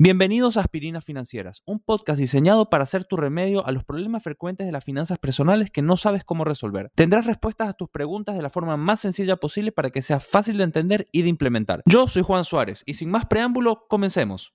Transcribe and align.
Bienvenidos 0.00 0.56
a 0.56 0.60
Aspirinas 0.60 1.04
Financieras, 1.04 1.64
un 1.66 1.80
podcast 1.80 2.20
diseñado 2.20 2.70
para 2.70 2.84
hacer 2.84 3.04
tu 3.04 3.16
remedio 3.16 3.66
a 3.66 3.72
los 3.72 3.82
problemas 3.82 4.22
frecuentes 4.22 4.64
de 4.64 4.70
las 4.70 4.84
finanzas 4.84 5.18
personales 5.18 5.72
que 5.72 5.82
no 5.82 5.96
sabes 5.96 6.22
cómo 6.22 6.44
resolver. 6.44 6.92
Tendrás 6.94 7.26
respuestas 7.26 7.68
a 7.68 7.72
tus 7.72 7.88
preguntas 7.88 8.36
de 8.36 8.42
la 8.42 8.48
forma 8.48 8.76
más 8.76 9.00
sencilla 9.00 9.38
posible 9.38 9.72
para 9.72 9.90
que 9.90 10.00
sea 10.00 10.20
fácil 10.20 10.58
de 10.58 10.62
entender 10.62 11.08
y 11.10 11.22
de 11.22 11.30
implementar. 11.30 11.82
Yo 11.84 12.06
soy 12.06 12.22
Juan 12.22 12.44
Suárez 12.44 12.84
y 12.86 12.94
sin 12.94 13.10
más 13.10 13.26
preámbulo, 13.26 13.88
comencemos. 13.88 14.52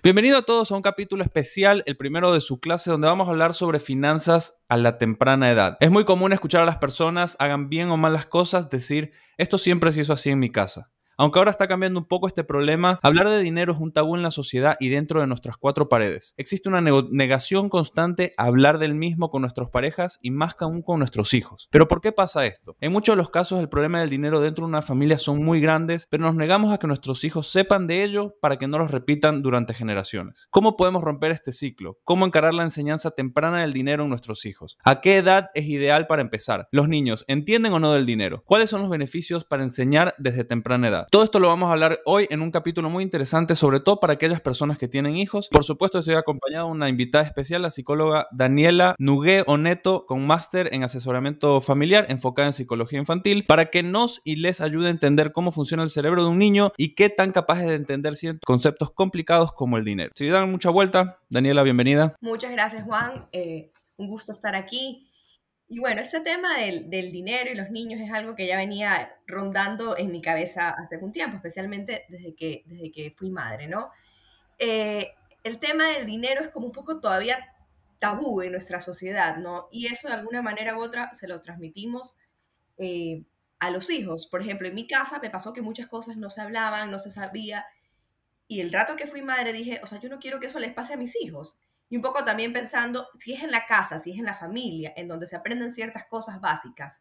Bienvenido 0.00 0.38
a 0.38 0.42
todos 0.42 0.70
a 0.70 0.76
un 0.76 0.82
capítulo 0.82 1.24
especial, 1.24 1.82
el 1.86 1.96
primero 1.96 2.32
de 2.32 2.40
su 2.40 2.60
clase, 2.60 2.88
donde 2.88 3.08
vamos 3.08 3.26
a 3.26 3.32
hablar 3.32 3.52
sobre 3.52 3.80
finanzas 3.80 4.62
a 4.68 4.76
la 4.76 4.96
temprana 4.96 5.50
edad. 5.50 5.76
Es 5.80 5.90
muy 5.90 6.04
común 6.04 6.32
escuchar 6.32 6.62
a 6.62 6.66
las 6.66 6.76
personas, 6.76 7.34
hagan 7.40 7.68
bien 7.68 7.90
o 7.90 7.96
mal 7.96 8.12
las 8.12 8.26
cosas, 8.26 8.70
decir, 8.70 9.10
esto 9.38 9.58
siempre 9.58 9.90
se 9.90 10.02
hizo 10.02 10.12
así 10.12 10.30
en 10.30 10.38
mi 10.38 10.52
casa. 10.52 10.92
Aunque 11.20 11.40
ahora 11.40 11.50
está 11.50 11.66
cambiando 11.66 11.98
un 11.98 12.06
poco 12.06 12.28
este 12.28 12.44
problema, 12.44 13.00
hablar 13.02 13.28
de 13.28 13.40
dinero 13.40 13.72
es 13.72 13.80
un 13.80 13.92
tabú 13.92 14.14
en 14.14 14.22
la 14.22 14.30
sociedad 14.30 14.76
y 14.78 14.88
dentro 14.88 15.20
de 15.20 15.26
nuestras 15.26 15.56
cuatro 15.56 15.88
paredes. 15.88 16.32
Existe 16.36 16.68
una 16.68 16.80
negación 16.80 17.68
constante 17.70 18.34
a 18.36 18.44
hablar 18.44 18.78
del 18.78 18.94
mismo 18.94 19.28
con 19.28 19.42
nuestras 19.42 19.68
parejas 19.68 20.20
y 20.22 20.30
más 20.30 20.54
que 20.54 20.62
aún 20.62 20.80
con 20.80 21.00
nuestros 21.00 21.34
hijos. 21.34 21.66
Pero 21.72 21.88
¿por 21.88 22.00
qué 22.00 22.12
pasa 22.12 22.44
esto? 22.44 22.76
En 22.80 22.92
muchos 22.92 23.14
de 23.14 23.16
los 23.16 23.30
casos 23.30 23.58
el 23.58 23.68
problema 23.68 23.98
del 23.98 24.10
dinero 24.10 24.40
dentro 24.40 24.64
de 24.64 24.68
una 24.68 24.80
familia 24.80 25.18
son 25.18 25.42
muy 25.44 25.60
grandes, 25.60 26.06
pero 26.08 26.22
nos 26.22 26.36
negamos 26.36 26.72
a 26.72 26.78
que 26.78 26.86
nuestros 26.86 27.24
hijos 27.24 27.48
sepan 27.48 27.88
de 27.88 28.04
ello 28.04 28.36
para 28.40 28.56
que 28.56 28.68
no 28.68 28.78
los 28.78 28.92
repitan 28.92 29.42
durante 29.42 29.74
generaciones. 29.74 30.46
¿Cómo 30.50 30.76
podemos 30.76 31.02
romper 31.02 31.32
este 31.32 31.50
ciclo? 31.50 31.98
¿Cómo 32.04 32.26
encarar 32.26 32.54
la 32.54 32.62
enseñanza 32.62 33.10
temprana 33.10 33.62
del 33.62 33.72
dinero 33.72 34.04
en 34.04 34.10
nuestros 34.10 34.46
hijos? 34.46 34.78
¿A 34.84 35.00
qué 35.00 35.16
edad 35.16 35.50
es 35.54 35.64
ideal 35.64 36.06
para 36.06 36.22
empezar? 36.22 36.68
¿Los 36.70 36.88
niños 36.88 37.24
entienden 37.26 37.72
o 37.72 37.80
no 37.80 37.92
del 37.92 38.06
dinero? 38.06 38.44
¿Cuáles 38.46 38.70
son 38.70 38.82
los 38.82 38.90
beneficios 38.90 39.44
para 39.44 39.64
enseñar 39.64 40.14
desde 40.18 40.44
temprana 40.44 40.86
edad? 40.86 41.07
Todo 41.10 41.24
esto 41.24 41.40
lo 41.40 41.48
vamos 41.48 41.68
a 41.68 41.72
hablar 41.72 42.00
hoy 42.04 42.26
en 42.30 42.42
un 42.42 42.50
capítulo 42.50 42.90
muy 42.90 43.02
interesante, 43.02 43.54
sobre 43.54 43.80
todo 43.80 43.98
para 43.98 44.14
aquellas 44.14 44.40
personas 44.40 44.78
que 44.78 44.88
tienen 44.88 45.16
hijos. 45.16 45.48
Por 45.48 45.64
supuesto, 45.64 45.98
estoy 45.98 46.16
acompañado 46.16 46.66
de 46.66 46.72
una 46.72 46.88
invitada 46.88 47.24
especial, 47.24 47.62
la 47.62 47.70
psicóloga 47.70 48.28
Daniela 48.30 48.94
Nugué 48.98 49.42
Oneto, 49.46 50.04
con 50.06 50.26
máster 50.26 50.68
en 50.74 50.84
asesoramiento 50.84 51.60
familiar 51.60 52.06
enfocada 52.10 52.48
en 52.48 52.52
psicología 52.52 52.98
infantil, 52.98 53.44
para 53.46 53.70
que 53.70 53.82
nos 53.82 54.20
y 54.24 54.36
les 54.36 54.60
ayude 54.60 54.88
a 54.88 54.90
entender 54.90 55.32
cómo 55.32 55.50
funciona 55.50 55.82
el 55.82 55.90
cerebro 55.90 56.24
de 56.24 56.28
un 56.28 56.38
niño 56.38 56.72
y 56.76 56.94
qué 56.94 57.08
tan 57.08 57.32
capaces 57.32 57.66
de 57.66 57.74
entender 57.74 58.08
conceptos 58.44 58.90
complicados 58.92 59.52
como 59.52 59.76
el 59.76 59.84
dinero. 59.84 60.10
Si 60.14 60.26
dan 60.26 60.50
mucha 60.50 60.70
vuelta, 60.70 61.18
Daniela, 61.28 61.62
bienvenida. 61.62 62.16
Muchas 62.20 62.50
gracias, 62.52 62.84
Juan. 62.84 63.26
Eh, 63.32 63.70
un 63.96 64.08
gusto 64.08 64.32
estar 64.32 64.54
aquí. 64.54 65.07
Y 65.70 65.80
bueno, 65.80 66.00
ese 66.00 66.20
tema 66.20 66.58
del, 66.58 66.88
dinero 66.88 67.50
y 67.52 67.54
los 67.54 67.70
niños 67.70 68.00
es 68.00 68.10
algo 68.10 68.34
que 68.34 68.46
ya 68.46 68.56
venía 68.56 69.14
rondando 69.26 69.98
en 69.98 70.10
mi 70.10 70.22
cabeza 70.22 70.70
hace 70.70 70.96
un 70.96 71.12
tiempo, 71.12 71.36
especialmente 71.36 72.06
desde 72.08 72.34
que, 72.34 72.62
desde 72.66 72.90
que 72.90 73.14
fui 73.16 73.30
madre, 73.30 73.66
¿no? 73.66 73.90
Eh, 74.58 75.12
el 75.44 75.58
tema 75.58 75.88
del 75.90 76.06
dinero 76.06 76.42
es 76.42 76.48
como 76.48 76.66
un 76.66 76.72
poco 76.72 77.00
todavía 77.00 77.54
tabú 77.98 78.40
en 78.40 78.52
nuestra 78.52 78.80
sociedad, 78.80 79.36
¿no? 79.36 79.68
Y 79.70 79.86
eso 79.88 80.08
de 80.08 80.14
alguna 80.14 80.40
manera 80.40 80.78
u 80.78 80.82
otra 80.82 81.12
se 81.12 81.28
lo 81.28 81.40
transmitimos 81.42 82.16
eh, 82.78 83.24
a 83.58 83.70
los 83.70 83.90
hijos. 83.90 84.26
Por 84.26 84.40
ejemplo, 84.40 84.68
en 84.68 84.74
mi 84.74 84.86
casa 84.86 85.18
me 85.18 85.30
pasó 85.30 85.52
que 85.52 85.62
muchas 85.62 85.88
cosas 85.88 86.16
no 86.16 86.30
se 86.30 86.40
hablaban, 86.40 86.90
no 86.90 86.98
se 86.98 87.10
sabía. 87.10 87.66
Y 88.46 88.60
el 88.60 88.72
rato 88.72 88.96
que 88.96 89.06
fui 89.06 89.20
madre 89.20 89.52
dije, 89.52 89.80
o 89.82 89.86
sea, 89.86 90.00
yo 90.00 90.08
no 90.08 90.18
quiero 90.18 90.40
que 90.40 90.46
eso 90.46 90.60
les 90.60 90.72
pase 90.72 90.94
a 90.94 90.96
mis 90.96 91.14
hijos. 91.20 91.67
Y 91.90 91.96
un 91.96 92.02
poco 92.02 92.24
también 92.24 92.52
pensando, 92.52 93.08
si 93.18 93.32
es 93.32 93.42
en 93.42 93.50
la 93.50 93.66
casa, 93.66 93.98
si 93.98 94.12
es 94.12 94.18
en 94.18 94.26
la 94.26 94.36
familia, 94.36 94.92
en 94.96 95.08
donde 95.08 95.26
se 95.26 95.36
aprenden 95.36 95.72
ciertas 95.72 96.06
cosas 96.06 96.40
básicas, 96.40 96.94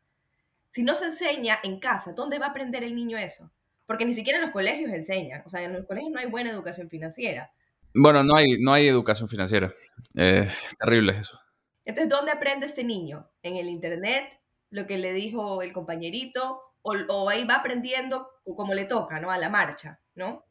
si 0.72 0.84
no 0.84 0.96
se 0.96 1.06
enseña 1.06 1.60
en 1.64 1.80
casa, 1.80 2.14
¿dónde 2.14 2.40
va 2.40 2.48
a 2.48 2.50
aprender 2.50 2.84
el 2.84 2.96
niño 2.96 3.18
eso? 3.18 3.52
Porque 3.86 4.06
ni 4.06 4.14
siquiera 4.14 4.38
en 4.40 4.46
los 4.46 4.52
colegios 4.52 4.92
enseñan, 4.92 5.44
o 5.46 5.50
sea, 5.50 5.62
en 5.64 5.74
los 5.74 5.86
colegios 5.86 6.12
no 6.12 6.20
hay 6.20 6.28
buena 6.28 6.52
educación 6.52 6.90
financiera. 6.90 7.52
Bueno, 7.94 8.24
no 8.24 8.36
hay, 8.36 8.58
no 8.60 8.74
hay 8.74 8.88
educación 8.88 9.28
financiera. 9.28 9.74
es 10.14 10.76
terrible 10.78 11.18
eso. 11.18 11.40
Entonces, 11.84 12.10
¿dónde 12.10 12.32
aprende 12.32 12.66
este 12.66 12.84
niño? 12.84 13.30
¿En 13.42 13.56
el 13.56 13.70
internet? 13.70 14.40
¿Lo 14.70 14.86
que 14.86 14.98
le 14.98 15.14
dijo 15.14 15.62
el 15.62 15.74
compañerito? 15.74 16.62
¿O, 16.82 16.94
o 17.10 17.30
ahí 17.30 17.46
va 17.46 17.56
aprendiendo 17.56 18.30
como 18.44 18.74
le 18.74 18.86
toca, 18.86 19.20
¿no? 19.20 19.32
A 19.32 19.38
la 19.38 19.50
marcha. 19.50 20.00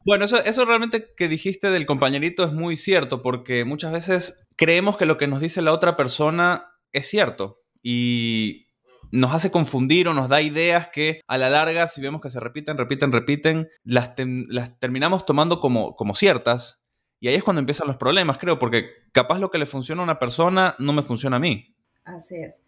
Bueno, 0.05 0.25
eso, 0.25 0.37
eso 0.43 0.65
realmente 0.65 1.13
que 1.15 1.27
dijiste 1.27 1.69
del 1.69 1.85
compañerito 1.85 2.43
es 2.43 2.53
muy 2.53 2.75
cierto, 2.75 3.21
porque 3.21 3.65
muchas 3.65 3.91
veces 3.91 4.47
creemos 4.55 4.97
que 4.97 5.05
lo 5.05 5.17
que 5.17 5.27
nos 5.27 5.41
dice 5.41 5.61
la 5.61 5.73
otra 5.73 5.97
persona 5.97 6.71
es 6.93 7.07
cierto 7.07 7.61
y 7.83 8.67
nos 9.11 9.33
hace 9.33 9.51
confundir 9.51 10.07
o 10.07 10.13
nos 10.13 10.29
da 10.29 10.41
ideas 10.41 10.89
que 10.89 11.21
a 11.27 11.37
la 11.37 11.49
larga, 11.49 11.87
si 11.87 12.01
vemos 12.01 12.21
que 12.21 12.29
se 12.29 12.39
repiten, 12.39 12.77
repiten, 12.77 13.11
repiten, 13.11 13.69
las, 13.83 14.13
las 14.17 14.79
terminamos 14.79 15.25
tomando 15.25 15.59
como, 15.59 15.95
como 15.95 16.15
ciertas. 16.15 16.83
Y 17.19 17.27
ahí 17.27 17.35
es 17.35 17.43
cuando 17.43 17.59
empiezan 17.59 17.87
los 17.87 17.97
problemas, 17.97 18.37
creo, 18.37 18.59
porque 18.59 18.89
capaz 19.11 19.39
lo 19.39 19.49
que 19.49 19.57
le 19.57 19.65
funciona 19.65 20.01
a 20.01 20.03
una 20.03 20.19
persona 20.19 20.75
no 20.79 20.93
me 20.93 21.01
funciona 21.01 21.37
a 21.37 21.39
mí. 21.39 21.75
Así 22.03 22.35
es. 22.35 22.61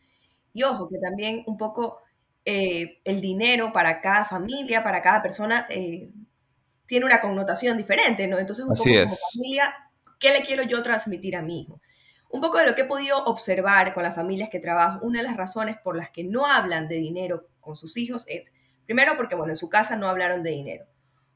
Y 0.53 0.63
ojo, 0.63 0.89
que 0.89 0.97
también 0.97 1.43
un 1.45 1.57
poco 1.57 1.99
eh, 2.45 2.99
el 3.03 3.21
dinero 3.21 3.71
para 3.71 4.01
cada 4.01 4.25
familia, 4.25 4.83
para 4.83 5.01
cada 5.01 5.21
persona, 5.21 5.67
eh, 5.69 6.09
tiene 6.89 7.05
una 7.05 7.21
connotación 7.21 7.77
diferente, 7.77 8.27
¿no? 8.27 8.39
Entonces, 8.39 8.65
un 8.65 8.73
poco 8.73 8.83
como 8.83 9.15
familia, 9.35 9.75
¿qué 10.19 10.31
le 10.31 10.41
quiero 10.41 10.63
yo 10.63 10.81
transmitir 10.81 11.35
a 11.35 11.43
mi 11.43 11.61
hijo? 11.61 11.79
Un 12.31 12.41
poco 12.41 12.57
de 12.57 12.65
lo 12.65 12.73
que 12.73 12.81
he 12.81 12.85
podido 12.85 13.23
observar 13.25 13.93
con 13.93 14.01
las 14.01 14.15
familias 14.15 14.49
que 14.49 14.59
trabajo, 14.59 15.05
una 15.05 15.19
de 15.19 15.27
las 15.27 15.37
razones 15.37 15.77
por 15.83 15.95
las 15.95 16.09
que 16.09 16.23
no 16.23 16.47
hablan 16.47 16.87
de 16.87 16.95
dinero 16.95 17.45
con 17.59 17.75
sus 17.75 17.95
hijos 17.95 18.25
es, 18.27 18.51
primero, 18.87 19.15
porque, 19.17 19.35
bueno, 19.35 19.53
en 19.53 19.57
su 19.57 19.69
casa 19.69 19.97
no 19.97 20.09
hablaron 20.09 20.41
de 20.41 20.49
dinero. 20.49 20.85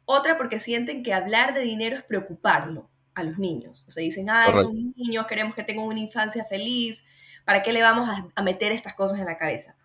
Otra, 0.06 0.40
porque 0.40 0.60
sienten 0.60 1.04
que 1.04 1.14
hablar 1.14 1.54
de 1.54 1.62
dinero 1.62 1.98
es 1.98 2.04
preocuparlo 2.04 2.90
a 3.14 3.22
los 3.22 3.38
niños. 3.38 3.86
O 3.88 3.92
sea, 3.92 4.02
dicen, 4.02 4.32
ah, 4.32 4.52
son 4.56 4.92
niños, 4.96 5.28
queremos 5.28 5.54
que 5.54 5.64
tengan 5.64 5.86
una 5.86 6.00
infancia 6.00 6.46
feliz, 6.46 7.06
¿para 7.46 7.62
qué 7.62 7.72
le 7.72 7.84
vamos 7.84 8.10
a, 8.10 8.28
a 8.34 8.42
meter 8.42 8.72
estas 8.72 8.96
cosas 8.96 9.20
en 9.20 9.26
la 9.26 9.38
cabeza? 9.38 9.76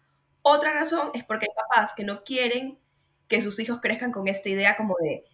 Otra 0.41 0.73
razón 0.73 1.11
es 1.13 1.25
porque 1.25 1.45
hay 1.45 1.55
papás 1.55 1.93
que 1.95 2.05
no 2.05 2.25
quieren 2.25 2.79
que 3.29 3.43
sus 3.43 3.61
hijos 3.61 3.81
crezcan 3.83 4.13
con 4.13 4.29
esta 4.29 4.49
idea 4.49 4.75
como 4.75 4.95
de, 4.99 5.25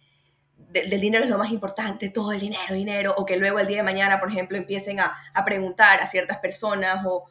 del 0.57 0.99
dinero 0.99 1.23
es 1.23 1.29
lo 1.29 1.37
más 1.37 1.51
importante, 1.51 2.09
todo 2.09 2.33
el 2.33 2.39
dinero, 2.39 2.73
dinero, 2.73 3.13
o 3.17 3.25
que 3.25 3.37
luego 3.37 3.59
el 3.59 3.67
día 3.67 3.77
de 3.77 3.83
mañana, 3.83 4.19
por 4.19 4.29
ejemplo, 4.29 4.57
empiecen 4.57 4.99
a, 4.99 5.15
preguntar 5.45 6.01
a 6.01 6.07
ciertas 6.07 6.39
personas 6.39 7.05
o, 7.05 7.25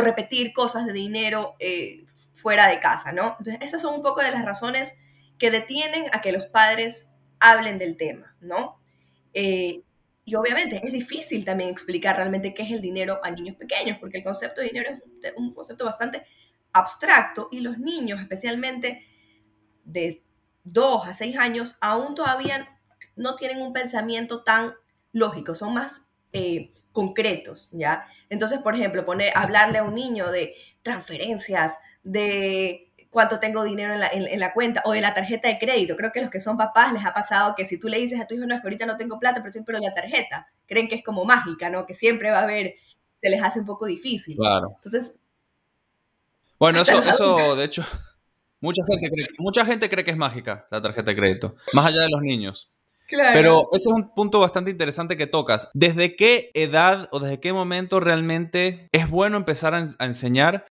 repetir 0.00 0.52
cosas 0.52 0.86
de 0.86 0.92
dinero 0.92 1.54
eh, 1.58 2.04
fuera 2.34 2.68
de 2.68 2.78
casa, 2.78 3.10
¿no? 3.12 3.36
Entonces, 3.38 3.58
esas 3.60 3.82
son 3.82 3.94
un 3.94 4.02
poco 4.02 4.20
de 4.20 4.30
las 4.30 4.44
razones 4.44 4.98
que 5.38 5.50
detienen 5.50 6.04
a 6.12 6.20
que 6.20 6.30
los 6.30 6.44
padres 6.46 7.10
hablen 7.38 7.78
del 7.78 7.96
tema, 7.96 8.36
¿no? 8.40 8.80
Eh, 9.32 9.82
y 10.24 10.34
obviamente 10.34 10.80
es 10.84 10.92
difícil 10.92 11.44
también 11.44 11.70
explicar 11.70 12.16
realmente 12.16 12.54
qué 12.54 12.62
es 12.62 12.70
el 12.70 12.80
dinero 12.80 13.18
a 13.24 13.30
niños 13.30 13.56
pequeños, 13.56 13.98
porque 13.98 14.18
el 14.18 14.24
concepto 14.24 14.60
de 14.60 14.68
dinero 14.68 14.90
es 15.22 15.32
un 15.36 15.54
concepto 15.54 15.84
bastante 15.84 16.24
abstracto 16.72 17.48
y 17.50 17.60
los 17.60 17.78
niños, 17.78 18.20
especialmente 18.20 19.04
de 19.84 20.22
2 20.64 21.08
a 21.08 21.14
6 21.14 21.38
años, 21.38 21.76
aún 21.80 22.14
todavía 22.14 22.68
no 23.16 23.36
tienen 23.36 23.62
un 23.62 23.72
pensamiento 23.72 24.42
tan 24.42 24.74
lógico, 25.12 25.54
son 25.54 25.74
más 25.74 26.10
eh, 26.32 26.72
concretos, 26.92 27.70
¿ya? 27.72 28.06
Entonces, 28.28 28.60
por 28.60 28.74
ejemplo, 28.74 29.04
poner, 29.04 29.32
hablarle 29.36 29.78
a 29.78 29.84
un 29.84 29.94
niño 29.94 30.30
de 30.30 30.54
transferencias, 30.82 31.78
de 32.02 32.90
cuánto 33.10 33.40
tengo 33.40 33.64
dinero 33.64 33.94
en 33.94 34.00
la, 34.00 34.08
en, 34.08 34.40
la, 34.40 34.52
cuenta 34.52 34.82
o 34.84 34.92
de 34.92 35.00
la 35.00 35.14
tarjeta 35.14 35.48
de 35.48 35.58
crédito. 35.58 35.96
Creo 35.96 36.12
que 36.12 36.20
a 36.20 36.22
los 36.22 36.30
que 36.30 36.40
son 36.40 36.56
papás 36.56 36.92
les 36.92 37.04
ha 37.04 37.12
pasado 37.12 37.54
que 37.56 37.66
si 37.66 37.78
tú 37.78 37.88
le 37.88 37.98
dices 37.98 38.20
a 38.20 38.26
tu 38.26 38.34
hijo, 38.34 38.46
no, 38.46 38.54
es 38.54 38.60
que 38.60 38.66
ahorita 38.68 38.86
no 38.86 38.96
tengo 38.96 39.18
plata, 39.18 39.40
pero 39.40 39.52
siempre 39.52 39.78
la 39.78 39.92
tarjeta, 39.92 40.48
creen 40.66 40.88
que 40.88 40.94
es 40.94 41.04
como 41.04 41.24
mágica, 41.24 41.68
¿no? 41.68 41.86
Que 41.86 41.94
siempre 41.94 42.30
va 42.30 42.38
a 42.38 42.42
haber, 42.42 42.74
se 43.20 43.30
les 43.30 43.42
hace 43.42 43.60
un 43.60 43.66
poco 43.66 43.86
difícil. 43.86 44.36
Claro. 44.36 44.72
Entonces... 44.76 45.18
Bueno, 46.58 46.82
eso, 46.82 46.98
eso 47.02 47.56
de 47.56 47.64
hecho, 47.64 47.84
mucha 48.60 48.82
gente, 48.86 49.10
cree, 49.10 49.26
mucha 49.38 49.64
gente 49.64 49.88
cree 49.88 50.04
que 50.04 50.10
es 50.10 50.16
mágica 50.16 50.66
la 50.70 50.80
tarjeta 50.80 51.10
de 51.10 51.16
crédito, 51.16 51.56
más 51.72 51.86
allá 51.86 52.02
de 52.02 52.10
los 52.10 52.22
niños. 52.22 52.72
Pero 53.10 53.68
ese 53.72 53.88
es 53.88 53.94
un 53.94 54.14
punto 54.14 54.40
bastante 54.40 54.70
interesante 54.70 55.16
que 55.16 55.26
tocas. 55.26 55.70
¿Desde 55.74 56.16
qué 56.16 56.50
edad 56.54 57.08
o 57.12 57.20
desde 57.20 57.40
qué 57.40 57.52
momento 57.52 58.00
realmente 58.00 58.88
es 58.92 59.08
bueno 59.08 59.36
empezar 59.36 59.74
a, 59.74 60.04
enseñar? 60.04 60.66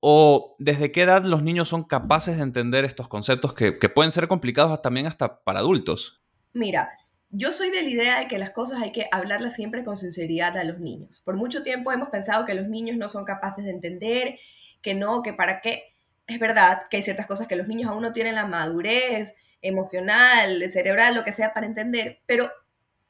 ¿O 0.00 0.56
desde 0.58 0.92
qué 0.92 1.02
edad 1.02 1.24
los 1.24 1.42
niños 1.42 1.68
son 1.68 1.84
capaces 1.84 2.36
de 2.36 2.42
entender 2.42 2.84
estos 2.84 3.08
conceptos 3.08 3.54
que, 3.54 3.72
pueden 3.72 4.12
ser 4.12 4.28
complicados 4.28 4.80
también 4.82 5.06
hasta 5.06 5.42
para 5.42 5.60
adultos? 5.60 6.20
Mira, 6.52 6.90
yo 7.30 7.52
soy 7.52 7.70
de 7.70 7.82
la 7.82 7.88
idea 7.88 8.18
de 8.20 8.28
que 8.28 8.38
las 8.38 8.50
cosas 8.50 8.82
hay 8.82 8.92
que 8.92 9.06
hablarlas 9.10 9.54
siempre 9.54 9.84
con 9.84 9.96
sinceridad 9.96 10.56
a 10.56 10.64
los 10.64 10.78
niños. 10.78 11.20
Por 11.24 11.36
mucho 11.36 11.62
tiempo 11.62 11.92
hemos 11.92 12.10
pensado 12.10 12.44
que 12.44 12.54
los 12.54 12.68
niños 12.68 12.96
no 12.96 13.08
son 13.08 13.24
capaces 13.24 13.64
de 13.64 13.70
entender, 13.70 14.38
que 14.82 14.94
no, 14.94 15.22
que 15.22 15.32
para 15.32 15.60
qué. 15.60 15.95
Es 16.26 16.38
verdad 16.38 16.82
que 16.90 16.98
hay 16.98 17.02
ciertas 17.02 17.26
cosas 17.26 17.46
que 17.46 17.56
los 17.56 17.68
niños 17.68 17.90
aún 17.90 18.02
no 18.02 18.12
tienen 18.12 18.34
la 18.34 18.46
madurez 18.46 19.34
emocional, 19.62 20.68
cerebral, 20.70 21.14
lo 21.14 21.24
que 21.24 21.32
sea 21.32 21.54
para 21.54 21.66
entender, 21.66 22.20
pero 22.26 22.50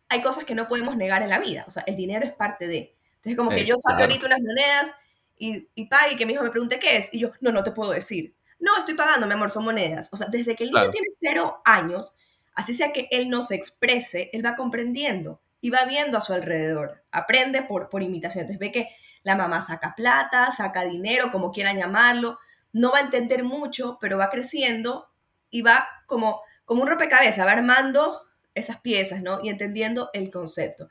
hay 0.08 0.22
cosas 0.22 0.44
que 0.44 0.54
no 0.54 0.68
podemos 0.68 0.96
negar 0.96 1.22
en 1.22 1.30
la 1.30 1.38
vida, 1.38 1.64
o 1.66 1.70
sea, 1.70 1.82
el 1.86 1.96
dinero 1.96 2.24
es 2.24 2.32
parte 2.32 2.66
de. 2.68 2.96
Entonces, 3.16 3.36
como 3.36 3.50
que 3.50 3.64
yo 3.64 3.74
saco 3.76 4.02
ahorita 4.02 4.26
unas 4.26 4.40
monedas 4.40 4.92
y, 5.36 5.68
y 5.74 5.86
pague 5.86 6.14
y 6.14 6.16
que 6.16 6.26
mi 6.26 6.34
hijo 6.34 6.44
me 6.44 6.50
pregunte 6.50 6.78
qué 6.78 6.98
es, 6.98 7.12
y 7.12 7.18
yo, 7.18 7.32
no, 7.40 7.50
no 7.50 7.62
te 7.62 7.72
puedo 7.72 7.90
decir. 7.90 8.34
No, 8.58 8.76
estoy 8.78 8.94
pagando, 8.94 9.26
mi 9.26 9.34
amor, 9.34 9.50
son 9.50 9.64
monedas. 9.64 10.08
O 10.12 10.16
sea, 10.16 10.28
desde 10.28 10.56
que 10.56 10.64
el 10.64 10.70
niño 10.70 10.90
tiene 10.90 11.08
cero 11.20 11.60
años, 11.64 12.16
así 12.54 12.72
sea 12.72 12.92
que 12.92 13.08
él 13.10 13.28
no 13.28 13.42
se 13.42 13.54
exprese, 13.54 14.30
él 14.32 14.44
va 14.44 14.56
comprendiendo 14.56 15.42
y 15.60 15.70
va 15.70 15.84
viendo 15.84 16.16
a 16.16 16.20
su 16.20 16.32
alrededor. 16.32 17.02
Aprende 17.10 17.62
por, 17.62 17.90
por 17.90 18.02
imitación. 18.02 18.42
Entonces 18.42 18.60
ve 18.60 18.72
que 18.72 18.88
la 19.24 19.36
mamá 19.36 19.60
saca 19.60 19.94
plata, 19.94 20.50
saca 20.52 20.84
dinero, 20.84 21.30
como 21.32 21.52
quieran 21.52 21.76
llamarlo. 21.76 22.38
No 22.76 22.92
va 22.92 22.98
a 22.98 23.02
entender 23.02 23.42
mucho, 23.42 23.96
pero 24.00 24.18
va 24.18 24.28
creciendo 24.28 25.08
y 25.48 25.62
va 25.62 25.88
como, 26.06 26.42
como 26.66 26.82
un 26.82 26.88
rompecabezas, 26.88 27.46
va 27.46 27.52
armando 27.52 28.20
esas 28.54 28.80
piezas, 28.80 29.22
¿no? 29.22 29.40
Y 29.42 29.48
entendiendo 29.48 30.10
el 30.12 30.30
concepto. 30.30 30.88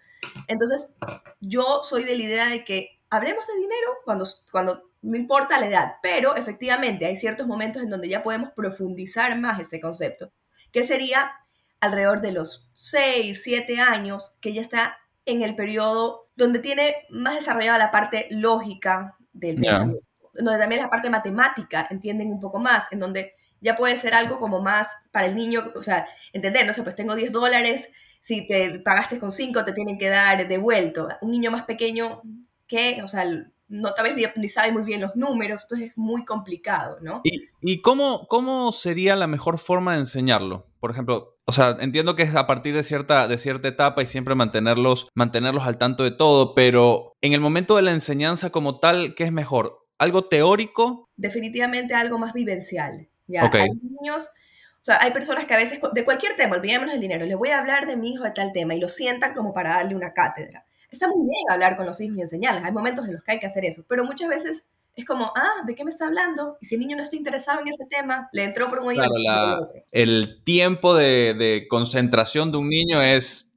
Entonces, 0.47 0.95
yo 1.41 1.81
soy 1.83 2.03
de 2.03 2.15
la 2.15 2.23
idea 2.23 2.45
de 2.47 2.63
que 2.63 2.99
hablemos 3.09 3.45
de 3.45 3.55
dinero 3.55 3.97
cuando, 4.03 4.25
cuando 4.51 4.89
no 5.03 5.15
importa 5.15 5.59
la 5.59 5.67
edad, 5.67 5.93
pero 6.01 6.35
efectivamente 6.35 7.05
hay 7.05 7.17
ciertos 7.17 7.45
momentos 7.45 7.83
en 7.83 7.89
donde 7.89 8.09
ya 8.09 8.23
podemos 8.23 8.51
profundizar 8.53 9.37
más 9.37 9.59
ese 9.59 9.79
concepto, 9.79 10.31
que 10.71 10.83
sería 10.83 11.33
alrededor 11.79 12.21
de 12.21 12.31
los 12.31 12.71
6, 12.73 13.41
7 13.43 13.79
años, 13.79 14.37
que 14.41 14.53
ya 14.53 14.61
está 14.61 14.97
en 15.25 15.43
el 15.43 15.55
periodo 15.55 16.29
donde 16.35 16.59
tiene 16.59 16.95
más 17.09 17.35
desarrollada 17.35 17.77
la 17.77 17.91
parte 17.91 18.27
lógica 18.31 19.15
del 19.33 19.55
pensamiento, 19.55 20.05
donde 20.35 20.59
también 20.59 20.81
la 20.81 20.89
parte 20.89 21.09
matemática 21.09 21.87
entienden 21.89 22.31
un 22.31 22.39
poco 22.39 22.59
más, 22.59 22.91
en 22.91 22.99
donde 22.99 23.33
ya 23.61 23.75
puede 23.75 23.97
ser 23.97 24.13
algo 24.13 24.39
como 24.39 24.61
más 24.61 24.89
para 25.11 25.27
el 25.27 25.35
niño, 25.35 25.71
o 25.75 25.83
sea, 25.83 26.07
entender, 26.33 26.65
no 26.67 26.73
sé, 26.73 26.83
pues 26.83 26.95
tengo 26.95 27.15
10 27.15 27.31
dólares, 27.31 27.91
si 28.21 28.47
te 28.47 28.79
pagaste 28.79 29.19
con 29.19 29.31
5 29.31 29.63
te 29.63 29.73
tienen 29.73 29.97
que 29.97 30.09
dar 30.09 30.47
devuelto. 30.47 31.07
Un 31.21 31.31
niño 31.31 31.51
más 31.51 31.63
pequeño 31.63 32.21
que, 32.67 33.01
o 33.03 33.07
sea, 33.07 33.25
no 33.67 33.93
tal 33.93 34.13
vez 34.13 34.31
ni, 34.35 34.49
sabe 34.49 34.71
muy 34.71 34.83
bien 34.83 35.01
los 35.01 35.15
números, 35.15 35.63
entonces 35.63 35.91
es 35.91 35.97
muy 35.97 36.25
complicado, 36.25 36.97
¿no? 37.01 37.21
¿Y, 37.23 37.49
y 37.61 37.81
cómo, 37.81 38.27
cómo 38.27 38.71
sería 38.71 39.15
la 39.15 39.27
mejor 39.27 39.57
forma 39.57 39.93
de 39.93 39.99
enseñarlo? 39.99 40.67
Por 40.79 40.91
ejemplo, 40.91 41.35
o 41.47 41.51
sea, 41.51 41.77
entiendo 41.79 42.15
que 42.15 42.23
es 42.23 42.35
a 42.35 42.47
partir 42.47 42.73
de 42.73 42.83
cierta, 42.83 43.27
de 43.27 43.37
cierta 43.37 43.67
etapa 43.67 44.01
y 44.01 44.07
siempre 44.07 44.33
mantenerlos, 44.35 45.07
mantenerlos 45.13 45.65
al 45.65 45.77
tanto 45.77 46.03
de 46.03 46.11
todo, 46.11 46.55
pero 46.55 47.13
en 47.21 47.33
el 47.33 47.41
momento 47.41 47.75
de 47.75 47.83
la 47.83 47.91
enseñanza 47.91 48.49
como 48.49 48.79
tal, 48.79 49.13
¿qué 49.15 49.25
es 49.25 49.31
mejor? 49.31 49.84
¿Algo 49.97 50.25
teórico? 50.25 51.09
Definitivamente 51.15 51.93
algo 51.93 52.17
más 52.17 52.33
vivencial. 52.33 53.07
¿ya? 53.27 53.49
Hay 53.51 53.69
niños, 53.81 54.23
o 54.23 54.85
sea, 54.85 55.01
hay 55.01 55.11
personas 55.11 55.45
que 55.45 55.53
a 55.53 55.57
veces, 55.57 55.79
de 55.93 56.03
cualquier 56.03 56.35
tema, 56.35 56.55
olvidémonos 56.55 56.93
del 56.93 57.01
dinero, 57.01 57.25
les 57.25 57.37
voy 57.37 57.49
a 57.49 57.59
hablar 57.59 57.87
de 57.87 57.95
mi 57.95 58.11
hijo 58.11 58.23
de 58.23 58.31
tal 58.31 58.51
tema 58.51 58.75
y 58.75 58.79
lo 58.79 58.89
sientan 58.89 59.33
como 59.33 59.53
para 59.53 59.75
darle 59.75 59.95
una 59.95 60.13
cátedra. 60.13 60.65
Está 60.91 61.07
muy 61.07 61.25
bien 61.25 61.49
hablar 61.49 61.75
con 61.75 61.85
los 61.85 61.99
hijos 61.99 62.17
y 62.17 62.21
enseñarles, 62.21 62.63
hay 62.63 62.71
momentos 62.71 63.05
en 63.07 63.13
los 63.13 63.23
que 63.23 63.33
hay 63.33 63.39
que 63.39 63.47
hacer 63.47 63.65
eso, 63.65 63.83
pero 63.87 64.05
muchas 64.05 64.29
veces 64.29 64.69
es 64.95 65.05
como, 65.05 65.31
ah, 65.35 65.63
¿de 65.65 65.75
qué 65.75 65.83
me 65.83 65.91
está 65.91 66.07
hablando? 66.07 66.57
Y 66.61 66.67
si 66.67 66.75
el 66.75 66.81
niño 66.81 66.95
no 66.95 67.03
está 67.03 67.17
interesado 67.17 67.59
en 67.59 67.67
ese 67.67 67.85
tema, 67.89 68.29
le 68.31 68.45
entró 68.45 68.69
por 68.69 68.79
un 68.79 68.87
oído. 68.87 69.03
Claro, 69.03 69.69
el 69.91 70.41
tiempo 70.45 70.95
de, 70.95 71.33
de, 71.33 71.67
concentración 71.67 72.51
de 72.51 72.57
un 72.59 72.69
niño 72.69 73.01
es 73.01 73.51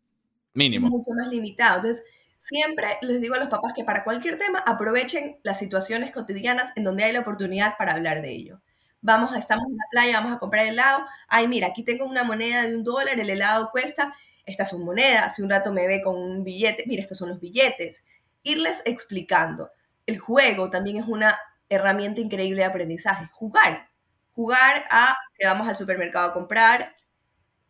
mínimo. 0.52 0.88
Mucho 0.88 1.12
más 1.12 1.29
limitado. 1.29 1.76
Entonces, 1.76 2.05
siempre 2.49 2.99
les 3.03 3.21
digo 3.21 3.35
a 3.35 3.39
los 3.39 3.49
papás 3.49 3.73
que 3.75 3.85
para 3.85 4.05
cualquier 4.05 4.39
tema 4.39 4.61
aprovechen 4.61 5.39
las 5.43 5.59
situaciones 5.59 6.11
cotidianas 6.12 6.73
en 6.77 6.85
donde 6.85 7.05
hay 7.05 7.12
la 7.12 7.21
oportunidad 7.21 7.77
para 7.77 7.93
hablar 7.93 8.23
de 8.23 8.33
ello. 8.33 8.61
Vamos, 9.00 9.33
a, 9.33 9.39
estamos 9.39 9.67
en 9.67 9.77
la 9.77 9.85
playa, 9.91 10.21
vamos 10.21 10.37
a 10.37 10.39
comprar 10.39 10.67
helado, 10.67 11.05
ay, 11.29 11.47
mira, 11.47 11.69
aquí 11.69 11.85
tengo 11.85 12.05
una 12.05 12.25
moneda 12.25 12.67
de 12.67 12.75
un 12.75 12.83
dólar, 12.83 13.21
el 13.21 13.31
helado 13.31 13.71
cuesta, 13.71 14.15
estas 14.45 14.71
son 14.71 14.85
monedas, 14.85 15.25
hace 15.25 15.43
un 15.43 15.50
rato 15.50 15.73
me 15.73 15.87
ve 15.87 16.03
con 16.03 16.17
un 16.17 16.43
billete, 16.43 16.85
mira, 16.87 17.03
estos 17.03 17.19
son 17.19 17.29
los 17.29 17.39
billetes, 17.39 18.05
irles 18.43 18.83
explicando. 18.87 19.71
El 20.06 20.19
juego 20.19 20.71
también 20.71 20.97
es 20.97 21.06
una 21.06 21.39
herramienta 21.69 22.21
increíble 22.21 22.62
de 22.62 22.69
aprendizaje, 22.69 23.29
jugar, 23.33 23.89
jugar 24.33 24.85
a 24.91 25.17
que 25.35 25.47
vamos 25.47 25.69
al 25.69 25.77
supermercado 25.77 26.31
a 26.31 26.33
comprar 26.33 26.95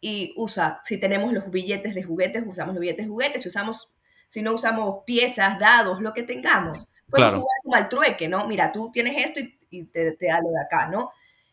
y 0.00 0.32
usa, 0.36 0.80
si 0.84 0.98
tenemos 0.98 1.32
los 1.32 1.50
billetes 1.50 1.94
de 1.94 2.02
juguetes, 2.02 2.44
usamos 2.46 2.74
los 2.74 2.80
billetes 2.80 3.06
de 3.06 3.10
juguetes, 3.10 3.42
si 3.42 3.48
usamos, 3.48 3.92
si 4.28 4.42
no 4.42 4.54
usamos 4.54 5.04
piezas, 5.04 5.58
dados, 5.58 6.00
lo 6.00 6.12
que 6.14 6.22
tengamos, 6.22 6.94
podemos 7.10 7.34
jugar 7.34 7.58
como 7.62 7.74
al 7.74 7.88
trueque, 7.88 8.28
¿no? 8.28 8.46
Mira, 8.46 8.70
tú 8.70 8.90
tienes 8.92 9.24
esto 9.24 9.40
y 9.40 9.58
y 9.70 9.84
te, 9.84 10.12
te, 10.12 10.26
da 10.26 10.40
lo 10.40 10.50
de 10.50 10.60
acá, 10.60 10.88
¿no? 10.88 11.10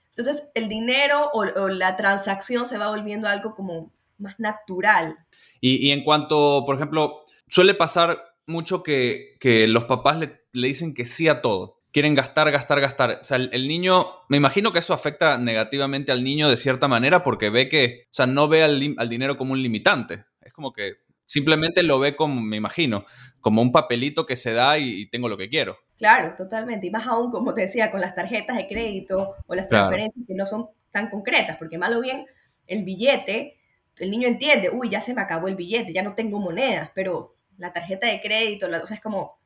Entonces, 0.09 0.51
el 0.55 0.69
dinero 0.69 1.29
o, 1.33 1.67
la 1.67 1.97
transacción 1.97 2.65
se 2.65 2.77
va 2.77 2.89
volviendo 2.89 3.27
algo 3.27 3.53
como 3.53 3.91
más 4.17 4.39
natural. 4.39 5.17
Y, 5.59 5.87
y 5.87 5.91
en 5.91 6.03
cuanto, 6.03 6.63
por 6.65 6.75
ejemplo, 6.75 7.23
suele 7.47 7.73
pasar 7.73 8.23
mucho 8.47 8.81
que, 8.81 9.35
que 9.39 9.67
los 9.67 9.85
papás 9.85 10.17
le, 10.17 10.45
le, 10.53 10.67
dicen 10.67 10.93
que 10.93 11.05
sí 11.05 11.27
a 11.27 11.41
todo. 11.41 11.81
Quieren 11.91 12.15
gastar, 12.15 12.49
gastar, 12.51 12.79
gastar. 12.79 13.19
O 13.21 13.25
sea, 13.25 13.37
el, 13.37 13.49
el, 13.51 13.67
niño, 13.67 14.05
me 14.29 14.37
imagino 14.37 14.71
que 14.71 14.79
eso 14.79 14.93
afecta 14.93 15.37
negativamente 15.37 16.11
al 16.11 16.23
niño 16.23 16.49
de 16.49 16.57
cierta 16.57 16.87
manera 16.87 17.23
porque 17.23 17.49
ve 17.49 17.67
que, 17.67 18.03
o 18.05 18.13
sea, 18.13 18.25
no 18.25 18.47
ve 18.47 18.63
al, 18.63 18.95
al 18.97 19.09
dinero 19.09 19.37
como 19.37 19.51
un 19.51 19.61
limitante. 19.61 20.25
Es 20.41 20.53
como 20.53 20.71
que 20.71 21.04
simplemente 21.25 21.83
lo 21.83 21.99
ve 21.99 22.15
como, 22.15 22.41
me 22.41 22.57
imagino, 22.57 23.05
como 23.41 23.61
un 23.61 23.71
papelito 23.71 24.25
que 24.25 24.35
se 24.35 24.53
da 24.53 24.77
y, 24.77 25.01
y 25.01 25.09
tengo 25.09 25.29
lo 25.29 25.37
que 25.37 25.49
quiero. 25.49 25.77
Claro, 25.97 26.33
totalmente. 26.35 26.87
Y 26.87 26.91
más 26.91 27.07
aún, 27.07 27.31
como 27.31 27.53
te 27.53 27.61
decía, 27.61 27.91
con 27.91 28.01
las 28.01 28.15
tarjetas 28.15 28.57
de 28.57 28.67
crédito 28.67 29.35
o 29.47 29.55
las 29.55 29.67
transferencias 29.67 30.25
que 30.27 30.35
no 30.35 30.45
son 30.45 30.67
tan 30.91 31.09
concretas, 31.09 31.57
porque 31.57 31.77
malo 31.77 32.01
bien, 32.01 32.25
el 32.67 32.83
billete, 32.83 33.57
el 33.97 34.11
niño 34.11 34.27
entiende, 34.27 34.69
uy, 34.69 34.89
ya 34.89 35.01
se 35.01 35.13
me 35.13 35.21
acabó 35.21 35.47
el 35.47 35.55
billete, 35.55 35.93
ya 35.93 36.03
no 36.03 36.15
tengo 36.15 36.39
monedas, 36.39 36.91
pero 36.93 37.35
la 37.57 37.71
tarjeta 37.71 38.07
de 38.07 38.21
crédito, 38.21 38.67
la, 38.67 38.79
o 38.79 38.87
sea, 38.87 38.95
es 38.95 39.03
como 39.03 39.39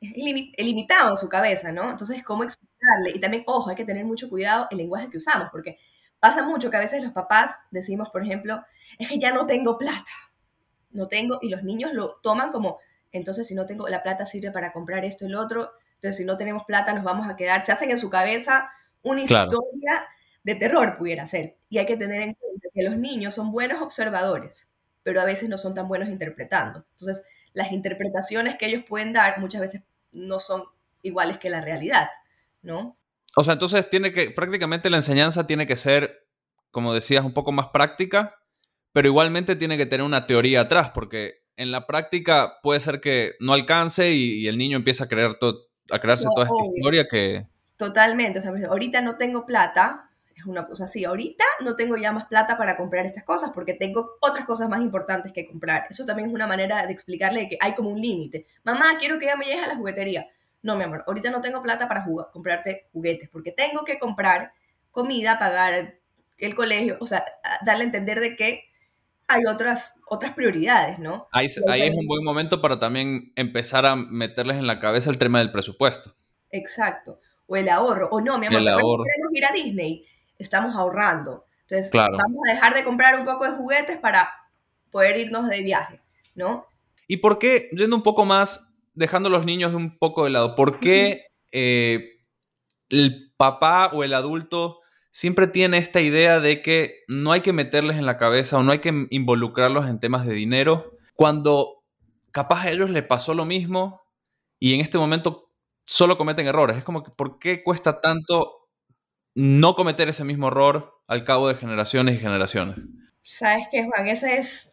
es 0.00 0.12
ilimitado 0.14 1.12
en 1.12 1.16
su 1.18 1.28
cabeza, 1.28 1.72
¿no? 1.72 1.90
Entonces, 1.90 2.22
¿cómo 2.24 2.44
explicarle? 2.44 3.12
Y 3.14 3.20
también, 3.20 3.44
ojo, 3.46 3.68
hay 3.68 3.76
que 3.76 3.84
tener 3.84 4.04
mucho 4.04 4.28
cuidado 4.28 4.66
el 4.70 4.78
lenguaje 4.78 5.10
que 5.10 5.18
usamos, 5.18 5.48
porque 5.52 5.78
pasa 6.18 6.42
mucho 6.42 6.70
que 6.70 6.76
a 6.76 6.80
veces 6.80 7.02
los 7.02 7.12
papás 7.12 7.58
decimos, 7.70 8.08
por 8.10 8.22
ejemplo, 8.22 8.62
es 8.98 9.08
que 9.08 9.18
ya 9.18 9.32
no 9.32 9.46
tengo 9.46 9.76
plata, 9.76 10.10
no 10.90 11.08
tengo, 11.08 11.38
y 11.42 11.48
los 11.48 11.62
niños 11.62 11.92
lo 11.92 12.16
toman 12.22 12.50
como, 12.50 12.78
entonces 13.12 13.46
si 13.46 13.54
no 13.54 13.66
tengo, 13.66 13.88
la 13.88 14.02
plata 14.02 14.24
sirve 14.24 14.50
para 14.50 14.72
comprar 14.72 15.04
esto 15.04 15.26
y 15.26 15.28
lo 15.28 15.40
otro, 15.40 15.72
entonces 15.94 16.16
si 16.16 16.24
no 16.24 16.36
tenemos 16.36 16.64
plata 16.64 16.92
nos 16.92 17.04
vamos 17.04 17.28
a 17.28 17.36
quedar, 17.36 17.64
se 17.64 17.72
hacen 17.72 17.90
en 17.90 17.98
su 17.98 18.10
cabeza 18.10 18.68
una 19.02 19.22
historia 19.22 20.06
de 20.42 20.54
terror 20.54 20.96
pudiera 20.96 21.26
ser. 21.26 21.56
Y 21.68 21.78
hay 21.78 21.86
que 21.86 21.96
tener 21.96 22.22
en 22.22 22.34
cuenta 22.34 22.68
que 22.72 22.82
los 22.82 22.96
niños 22.96 23.34
son 23.34 23.52
buenos 23.52 23.82
observadores, 23.82 24.70
pero 25.02 25.20
a 25.20 25.24
veces 25.24 25.48
no 25.48 25.58
son 25.58 25.74
tan 25.74 25.88
buenos 25.88 26.08
interpretando. 26.08 26.84
Entonces, 26.92 27.26
las 27.52 27.72
interpretaciones 27.72 28.56
que 28.56 28.66
ellos 28.66 28.84
pueden 28.88 29.12
dar 29.12 29.38
muchas 29.40 29.60
veces 29.60 29.82
no 30.12 30.40
son 30.40 30.64
iguales 31.02 31.38
que 31.38 31.50
la 31.50 31.60
realidad, 31.60 32.08
¿no? 32.62 32.96
O 33.36 33.44
sea, 33.44 33.54
entonces 33.54 33.88
tiene 33.88 34.12
que, 34.12 34.30
prácticamente 34.30 34.90
la 34.90 34.96
enseñanza 34.96 35.46
tiene 35.46 35.66
que 35.66 35.76
ser, 35.76 36.26
como 36.70 36.92
decías, 36.92 37.24
un 37.24 37.32
poco 37.32 37.52
más 37.52 37.68
práctica, 37.68 38.39
pero 38.92 39.08
igualmente 39.08 39.56
tiene 39.56 39.76
que 39.76 39.86
tener 39.86 40.04
una 40.04 40.26
teoría 40.26 40.62
atrás, 40.62 40.90
porque 40.94 41.42
en 41.56 41.70
la 41.70 41.86
práctica 41.86 42.58
puede 42.62 42.80
ser 42.80 43.00
que 43.00 43.34
no 43.40 43.52
alcance 43.52 44.12
y, 44.12 44.48
el 44.48 44.58
niño 44.58 44.78
empieza 44.78 45.04
a 45.04 45.08
creer 45.08 45.36
a 45.90 45.98
crearse 45.98 46.28
toda 46.34 46.46
esta 46.46 46.72
historia 46.74 47.06
que... 47.08 47.46
Totalmente, 47.76 48.38
o 48.38 48.42
sea, 48.42 48.52
ahorita 48.68 49.00
no 49.00 49.16
tengo 49.16 49.46
plata, 49.46 50.10
es 50.34 50.44
una 50.44 50.66
cosa 50.66 50.84
así, 50.84 51.04
ahorita 51.04 51.44
no 51.60 51.76
tengo 51.76 51.96
ya 51.96 52.12
más 52.12 52.26
plata 52.26 52.56
para 52.56 52.76
comprar 52.76 53.06
estas 53.06 53.24
cosas 53.24 53.50
porque 53.54 53.74
tengo 53.74 54.16
otras 54.20 54.44
cosas 54.44 54.68
más 54.68 54.80
importantes 54.80 55.32
que 55.32 55.46
comprar. 55.46 55.86
Eso 55.90 56.04
también 56.04 56.28
es 56.28 56.34
una 56.34 56.46
manera 56.46 56.86
de 56.86 56.92
explicarle 56.92 57.48
que 57.48 57.58
hay 57.60 57.74
como 57.74 57.90
un 57.90 58.00
límite. 58.00 58.46
Mamá, 58.64 58.96
quiero 58.98 59.18
que 59.18 59.26
ya 59.26 59.36
me 59.36 59.46
llegues 59.46 59.64
a 59.64 59.68
la 59.68 59.76
juguetería. 59.76 60.26
No, 60.62 60.76
mi 60.76 60.84
amor, 60.84 61.04
ahorita 61.06 61.30
no 61.30 61.40
tengo 61.40 61.62
plata 61.62 61.88
para 61.88 62.04
comprarte 62.32 62.88
juguetes 62.92 63.28
porque 63.30 63.52
tengo 63.52 63.84
que 63.84 63.98
comprar 63.98 64.52
comida, 64.90 65.38
pagar 65.38 65.94
el 66.36 66.54
colegio, 66.54 66.96
o 67.00 67.06
sea, 67.06 67.24
darle 67.64 67.84
a 67.84 67.86
entender 67.86 68.20
de 68.20 68.36
que 68.36 68.69
hay 69.30 69.46
otras, 69.46 69.94
otras 70.06 70.34
prioridades, 70.34 70.98
¿no? 70.98 71.28
Ahí, 71.30 71.46
ahí 71.68 71.82
es 71.82 71.94
un 71.94 72.06
buen 72.06 72.24
momento 72.24 72.60
para 72.60 72.80
también 72.80 73.32
empezar 73.36 73.86
a 73.86 73.94
meterles 73.94 74.56
en 74.56 74.66
la 74.66 74.80
cabeza 74.80 75.08
el 75.08 75.18
tema 75.18 75.38
del 75.38 75.52
presupuesto. 75.52 76.14
Exacto. 76.50 77.20
O 77.46 77.56
el 77.56 77.68
ahorro. 77.68 78.08
O 78.10 78.20
no, 78.20 78.38
mi 78.38 78.48
amor, 78.48 78.60
queremos 78.60 79.32
ir 79.32 79.44
a 79.44 79.52
Disney, 79.52 80.04
estamos 80.36 80.74
ahorrando. 80.74 81.44
Entonces, 81.68 81.92
vamos 81.92 82.42
a 82.48 82.52
dejar 82.52 82.74
de 82.74 82.82
comprar 82.82 83.20
un 83.20 83.24
poco 83.24 83.44
de 83.44 83.52
juguetes 83.52 83.98
para 83.98 84.28
poder 84.90 85.16
irnos 85.16 85.48
de 85.48 85.62
viaje, 85.62 86.00
¿no? 86.34 86.66
¿Y 87.06 87.18
por 87.18 87.38
qué, 87.38 87.68
yendo 87.70 87.94
un 87.94 88.02
poco 88.02 88.24
más, 88.24 88.68
dejando 88.94 89.28
a 89.28 89.32
los 89.32 89.46
niños 89.46 89.74
un 89.74 89.96
poco 89.96 90.24
de 90.24 90.30
lado, 90.30 90.56
por 90.56 90.80
qué 90.80 91.26
eh, 91.52 92.18
el 92.88 93.32
papá 93.36 93.90
o 93.92 94.02
el 94.02 94.12
adulto 94.12 94.79
siempre 95.10 95.46
tiene 95.46 95.78
esta 95.78 96.00
idea 96.00 96.40
de 96.40 96.62
que 96.62 97.04
no 97.08 97.32
hay 97.32 97.40
que 97.40 97.52
meterles 97.52 97.96
en 97.96 98.06
la 98.06 98.16
cabeza 98.16 98.58
o 98.58 98.62
no 98.62 98.72
hay 98.72 98.78
que 98.78 99.06
involucrarlos 99.10 99.88
en 99.88 100.00
temas 100.00 100.26
de 100.26 100.34
dinero, 100.34 100.96
cuando 101.14 101.84
capaz 102.32 102.64
a 102.64 102.70
ellos 102.70 102.90
les 102.90 103.02
pasó 103.04 103.34
lo 103.34 103.44
mismo 103.44 104.02
y 104.58 104.74
en 104.74 104.80
este 104.80 104.98
momento 104.98 105.50
solo 105.84 106.16
cometen 106.16 106.46
errores. 106.46 106.76
Es 106.76 106.84
como 106.84 107.02
que, 107.02 107.10
¿por 107.10 107.38
qué 107.38 107.62
cuesta 107.62 108.00
tanto 108.00 108.68
no 109.34 109.74
cometer 109.74 110.08
ese 110.08 110.24
mismo 110.24 110.48
error 110.48 111.00
al 111.06 111.24
cabo 111.24 111.48
de 111.48 111.54
generaciones 111.56 112.16
y 112.16 112.18
generaciones? 112.18 112.78
Sabes 113.22 113.66
que, 113.70 113.84
Juan, 113.84 114.06
es, 114.06 114.68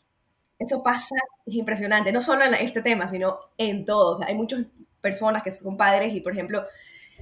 eso 0.59 0.83
pasa, 0.83 1.15
es 1.45 1.55
impresionante, 1.55 2.11
no 2.11 2.21
solo 2.21 2.45
en 2.45 2.53
este 2.55 2.81
tema, 2.81 3.07
sino 3.07 3.39
en 3.57 3.85
todo. 3.85 4.11
O 4.11 4.15
sea, 4.15 4.27
hay 4.27 4.35
muchas 4.35 4.65
personas 5.01 5.43
que 5.43 5.51
son 5.51 5.77
padres 5.77 6.13
y, 6.13 6.21
por 6.21 6.33
ejemplo, 6.33 6.65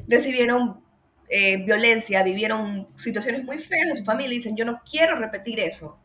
recibieron 0.08 0.85
eh, 1.28 1.58
violencia, 1.58 2.24
vivieron 2.24 2.88
situaciones 2.96 3.44
muy 3.44 3.58
feas 3.60 3.90
de 3.90 3.96
su 3.96 4.04
familia 4.04 4.34
y 4.34 4.38
dicen, 4.38 4.56
yo 4.56 4.66
no 4.66 4.82
quiero 4.90 5.16
repetir 5.16 5.60
eso. 5.60 6.00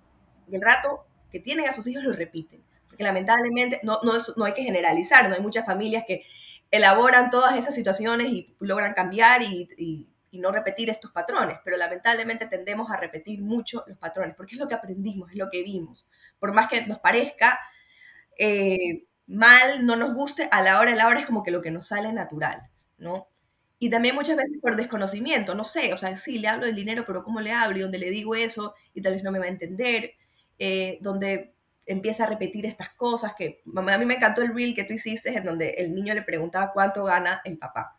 Y 0.51 0.57
el 0.57 0.63
rato 0.63 1.07
que 1.31 1.41
tienen 1.41 1.69
a 1.69 1.73
sus 1.73 1.87
hijos 1.87 2.03
lo 2.03 2.13
repiten. 2.13 2.63
Porque 2.89 3.05
lamentablemente 3.05 3.81
no, 3.83 4.01
no, 4.03 4.15
no 4.37 4.45
hay 4.45 4.53
que 4.53 4.65
generalizar, 4.65 5.29
no 5.29 5.35
hay 5.35 5.41
muchas 5.41 5.65
familias 5.65 6.05
que 6.07 6.25
elaboran 6.71 7.31
todas 7.31 7.57
esas 7.57 7.75
situaciones 7.75 8.33
y 8.33 8.55
logran 8.61 8.95
cambiar 8.95 9.43
y, 9.43 10.07
no 10.33 10.53
repetir 10.53 10.89
estos 10.89 11.11
patrones, 11.11 11.59
pero 11.65 11.77
lamentablemente 11.77 12.47
tendemos 12.47 12.91
a 12.91 12.97
repetir 12.97 13.43
mucho 13.43 13.85
los 13.89 13.99
patrones, 13.99 14.37
porque 14.37 14.55
es 14.55 14.61
lo 14.61 14.69
que 14.69 14.75
aprendimos, 14.75 15.29
es 15.31 15.37
lo 15.37 15.51
que 15.51 15.63
vimos. 15.63 16.11
Por 16.39 16.55
más 16.55 16.69
que 16.69 16.87
nos 16.87 17.01
parezca 17.01 17.59
eh, 18.39 19.05
mal, 19.27 19.85
no 19.85 19.97
nos 19.97 20.15
guste, 20.15 20.49
a 20.51 20.63
la 20.63 20.79
hora 20.79 20.93
de 20.93 20.97
la 20.97 21.09
hora 21.09 21.21
es 21.21 21.27
como 21.27 21.43
que 21.43 21.51
lo 21.51 21.61
que 21.61 21.73
nos 21.73 21.89
sale 21.89 22.13
natural, 22.13 22.63
¿no? 22.97 23.27
Y 23.83 23.89
también 23.89 24.15
muchas 24.15 24.37
veces 24.37 24.59
por 24.61 24.77
desconocimiento, 24.77 25.55
no 25.55 25.65
sé, 25.65 25.95
o 25.95 25.97
sea, 25.97 26.15
sí, 26.19 26.39
le 26.39 26.49
hablo 26.49 26.67
del 26.67 26.77
dinero, 26.77 27.05
pero 27.07 27.25
¿cómo 27.25 27.41
le 27.41 27.51
hablo? 27.51 27.79
Y 27.79 27.81
donde 27.81 27.99
le 27.99 28.11
digo 28.11 28.35
eso 28.35 28.75
y 28.93 29.01
tal 29.01 29.15
vez 29.15 29.23
no 29.23 29.33
me 29.33 29.39
va 29.39 29.47
a 29.47 29.49
entender, 29.49 30.13
eh, 30.59 30.99
donde 31.01 31.55
empieza 31.87 32.25
a 32.25 32.27
repetir 32.27 32.67
estas 32.67 32.91
cosas 32.91 33.35
que 33.35 33.63
a 33.75 33.99
mí 33.99 34.05
me 34.05 34.15
encantó 34.17 34.43
el 34.43 34.55
reel 34.55 34.75
que 34.75 34.85
tú 34.85 34.93
hiciste 34.93 35.31
en 35.31 35.45
donde 35.45 35.71
el 35.71 35.95
niño 35.95 36.13
le 36.13 36.21
preguntaba 36.21 36.73
cuánto 36.75 37.05
gana 37.05 37.41
el 37.43 37.57
papá. 37.57 37.99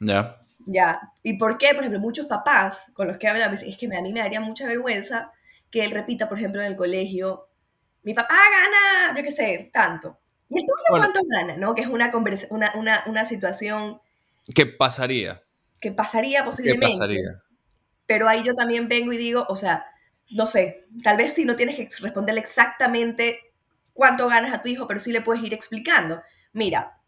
Ya. 0.00 0.40
Ya. 0.66 1.12
¿Y 1.22 1.36
por 1.36 1.58
qué? 1.58 1.68
Por 1.74 1.80
ejemplo, 1.80 2.00
muchos 2.00 2.24
papás 2.24 2.90
con 2.94 3.06
los 3.06 3.18
que 3.18 3.28
hablan, 3.28 3.52
es 3.52 3.76
que 3.76 3.94
a 3.94 4.00
mí 4.00 4.12
me 4.14 4.20
daría 4.20 4.40
mucha 4.40 4.66
vergüenza 4.66 5.32
que 5.70 5.84
él 5.84 5.90
repita, 5.90 6.30
por 6.30 6.38
ejemplo, 6.38 6.62
en 6.62 6.68
el 6.68 6.76
colegio, 6.76 7.46
mi 8.04 8.14
papá 8.14 8.34
gana, 8.34 9.14
yo 9.18 9.22
qué 9.22 9.32
sé, 9.32 9.70
tanto. 9.70 10.18
¿Y 10.48 10.60
el 10.60 10.64
tuyo 10.64 10.82
cuánto 10.88 11.20
gana? 11.28 11.58
¿No? 11.58 11.74
Que 11.74 11.82
es 11.82 11.88
una, 11.88 12.10
una, 12.48 12.72
una, 12.74 13.02
una 13.06 13.24
situación... 13.26 14.00
¿Qué 14.54 14.66
pasaría? 14.66 15.42
Que 15.80 15.92
pasaría 15.92 16.44
posiblemente. 16.44 16.86
¿Qué 16.86 16.92
pasaría? 16.92 17.42
Pero 18.06 18.28
ahí 18.28 18.42
yo 18.42 18.54
también 18.54 18.88
vengo 18.88 19.12
y 19.12 19.16
digo, 19.16 19.46
o 19.48 19.56
sea, 19.56 19.86
no 20.30 20.46
sé, 20.46 20.86
tal 21.02 21.16
vez 21.16 21.34
si 21.34 21.44
no 21.44 21.56
tienes 21.56 21.76
que 21.76 21.88
responderle 22.00 22.40
exactamente 22.40 23.40
cuánto 23.92 24.28
ganas 24.28 24.52
a 24.54 24.62
tu 24.62 24.68
hijo, 24.68 24.86
pero 24.86 25.00
sí 25.00 25.12
le 25.12 25.20
puedes 25.20 25.42
ir 25.42 25.54
explicando. 25.54 26.22
Mira, 26.52 26.98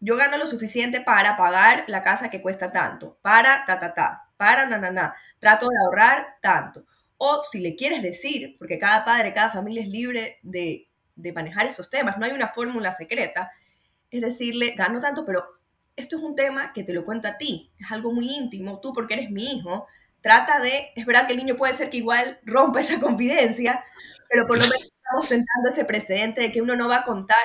yo 0.00 0.16
gano 0.16 0.38
lo 0.38 0.46
suficiente 0.46 1.00
para 1.00 1.36
pagar 1.36 1.84
la 1.88 2.02
casa 2.02 2.30
que 2.30 2.40
cuesta 2.40 2.70
tanto, 2.70 3.18
para 3.22 3.64
ta, 3.66 3.80
ta, 3.80 3.94
ta, 3.94 4.30
para 4.36 4.66
na, 4.66 4.78
na, 4.78 4.90
na, 4.90 5.14
trato 5.40 5.68
de 5.68 5.76
ahorrar 5.78 6.36
tanto. 6.40 6.84
O 7.16 7.42
si 7.42 7.60
le 7.60 7.74
quieres 7.74 8.02
decir, 8.02 8.56
porque 8.58 8.78
cada 8.78 9.04
padre, 9.04 9.34
cada 9.34 9.50
familia 9.50 9.82
es 9.82 9.88
libre 9.88 10.38
de, 10.42 10.88
de 11.16 11.32
manejar 11.32 11.66
esos 11.66 11.90
temas, 11.90 12.16
no 12.16 12.24
hay 12.24 12.32
una 12.32 12.48
fórmula 12.48 12.92
secreta, 12.92 13.50
es 14.10 14.20
decirle, 14.20 14.74
gano 14.76 15.00
tanto, 15.00 15.26
pero 15.26 15.57
esto 15.98 16.16
es 16.16 16.22
un 16.22 16.36
tema 16.36 16.72
que 16.72 16.84
te 16.84 16.92
lo 16.92 17.04
cuento 17.04 17.28
a 17.28 17.36
ti, 17.36 17.70
es 17.78 17.90
algo 17.90 18.12
muy 18.12 18.28
íntimo, 18.28 18.80
tú 18.80 18.92
porque 18.92 19.14
eres 19.14 19.30
mi 19.30 19.56
hijo, 19.56 19.86
trata 20.22 20.60
de, 20.60 20.90
es 20.94 21.04
verdad 21.04 21.26
que 21.26 21.32
el 21.32 21.38
niño 21.38 21.56
puede 21.56 21.74
ser 21.74 21.90
que 21.90 21.98
igual 21.98 22.38
rompa 22.44 22.80
esa 22.80 23.00
confidencia, 23.00 23.84
pero 24.28 24.46
por 24.46 24.58
lo 24.58 24.64
menos 24.64 24.82
estamos 25.04 25.26
sentando 25.26 25.70
ese 25.70 25.84
precedente 25.84 26.40
de 26.40 26.52
que 26.52 26.62
uno 26.62 26.76
no 26.76 26.88
va 26.88 26.98
a 26.98 27.04
contar, 27.04 27.36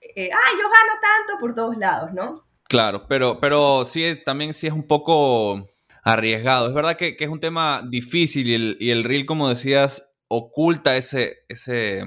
eh, 0.00 0.30
ah, 0.32 0.50
yo 0.52 0.64
gano 0.64 1.00
tanto 1.00 1.40
por 1.40 1.54
todos 1.54 1.76
lados, 1.76 2.12
¿no? 2.12 2.44
Claro, 2.64 3.06
pero, 3.06 3.38
pero 3.38 3.84
sí, 3.84 4.18
también 4.24 4.54
sí 4.54 4.66
es 4.66 4.72
un 4.72 4.86
poco 4.86 5.68
arriesgado. 6.02 6.68
Es 6.68 6.74
verdad 6.74 6.96
que, 6.96 7.16
es 7.18 7.28
un 7.28 7.40
tema 7.40 7.82
difícil 7.88 8.48
y 8.48 8.54
el, 8.54 8.76
y 8.80 8.90
el, 8.90 9.04
reel, 9.04 9.26
como 9.26 9.48
decías, 9.48 10.14
oculta 10.28 10.96
ese, 10.96 11.44
ese, 11.48 12.04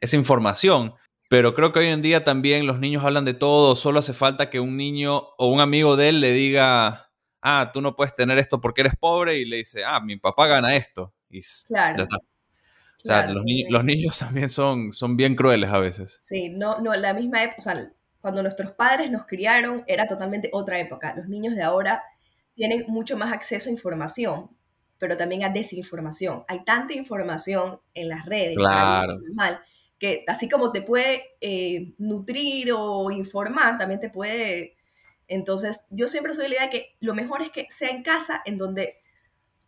esa 0.00 0.16
información. 0.16 0.94
Pero 1.32 1.54
creo 1.54 1.72
que 1.72 1.78
hoy 1.78 1.86
en 1.86 2.02
día 2.02 2.24
también 2.24 2.66
los 2.66 2.78
niños 2.78 3.02
hablan 3.06 3.24
de 3.24 3.32
todo, 3.32 3.74
solo 3.74 4.00
hace 4.00 4.12
falta 4.12 4.50
que 4.50 4.60
un 4.60 4.76
niño 4.76 5.16
o 5.38 5.50
un 5.50 5.60
amigo 5.60 5.96
de 5.96 6.10
él 6.10 6.20
le 6.20 6.34
diga, 6.34 7.10
ah, 7.40 7.70
tú 7.72 7.80
no 7.80 7.96
puedes 7.96 8.14
tener 8.14 8.36
esto 8.36 8.60
porque 8.60 8.82
eres 8.82 8.96
pobre 9.00 9.38
y 9.38 9.46
le 9.46 9.56
dice, 9.56 9.82
ah, 9.82 9.98
mi 9.98 10.18
papá 10.18 10.46
gana 10.46 10.76
esto. 10.76 11.14
Y 11.30 11.40
claro. 11.66 12.04
O 12.04 12.06
sea, 12.98 13.32
los, 13.32 13.42
niños 13.82 14.18
también 14.18 14.50
son, 14.50 14.92
son 14.92 15.16
bien 15.16 15.34
crueles 15.34 15.70
a 15.70 15.78
veces. 15.78 16.22
Sí, 16.26 16.50
no, 16.50 16.80
no, 16.80 16.94
la 16.94 17.14
misma 17.14 17.44
época, 17.44 17.56
o 17.60 17.62
sea, 17.62 17.90
cuando 18.20 18.42
nuestros 18.42 18.72
padres 18.72 19.10
nos 19.10 19.24
criaron 19.24 19.84
era 19.86 20.06
totalmente 20.06 20.50
otra 20.52 20.80
época. 20.80 21.14
Los 21.16 21.28
niños 21.28 21.56
de 21.56 21.62
ahora 21.62 22.02
tienen 22.52 22.84
mucho 22.88 23.16
más 23.16 23.32
acceso 23.32 23.70
a 23.70 23.72
información, 23.72 24.50
pero 24.98 25.16
también 25.16 25.44
a 25.44 25.48
desinformación. 25.48 26.44
Hay 26.46 26.62
tanta 26.64 26.92
información 26.92 27.80
en 27.94 28.10
las 28.10 28.26
redes, 28.26 28.54
claro. 28.54 29.18
Que 30.02 30.24
así 30.26 30.48
como 30.48 30.72
te 30.72 30.82
puede 30.82 31.36
eh, 31.40 31.94
nutrir 31.98 32.72
o 32.72 33.08
informar, 33.12 33.78
también 33.78 34.00
te 34.00 34.10
puede 34.10 34.76
entonces, 35.28 35.86
yo 35.90 36.08
siempre 36.08 36.34
soy 36.34 36.48
la 36.48 36.54
idea 36.56 36.64
de 36.64 36.70
que 36.70 36.96
lo 36.98 37.14
mejor 37.14 37.40
es 37.40 37.50
que 37.50 37.68
sea 37.70 37.90
en 37.90 38.02
casa 38.02 38.42
en 38.44 38.58
donde 38.58 38.98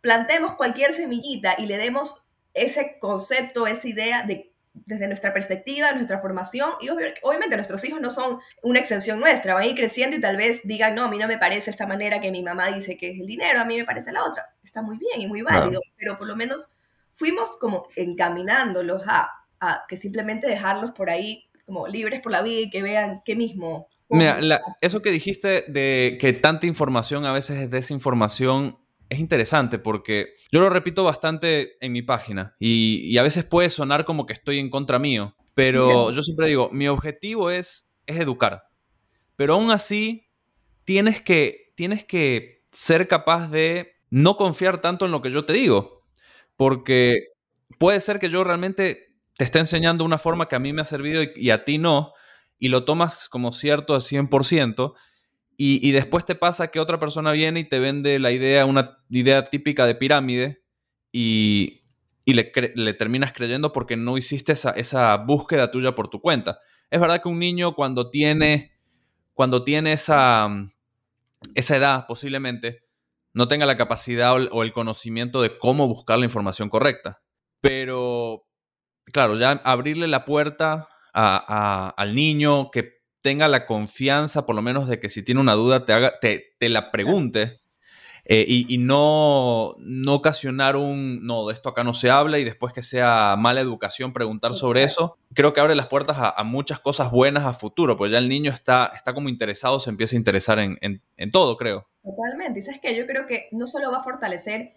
plantemos 0.01 0.53
cualquier 0.55 0.93
semillita 0.93 1.55
y 1.57 1.65
le 1.65 1.77
demos 1.77 2.27
ese 2.53 2.97
concepto, 2.99 3.65
esa 3.65 3.87
idea 3.87 4.23
de 4.23 4.51
desde 4.73 5.07
nuestra 5.07 5.33
perspectiva, 5.33 5.93
nuestra 5.93 6.19
formación, 6.19 6.71
y 6.81 6.89
obviamente 6.89 7.55
nuestros 7.55 7.81
hijos 7.85 8.01
no 8.01 8.11
son 8.11 8.39
una 8.61 8.79
extensión 8.79 9.21
nuestra, 9.21 9.53
van 9.53 9.63
a 9.63 9.67
ir 9.67 9.75
creciendo 9.75 10.17
y 10.17 10.21
tal 10.21 10.35
vez 10.35 10.67
digan, 10.67 10.93
no, 10.93 11.05
a 11.05 11.09
mí 11.09 11.17
no 11.17 11.29
me 11.29 11.37
parece 11.37 11.71
esta 11.71 11.87
manera 11.87 12.19
que 12.19 12.29
mi 12.29 12.43
mamá 12.43 12.67
dice 12.67 12.97
que 12.97 13.11
es 13.11 13.19
el 13.21 13.25
dinero, 13.25 13.61
a 13.61 13.65
mí 13.65 13.77
me 13.77 13.85
parece 13.85 14.11
la 14.11 14.25
otra. 14.25 14.53
Está 14.61 14.81
muy 14.81 14.97
bien 14.97 15.21
y 15.21 15.27
muy 15.27 15.41
válido, 15.43 15.79
pero 15.97 16.17
por 16.17 16.27
lo 16.27 16.35
menos 16.35 16.77
fuimos 17.13 17.57
como 17.57 17.87
encaminándolos 17.95 19.01
a, 19.07 19.29
a, 19.69 19.83
que 19.87 19.97
simplemente 19.97 20.47
dejarlos 20.47 20.91
por 20.91 21.09
ahí 21.09 21.45
como 21.65 21.87
libres 21.87 22.21
por 22.21 22.31
la 22.31 22.41
vida 22.41 22.61
y 22.61 22.69
que 22.69 22.83
vean 22.83 23.21
qué 23.25 23.35
mismo 23.35 23.87
Mira, 24.09 24.61
eso 24.81 25.01
que 25.01 25.11
dijiste 25.11 25.65
de 25.67 26.17
que 26.19 26.33
tanta 26.33 26.67
información 26.67 27.25
a 27.25 27.33
veces 27.33 27.57
es 27.57 27.71
desinformación 27.71 28.77
es 29.09 29.19
interesante 29.19 29.79
porque 29.79 30.35
yo 30.51 30.59
lo 30.59 30.69
repito 30.69 31.03
bastante 31.03 31.83
en 31.83 31.91
mi 31.91 32.01
página 32.01 32.55
y, 32.59 33.17
a 33.17 33.23
veces 33.23 33.45
puede 33.45 33.69
sonar 33.69 34.05
como 34.05 34.25
que 34.25 34.33
estoy 34.33 34.59
en 34.59 34.69
contra 34.69 34.99
mío, 34.99 35.35
pero 35.53 36.11
yo 36.11 36.21
siempre 36.21 36.47
digo, 36.47 36.69
mi 36.71 36.87
objetivo 36.87 37.49
es, 37.49 37.87
es 38.05 38.19
educar, 38.19 38.63
pero 39.35 39.55
aún 39.55 39.71
así 39.71 40.27
tienes 40.83 41.21
que, 41.21 41.73
tienes 41.75 42.03
que 42.03 42.63
ser 42.71 43.07
capaz 43.07 43.47
de 43.49 43.93
no 44.09 44.37
confiar 44.37 44.81
tanto 44.81 45.05
en 45.05 45.11
lo 45.11 45.21
que 45.21 45.31
yo 45.31 45.45
te 45.45 45.53
digo, 45.53 46.03
porque 46.55 47.29
puede 47.79 47.99
ser 48.01 48.19
que 48.19 48.29
yo 48.29 48.43
realmente 48.43 49.14
te 49.37 49.43
esté 49.43 49.59
enseñando 49.59 50.03
una 50.03 50.17
forma 50.17 50.47
que 50.47 50.55
a 50.55 50.59
mí 50.59 50.73
me 50.73 50.81
ha 50.81 50.85
servido 50.85 51.23
y 51.35 51.49
a 51.49 51.63
ti 51.65 51.77
no, 51.77 52.13
y 52.59 52.69
lo 52.69 52.85
tomas 52.85 53.29
como 53.29 53.51
cierto 53.51 53.95
al 53.95 54.01
100%, 54.01 54.93
y, 55.57 55.87
y, 55.87 55.93
después 55.93 56.25
te 56.25 56.35
pasa 56.35 56.69
que 56.69 56.81
otra 56.81 56.99
persona 56.99 57.31
viene 57.31 57.61
y 57.61 57.63
te 57.63 57.79
vende 57.79 58.19
la 58.19 58.31
idea, 58.31 58.65
una 58.65 58.97
idea 59.09 59.45
típica 59.45 59.85
de 59.85 59.95
pirámide, 59.95 60.63
y, 61.13 61.85
y 62.25 62.33
le, 62.33 62.51
le, 62.75 62.93
terminas 62.93 63.31
creyendo 63.31 63.71
porque 63.71 63.95
no 63.95 64.17
hiciste 64.17 64.51
esa, 64.51 64.71
esa, 64.71 65.15
búsqueda 65.15 65.71
tuya 65.71 65.95
por 65.95 66.09
tu 66.09 66.19
cuenta. 66.19 66.59
Es 66.89 66.99
verdad 66.99 67.21
que 67.21 67.29
un 67.29 67.39
niño 67.39 67.73
cuando 67.75 68.09
tiene, 68.09 68.73
cuando 69.33 69.63
tiene 69.63 69.93
esa, 69.93 70.49
esa 71.53 71.77
edad, 71.77 72.05
posiblemente, 72.07 72.83
no 73.33 73.47
tenga 73.47 73.65
la 73.65 73.77
capacidad 73.77 74.35
o 74.51 74.63
el 74.63 74.73
conocimiento 74.73 75.41
de 75.41 75.57
cómo 75.57 75.87
buscar 75.87 76.17
la 76.17 76.25
información 76.25 76.67
correcta. 76.67 77.21
Pero, 77.61 78.45
claro, 79.11 79.37
ya 79.37 79.61
abrirle 79.63 80.07
la 80.07 80.25
puerta 80.25 80.89
al 81.13 82.15
niño, 82.15 82.71
que 82.71 82.95
tenga 83.21 83.47
la 83.47 83.65
confianza, 83.65 84.45
por 84.45 84.55
lo 84.55 84.61
menos, 84.61 84.87
de 84.87 84.99
que 84.99 85.09
si 85.09 85.23
tiene 85.23 85.41
una 85.41 85.53
duda 85.53 85.85
te, 85.85 85.93
haga, 85.93 86.19
te, 86.19 86.69
la 86.69 86.91
pregunte. 86.91 87.61
Eh, 88.27 88.43
y, 88.47 88.77
no, 88.79 89.75
no, 89.77 90.13
ocasionar 90.15 90.75
un, 90.75 91.25
no, 91.25 91.45
de 91.45 91.53
esto 91.53 91.69
acá 91.69 91.83
no 91.83 91.93
se 91.93 92.09
habla 92.09 92.39
y 92.39 92.43
después 92.43 92.73
que 92.73 92.81
sea 92.81 93.35
mala 93.37 93.61
educación 93.61 94.13
preguntar 94.13 94.55
sobre 94.55 94.81
eso, 94.81 95.17
creo 95.33 95.53
que 95.53 95.59
abre 95.59 95.75
las 95.75 95.87
puertas 95.87 96.17
a, 96.19 96.43
muchas 96.43 96.79
cosas 96.79 97.11
buenas 97.11 97.45
a 97.45 97.53
futuro, 97.53 97.97
pues 97.97 98.11
ya 98.11 98.17
el 98.17 98.27
niño 98.27 98.51
está, 98.51 98.91
está 98.95 99.13
como 99.13 99.29
interesado, 99.29 99.79
se 99.79 99.91
empieza 99.91 100.15
a 100.15 100.17
interesar 100.17 100.57
en, 100.57 100.79
en 100.81 101.31
todo, 101.31 101.55
creo. 101.55 101.87
Totalmente, 102.03 102.59
y 102.59 102.63
sabes 102.63 102.81
que 102.81 102.95
yo 102.95 103.05
creo 103.05 103.27
que 103.27 103.47
no 103.51 103.67
solo 103.67 103.91
va 103.91 103.99
a 103.99 104.03
fortalecer 104.03 104.73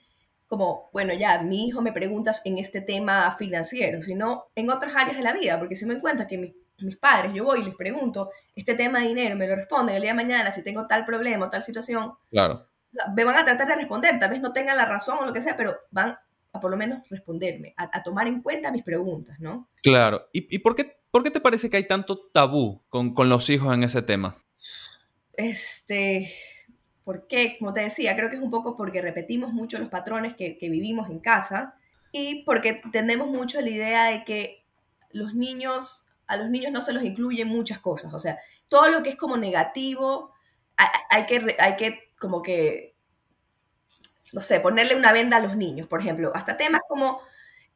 como, 0.49 0.89
bueno, 0.93 1.13
ya, 1.13 1.43
mi 1.43 1.69
hijo 1.69 1.83
me 1.83 1.93
preguntas 1.93 2.41
en 2.45 2.59
este 2.59 2.81
tema 2.81 3.37
financiero, 3.37 4.03
sino 4.03 4.47
en 4.55 4.71
otras 4.71 4.97
áreas 4.97 5.19
de 5.19 5.23
la 5.23 5.35
vida, 5.35 5.59
porque 5.59 5.77
si 5.77 5.85
me 5.85 5.95
encuentro 5.95 6.27
que 6.27 6.55
mis 6.79 6.97
padres, 6.97 7.33
yo 7.35 7.45
voy 7.45 7.61
y 7.61 7.65
les 7.65 7.75
pregunto 7.75 8.31
este 8.57 8.75
tema 8.75 9.01
de 9.01 9.09
dinero, 9.09 9.37
me 9.37 9.47
lo 9.47 9.57
responden 9.57 9.97
el 9.97 10.03
día 10.03 10.13
de 10.13 10.17
mañana, 10.17 10.51
si 10.51 10.65
tengo 10.65 10.87
tal 10.87 11.05
problema 11.05 11.47
o 11.47 11.51
tal 11.51 11.63
situación, 11.63 12.15
claro. 12.31 12.67
me 13.15 13.25
van 13.25 13.37
a 13.37 13.45
tratar 13.45 13.69
de 13.69 13.77
responder, 13.77 14.19
tal 14.19 14.31
vez 14.31 14.41
no 14.41 14.53
tengan 14.53 14.77
la 14.77 14.87
razón 14.87 15.19
o 15.21 15.27
lo 15.27 15.33
que 15.33 15.43
sea, 15.43 15.57
pero 15.57 15.77
van 15.91 16.17
a 16.53 16.61
por 16.61 16.71
lo 16.71 16.77
menos 16.79 17.07
responderme, 17.11 17.75
a, 17.77 18.03
tomar 18.03 18.27
en 18.27 18.41
cuenta 18.41 18.73
mis 18.73 18.83
preguntas, 18.83 19.39
¿no? 19.39 19.69
Claro. 19.83 20.29
¿Y, 20.33 20.55
y 20.55 20.61
por, 20.61 20.75
qué, 20.75 20.97
por 21.11 21.23
qué 21.23 21.31
te 21.31 21.41
parece 21.41 21.69
que 21.69 21.77
hay 21.77 21.87
tanto 21.87 22.19
tabú 22.33 22.83
con, 22.89 23.15
con 23.15 23.29
los 23.29 23.51
hijos 23.51 23.75
en 23.75 23.83
ese 23.83 24.01
tema? 24.01 24.39
Este, 25.35 26.33
¿Por 27.09 27.27
qué? 27.27 27.57
Como 27.59 27.73
te 27.73 27.81
decía, 27.81 28.15
creo 28.15 28.29
que 28.29 28.37
es 28.37 28.43
un 28.43 28.51
poco 28.51 28.77
porque 28.77 29.01
repetimos 29.01 29.51
mucho 29.55 29.79
los 29.79 29.89
patrones 29.89 30.35
que, 30.37 30.59
vivimos 30.61 31.09
en 31.09 31.21
casa 31.21 31.75
y 32.13 32.45
porque 32.45 32.83
tenemos 32.93 33.29
mucho 33.29 33.63
la 33.63 33.71
idea 33.71 34.05
de 34.11 34.25
que 34.25 34.67
los 35.13 35.33
niños, 35.33 36.07
a 36.27 36.37
los 36.37 36.51
niños 36.51 36.71
no 36.71 36.83
se 36.83 36.93
los 36.93 37.03
incluyen 37.03 37.49
muchas 37.49 37.79
cosas. 37.79 38.13
O 38.13 38.19
sea, 38.19 38.37
todo 38.69 38.89
lo 38.89 39.03
que 39.03 39.09
es 39.09 39.17
como 39.17 39.39
negativo, 39.39 40.35
hay, 40.77 41.25
que, 41.25 41.57
hay 41.59 41.77
que 41.77 42.11
como 42.19 42.43
que 42.43 42.95
no 44.35 44.43
sé, 44.43 44.61
ponerle 44.61 44.95
una 44.95 45.11
venda 45.11 45.39
a 45.39 45.41
los 45.41 45.57
niños, 45.57 45.89
por 45.89 46.03
ejemplo, 46.03 46.31
hasta 46.35 46.59
temas 46.59 46.83
como 46.87 47.23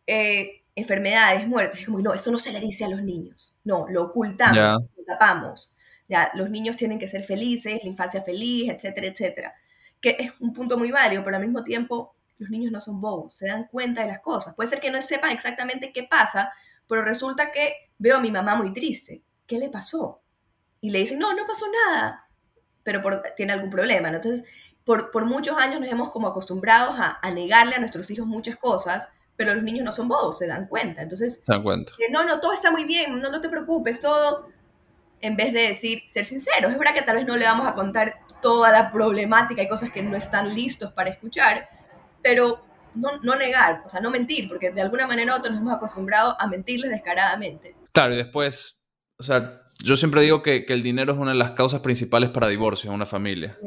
eh, 0.07 0.61
enfermedades, 0.77 1.49
muertes, 1.49 1.81
es 1.81 1.87
como, 1.87 2.01
no, 2.01 2.13
eso 2.13 2.31
no 2.31 2.39
se 2.39 2.53
le 2.53 2.61
dice 2.61 2.85
a 2.85 2.91
los 2.91 3.01
niños, 3.01 3.59
no, 3.65 3.87
lo 3.89 4.03
ocultamos, 4.03 4.91
lo 4.95 5.05
tapamos, 5.07 5.75
ya, 6.13 6.31
los 6.35 6.51
niños 6.51 6.77
tienen 6.77 6.99
que 6.99 7.09
ser 7.09 7.25
felices, 7.25 7.81
la 7.83 7.89
infancia 7.89 8.23
feliz, 8.23 8.69
etcétera, 8.69 9.07
etcétera, 9.07 9.55
que 10.01 10.17
es 10.19 10.33
un 10.41 10.53
punto 10.53 10.77
muy 10.77 10.91
válido, 10.91 11.25
pero 11.25 11.37
al 11.37 11.43
mismo 11.43 11.65
tiempo 11.65 12.15
los 12.39 12.51
niños 12.51 12.71
no 12.71 12.81
son 12.81 13.01
bobos, 13.01 13.35
se 13.35 13.49
dan 13.49 13.67
cuenta 13.69 14.03
de 14.03 14.09
las 14.09 14.21
cosas, 14.21 14.55
puede 14.55 14.69
ser 14.69 14.81
que 14.81 14.91
no 14.91 15.01
sepan 15.01 15.31
exactamente 15.31 15.91
qué 15.93 16.03
pasa, 16.03 16.53
pero 16.87 17.03
resulta 17.03 17.51
que 17.51 17.91
veo 17.99 18.19
a 18.19 18.21
mi 18.21 18.31
mamá 18.31 18.55
muy 18.55 18.75
triste, 18.75 19.23
¿qué 19.47 19.59
le 19.59 19.71
pasó? 19.71 20.21
Y 20.83 20.91
le 20.91 20.99
dicen, 20.99 21.19
no, 21.19 21.33
no 21.35 21.47
pasó 21.47 21.65
nada, 21.87 22.29
pero 22.83 23.01
tiene 23.35 23.55
algún 23.55 23.71
problema, 23.71 24.11
¿no? 24.11 24.17
Entonces, 24.17 24.45
por, 24.85 25.13
por, 25.13 25.25
muchos 25.25 25.57
años 25.57 25.81
nos 25.81 25.91
hemos 25.91 26.11
como 26.11 26.27
acostumbrados 26.27 26.99
a, 26.99 27.19
a 27.23 27.31
negarle 27.31 27.77
a 27.77 27.79
nuestros 27.79 28.11
hijos 28.11 28.27
muchas 28.27 28.57
cosas, 28.57 29.09
pero 29.37 29.55
los 29.55 29.63
niños 29.63 29.85
no 29.85 29.93
son 29.93 30.09
bobos, 30.09 30.39
se 30.39 30.47
dan 30.47 30.67
cuenta. 30.67 31.03
Entonces, 31.03 31.43
se 31.47 31.53
dan 31.53 31.63
cuenta. 31.63 31.93
no, 32.11 32.25
no, 32.25 32.41
todo 32.41 32.53
está 32.53 32.71
muy 32.71 32.85
bien, 32.85 33.19
no, 33.19 33.31
no 33.31 33.41
te 33.41 33.49
preocupes, 33.49 34.01
todo, 34.01 34.49
en 35.23 35.37
vez 35.37 35.53
de 35.53 35.61
decir, 35.69 36.03
ser 36.09 36.25
sinceros. 36.25 36.73
Es 36.73 36.79
verdad 36.79 36.95
que 36.95 37.03
tal 37.03 37.17
vez 37.17 37.27
no 37.27 37.37
le 37.37 37.47
vamos 37.47 37.67
a 37.67 37.75
contar 37.75 38.17
toda 38.43 38.71
la 38.71 38.93
problemática 38.93 39.63
y 39.63 39.69
cosas 39.69 39.91
que 39.91 40.03
no 40.03 40.17
están 40.17 40.55
listos 40.55 40.93
para 40.93 41.11
escuchar, 41.11 41.69
pero 42.23 42.63
no, 42.95 43.19
no 43.23 43.37
negar, 43.37 43.83
o 43.87 43.89
sea, 43.89 44.01
no 44.01 44.11
mentir, 44.11 44.49
porque 44.49 44.71
de 44.71 44.83
alguna 44.83 45.07
manera 45.07 45.31
nosotros 45.31 45.55
nos 45.55 45.63
hemos 45.63 45.77
acostumbrado 45.77 46.37
a 46.39 46.47
mentirles 46.47 46.91
descaradamente. 46.91 47.75
Claro, 47.93 48.15
y 48.15 48.19
después, 48.19 48.79
o 49.19 49.23
sea, 49.23 49.62
yo 49.79 49.97
siempre 49.97 50.23
digo 50.23 50.43
que, 50.43 50.65
que, 50.65 50.73
el 50.73 50.83
dinero 50.83 51.13
es 51.13 51.19
una 51.19 51.33
de 51.33 51.39
las 51.39 51.53
causas 51.53 51.81
principales 51.81 52.31
para 52.31 52.49
divorcio 52.49 52.91
en 52.91 52.95
una 52.95 53.07
familia. 53.07 53.59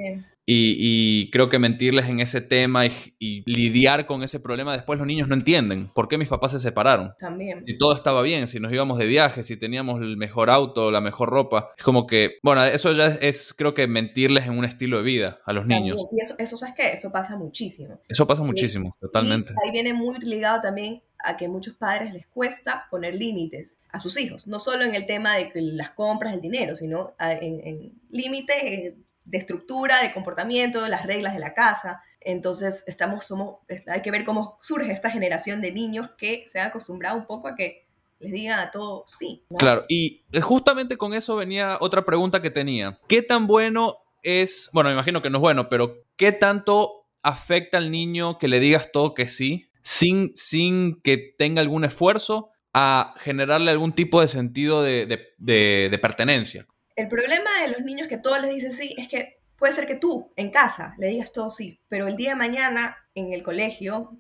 Y, 0.47 0.75
y, 0.77 1.31
creo 1.31 1.49
que 1.49 1.57
mentirles 1.57 2.05
en 2.05 2.19
ese 2.19 2.39
tema 2.39 2.85
y, 2.85 2.91
y, 3.17 3.41
lidiar 3.51 4.05
con 4.05 4.21
ese 4.21 4.39
problema, 4.39 4.73
después 4.73 4.99
los 4.99 5.07
niños 5.07 5.27
no 5.27 5.33
entienden 5.33 5.89
por 5.93 6.07
qué 6.07 6.19
mis 6.19 6.29
papás 6.29 6.51
se 6.51 6.59
separaron. 6.59 7.13
También. 7.19 7.65
Si 7.65 7.77
todo 7.77 7.95
estaba 7.95 8.21
bien, 8.21 8.47
si 8.47 8.59
nos 8.59 8.71
íbamos 8.71 8.99
de 8.99 9.07
viaje, 9.07 9.41
si 9.41 9.57
teníamos 9.57 10.01
el 10.01 10.17
mejor 10.17 10.51
auto, 10.51 10.91
la 10.91 11.01
mejor 11.01 11.29
ropa. 11.29 11.71
Es 11.75 11.83
como 11.83 12.05
que, 12.05 12.37
bueno, 12.43 12.63
eso 12.63 12.91
ya 12.91 13.07
es, 13.07 13.17
es 13.21 13.53
creo 13.57 13.73
que 13.73 13.87
mentirles 13.87 14.45
en 14.45 14.57
un 14.57 14.65
estilo 14.65 14.97
de 14.97 15.03
vida 15.03 15.39
a 15.45 15.53
los 15.53 15.63
También. 15.63 15.83
niños. 15.83 16.07
Y 16.11 16.21
eso, 16.21 16.35
eso, 16.37 16.57
¿sabes 16.57 16.75
qué? 16.75 16.91
Eso 16.91 17.11
pasa 17.11 17.35
muchísimo. 17.35 17.99
Eso 18.07 18.27
pasa 18.27 18.43
muchísimo, 18.43 18.95
totalmente. 19.01 19.53
ahí 19.63 19.71
viene 19.71 19.93
muy 19.93 20.19
ligado 20.19 20.61
también 20.61 21.01
a 21.25 21.37
que 21.37 21.47
muchos 21.47 21.75
padres 21.75 22.13
les 22.13 22.27
cuesta 22.27 22.87
poner 22.89 23.15
límites 23.15 23.77
a 23.91 23.99
sus 23.99 24.17
hijos, 24.19 24.47
no 24.47 24.59
solo 24.59 24.83
en 24.83 24.95
el 24.95 25.05
tema 25.05 25.35
de 25.35 25.51
las 25.55 25.91
compras, 25.91 26.33
el 26.33 26.41
dinero, 26.41 26.75
sino 26.75 27.13
en, 27.19 27.61
en 27.65 27.91
límites 28.09 28.55
eh, 28.61 28.95
de 29.25 29.37
estructura, 29.37 30.01
de 30.01 30.13
comportamiento, 30.13 30.81
de 30.81 30.89
las 30.89 31.05
reglas 31.05 31.33
de 31.33 31.39
la 31.39 31.53
casa. 31.53 32.01
Entonces, 32.21 32.83
estamos, 32.87 33.25
somos, 33.25 33.57
hay 33.87 34.01
que 34.01 34.11
ver 34.11 34.23
cómo 34.23 34.57
surge 34.61 34.91
esta 34.91 35.09
generación 35.09 35.61
de 35.61 35.71
niños 35.71 36.11
que 36.17 36.45
se 36.47 36.59
han 36.59 36.67
acostumbrado 36.67 37.17
un 37.17 37.25
poco 37.25 37.47
a 37.47 37.55
que 37.55 37.85
les 38.19 38.31
digan 38.31 38.59
a 38.59 38.71
todo 38.71 39.03
sí. 39.07 39.43
Claro, 39.57 39.85
y 39.89 40.23
justamente 40.41 40.97
con 40.97 41.13
eso 41.13 41.35
venía 41.35 41.77
otra 41.81 42.05
pregunta 42.05 42.41
que 42.41 42.51
tenía. 42.51 42.99
¿Qué 43.07 43.21
tan 43.21 43.47
bueno 43.47 43.97
es, 44.23 44.69
bueno, 44.73 44.89
me 44.89 44.93
imagino 44.93 45.21
que 45.21 45.29
no 45.29 45.37
es 45.39 45.41
bueno, 45.41 45.69
pero 45.69 46.03
qué 46.15 46.31
tanto 46.31 47.05
afecta 47.21 47.77
al 47.77 47.91
niño 47.91 48.37
que 48.37 48.47
le 48.47 48.59
digas 48.59 48.91
todo 48.91 49.13
que 49.13 49.27
sí 49.27 49.69
sin, 49.85 50.31
sin 50.35 50.99
que 51.03 51.35
tenga 51.37 51.61
algún 51.61 51.85
esfuerzo 51.85 52.49
a 52.73 53.13
generarle 53.19 53.69
algún 53.69 53.93
tipo 53.93 54.19
de 54.19 54.27
sentido 54.27 54.81
de, 54.81 55.05
de, 55.05 55.89
de, 55.91 55.99
pertenencia. 55.99 56.65
El 56.95 57.07
problema 57.07 57.61
de 57.61 57.67
los 57.67 57.81
niños 57.81 58.07
que 58.07 58.17
todos 58.17 58.41
les 58.41 58.49
dicen 58.49 58.71
sí 58.71 58.95
es 58.97 59.07
que 59.07 59.37
puede 59.55 59.73
ser 59.73 59.85
que 59.85 59.93
tú 59.93 60.33
en 60.35 60.49
casa 60.49 60.95
le 60.97 61.09
digas 61.09 61.31
todo 61.31 61.51
sí, 61.51 61.79
pero 61.87 62.07
el 62.07 62.15
día 62.15 62.31
de 62.31 62.35
mañana 62.35 62.97
en 63.13 63.31
el 63.31 63.43
colegio, 63.43 64.17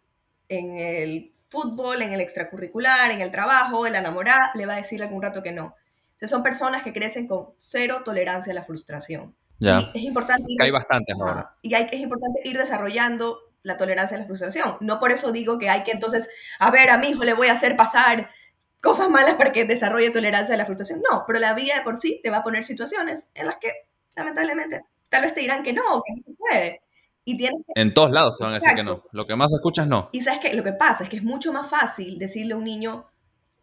en 0.49 0.77
el 0.77 1.33
fútbol, 1.49 2.03
en 2.03 2.13
el 2.13 2.21
extracurricular, 2.21 3.09
en 3.09 3.21
el 3.21 3.31
trabajo, 3.31 3.87
en 3.87 3.93
la 3.93 3.99
enamorada, 3.99 4.51
le 4.53 4.67
va 4.67 4.73
a 4.73 4.77
decir 4.77 5.01
algún 5.01 5.23
rato 5.23 5.41
que 5.41 5.51
no. 5.51 5.73
Entonces 6.11 6.29
son 6.29 6.43
personas 6.43 6.83
que 6.83 6.93
crecen 6.93 7.27
con 7.27 7.47
cero 7.55 8.03
tolerancia 8.05 8.51
a 8.51 8.55
la 8.55 8.63
frustración. 8.63 9.35
Ya. 9.57 9.89
Y 9.95 9.97
es 9.97 10.05
importante 10.05 10.45
ir, 10.47 10.61
hay 10.61 10.69
bastantes 10.69 11.15
ahora. 11.19 11.55
Y 11.63 11.73
hay, 11.73 11.87
es 11.91 11.99
importante 11.99 12.41
ir 12.43 12.55
desarrollando 12.55 13.39
la 13.65 13.77
tolerancia 13.77 14.15
a 14.15 14.19
la 14.21 14.25
frustración. 14.25 14.77
No 14.79 14.99
por 14.99 15.11
eso 15.11 15.31
digo 15.31 15.57
que 15.57 15.69
hay 15.69 15.83
que 15.83 15.91
entonces, 15.91 16.29
a 16.59 16.71
ver, 16.71 16.89
a 16.89 16.97
mi 16.97 17.09
hijo 17.09 17.23
le 17.23 17.33
voy 17.33 17.47
a 17.47 17.53
hacer 17.53 17.75
pasar 17.75 18.29
cosas 18.81 19.09
malas 19.09 19.35
para 19.35 19.51
que 19.51 19.65
desarrolle 19.65 20.11
tolerancia 20.11 20.55
a 20.55 20.57
la 20.57 20.65
frustración. 20.65 21.01
No, 21.09 21.23
pero 21.25 21.39
la 21.39 21.53
vida 21.53 21.75
de 21.75 21.81
por 21.81 21.97
sí 21.97 22.21
te 22.23 22.29
va 22.29 22.37
a 22.37 22.43
poner 22.43 22.63
situaciones 22.63 23.29
en 23.33 23.47
las 23.47 23.57
que, 23.57 23.71
lamentablemente, 24.15 24.83
tal 25.09 25.23
vez 25.23 25.33
te 25.33 25.41
dirán 25.41 25.63
que 25.63 25.73
no, 25.73 26.03
que 26.05 26.13
no 26.13 26.23
se 26.25 26.33
puede. 26.37 26.79
Y 27.25 27.35
tienes 27.37 27.61
que... 27.65 27.81
En 27.81 27.93
todos 27.93 28.11
lados 28.11 28.37
te 28.37 28.43
van 28.43 28.53
a 28.53 28.55
decir 28.57 28.75
que 28.75 28.83
no. 28.83 29.03
Lo 29.11 29.25
que 29.25 29.35
más 29.35 29.51
escuchas, 29.51 29.87
no. 29.87 30.09
Y 30.11 30.21
sabes 30.21 30.39
que 30.39 30.53
lo 30.53 30.63
que 30.63 30.73
pasa 30.73 31.03
es 31.03 31.09
que 31.09 31.17
es 31.17 31.23
mucho 31.23 31.51
más 31.51 31.67
fácil 31.67 32.19
decirle 32.19 32.53
a 32.53 32.57
un 32.57 32.63
niño, 32.63 33.07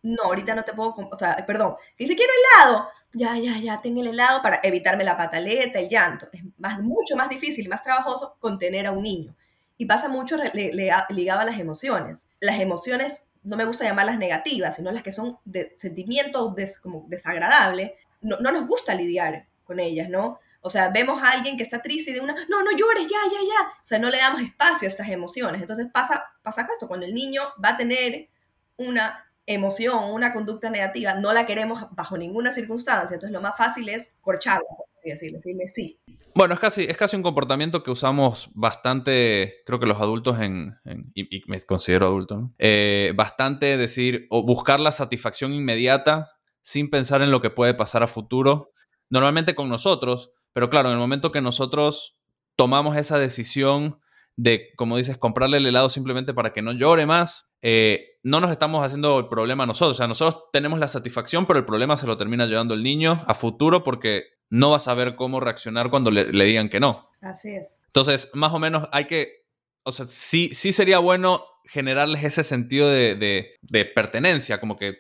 no, 0.02 0.24
ahorita 0.24 0.56
no 0.56 0.64
te 0.64 0.72
puedo, 0.72 0.96
o 0.96 1.18
sea, 1.18 1.36
perdón, 1.46 1.76
dice 1.96 2.16
quiero 2.16 2.32
helado, 2.32 2.88
ya, 3.12 3.38
ya, 3.38 3.58
ya, 3.58 3.80
tengo 3.80 4.00
el 4.00 4.08
helado 4.08 4.42
para 4.42 4.58
evitarme 4.64 5.04
la 5.04 5.16
pataleta, 5.16 5.78
el 5.78 5.88
llanto. 5.88 6.26
Es 6.32 6.42
más, 6.58 6.80
mucho 6.80 7.14
más 7.14 7.28
difícil, 7.28 7.68
más 7.68 7.84
trabajoso 7.84 8.36
contener 8.40 8.86
a 8.86 8.92
un 8.92 9.04
niño. 9.04 9.36
Y 9.82 9.84
pasa 9.84 10.08
mucho 10.08 10.36
le, 10.36 10.52
le, 10.54 10.92
ligado 11.08 11.40
a 11.40 11.44
las 11.44 11.58
emociones. 11.58 12.28
Las 12.38 12.60
emociones, 12.60 13.32
no 13.42 13.56
me 13.56 13.64
gusta 13.64 13.84
llamarlas 13.84 14.16
negativas, 14.16 14.76
sino 14.76 14.92
las 14.92 15.02
que 15.02 15.10
son 15.10 15.38
de 15.44 15.74
sentimientos 15.76 16.54
como 16.80 17.04
desagradables, 17.08 17.90
no, 18.20 18.38
no 18.38 18.52
nos 18.52 18.68
gusta 18.68 18.94
lidiar 18.94 19.48
con 19.64 19.80
ellas, 19.80 20.08
¿no? 20.08 20.38
O 20.60 20.70
sea, 20.70 20.90
vemos 20.90 21.20
a 21.20 21.30
alguien 21.30 21.56
que 21.56 21.64
está 21.64 21.82
triste 21.82 22.12
y 22.12 22.14
de 22.14 22.20
una, 22.20 22.32
no, 22.48 22.62
no 22.62 22.70
llores, 22.70 23.08
ya, 23.08 23.18
ya, 23.28 23.40
ya. 23.40 23.70
O 23.82 23.86
sea, 23.86 23.98
no 23.98 24.08
le 24.08 24.18
damos 24.18 24.42
espacio 24.42 24.86
a 24.86 24.88
estas 24.88 25.08
emociones. 25.08 25.60
Entonces 25.60 25.88
pasa, 25.92 26.22
pasa 26.44 26.68
esto, 26.72 26.86
cuando 26.86 27.04
el 27.04 27.12
niño 27.12 27.42
va 27.62 27.70
a 27.70 27.76
tener 27.76 28.28
una 28.76 29.26
emoción, 29.46 30.12
una 30.12 30.32
conducta 30.32 30.70
negativa, 30.70 31.14
no 31.14 31.32
la 31.32 31.44
queremos 31.44 31.86
bajo 31.90 32.16
ninguna 32.16 32.52
circunstancia. 32.52 33.16
Entonces 33.16 33.32
lo 33.32 33.40
más 33.40 33.56
fácil 33.56 33.88
es 33.88 34.16
corcharla, 34.20 34.62
decirle, 35.10 35.68
sí. 35.68 36.00
Bueno, 36.34 36.54
es 36.54 36.60
casi, 36.60 36.84
es 36.84 36.96
casi 36.96 37.16
un 37.16 37.22
comportamiento 37.22 37.82
que 37.82 37.90
usamos 37.90 38.50
bastante, 38.54 39.56
creo 39.66 39.78
que 39.78 39.86
los 39.86 40.00
adultos 40.00 40.40
en, 40.40 40.76
y, 41.14 41.42
me 41.46 41.60
considero 41.60 42.06
adulto, 42.06 42.36
¿no? 42.36 42.54
eh, 42.58 43.12
bastante 43.14 43.76
decir 43.76 44.26
o 44.30 44.44
buscar 44.44 44.80
la 44.80 44.92
satisfacción 44.92 45.52
inmediata 45.52 46.30
sin 46.62 46.90
pensar 46.90 47.22
en 47.22 47.30
lo 47.30 47.40
que 47.40 47.50
puede 47.50 47.74
pasar 47.74 48.02
a 48.02 48.06
futuro, 48.06 48.72
normalmente 49.10 49.54
con 49.54 49.68
nosotros, 49.68 50.32
pero 50.52 50.70
claro, 50.70 50.88
en 50.88 50.94
el 50.94 51.00
momento 51.00 51.32
que 51.32 51.40
nosotros 51.40 52.18
tomamos 52.56 52.96
esa 52.96 53.18
decisión 53.18 53.98
de, 54.36 54.70
como 54.76 54.96
dices, 54.96 55.18
comprarle 55.18 55.58
el 55.58 55.66
helado 55.66 55.88
simplemente 55.88 56.34
para 56.34 56.52
que 56.52 56.62
no 56.62 56.72
llore 56.72 57.06
más, 57.06 57.52
eh, 57.60 58.18
no 58.22 58.40
nos 58.40 58.50
estamos 58.50 58.84
haciendo 58.84 59.18
el 59.18 59.28
problema 59.28 59.66
nosotros. 59.66 59.96
O 59.96 59.98
sea, 59.98 60.06
nosotros 60.06 60.44
tenemos 60.52 60.78
la 60.78 60.88
satisfacción, 60.88 61.46
pero 61.46 61.58
el 61.58 61.64
problema 61.64 61.96
se 61.96 62.06
lo 62.06 62.16
termina 62.16 62.46
llevando 62.46 62.74
el 62.74 62.82
niño 62.82 63.24
a 63.26 63.34
futuro 63.34 63.84
porque 63.84 64.24
no 64.50 64.70
va 64.70 64.76
a 64.76 64.80
saber 64.80 65.16
cómo 65.16 65.40
reaccionar 65.40 65.90
cuando 65.90 66.10
le, 66.10 66.32
le 66.32 66.44
digan 66.44 66.68
que 66.68 66.80
no. 66.80 67.08
Así 67.20 67.50
es. 67.50 67.82
Entonces, 67.86 68.30
más 68.34 68.52
o 68.52 68.58
menos 68.58 68.88
hay 68.92 69.06
que, 69.06 69.44
o 69.84 69.92
sea, 69.92 70.06
sí, 70.06 70.50
sí 70.52 70.72
sería 70.72 70.98
bueno 70.98 71.44
generarles 71.64 72.24
ese 72.24 72.44
sentido 72.44 72.88
de, 72.88 73.14
de, 73.14 73.56
de 73.62 73.84
pertenencia, 73.84 74.60
como 74.60 74.76
que 74.76 74.98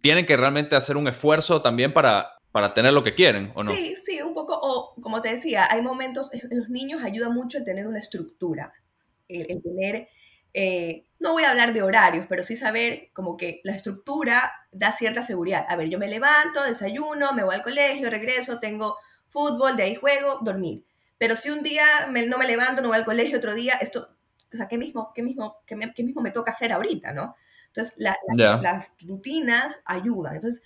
tienen 0.00 0.26
que 0.26 0.36
realmente 0.36 0.76
hacer 0.76 0.96
un 0.96 1.08
esfuerzo 1.08 1.62
también 1.62 1.92
para, 1.92 2.32
para 2.52 2.74
tener 2.74 2.92
lo 2.92 3.02
que 3.02 3.14
quieren, 3.14 3.50
¿o 3.54 3.64
no? 3.64 3.70
Sí, 3.72 3.94
sí, 3.96 4.20
un 4.22 4.34
poco, 4.34 4.58
o 4.60 4.94
como 5.00 5.22
te 5.22 5.30
decía, 5.30 5.66
hay 5.70 5.80
momentos, 5.82 6.32
en 6.34 6.58
los 6.58 6.68
niños 6.68 7.02
ayuda 7.02 7.30
mucho 7.30 7.58
el 7.58 7.64
tener 7.64 7.86
una 7.86 7.98
estructura, 7.98 8.72
el, 9.28 9.50
el 9.50 9.62
tener, 9.62 10.08
eh, 10.54 11.06
no 11.18 11.32
voy 11.32 11.44
a 11.44 11.50
hablar 11.50 11.72
de 11.72 11.82
horarios, 11.82 12.26
pero 12.28 12.42
sí 12.42 12.56
saber 12.56 13.08
como 13.14 13.36
que 13.36 13.60
la 13.64 13.74
estructura 13.74 14.52
da 14.70 14.92
cierta 14.92 15.22
seguridad. 15.22 15.64
A 15.68 15.76
ver, 15.76 15.88
yo 15.88 15.98
me 15.98 16.08
levanto, 16.08 16.62
desayuno, 16.62 17.32
me 17.32 17.42
voy 17.44 17.54
al 17.54 17.62
colegio, 17.62 18.10
regreso, 18.10 18.60
tengo 18.60 18.96
fútbol, 19.28 19.76
de 19.76 19.84
ahí 19.84 19.94
juego, 19.94 20.38
dormir. 20.42 20.84
Pero 21.18 21.36
si 21.36 21.50
un 21.50 21.62
día 21.62 22.06
me, 22.10 22.26
no 22.26 22.36
me 22.36 22.46
levanto, 22.46 22.82
no 22.82 22.88
voy 22.88 22.98
al 22.98 23.04
colegio, 23.06 23.38
otro 23.38 23.54
día, 23.54 23.74
esto, 23.80 24.08
o 24.52 24.56
sea, 24.56 24.68
¿qué 24.68 24.76
mismo, 24.76 25.12
qué 25.14 25.22
mismo, 25.22 25.56
qué, 25.66 25.76
me, 25.76 25.94
qué 25.94 26.02
mismo 26.02 26.20
me 26.20 26.32
toca 26.32 26.50
hacer 26.50 26.72
ahorita, 26.72 27.12
no? 27.12 27.34
Entonces, 27.68 27.94
la, 27.96 28.16
la, 28.28 28.34
Ya. 28.36 28.56
las 28.60 28.94
rutinas 29.00 29.80
ayudan. 29.86 30.34
Entonces, 30.34 30.62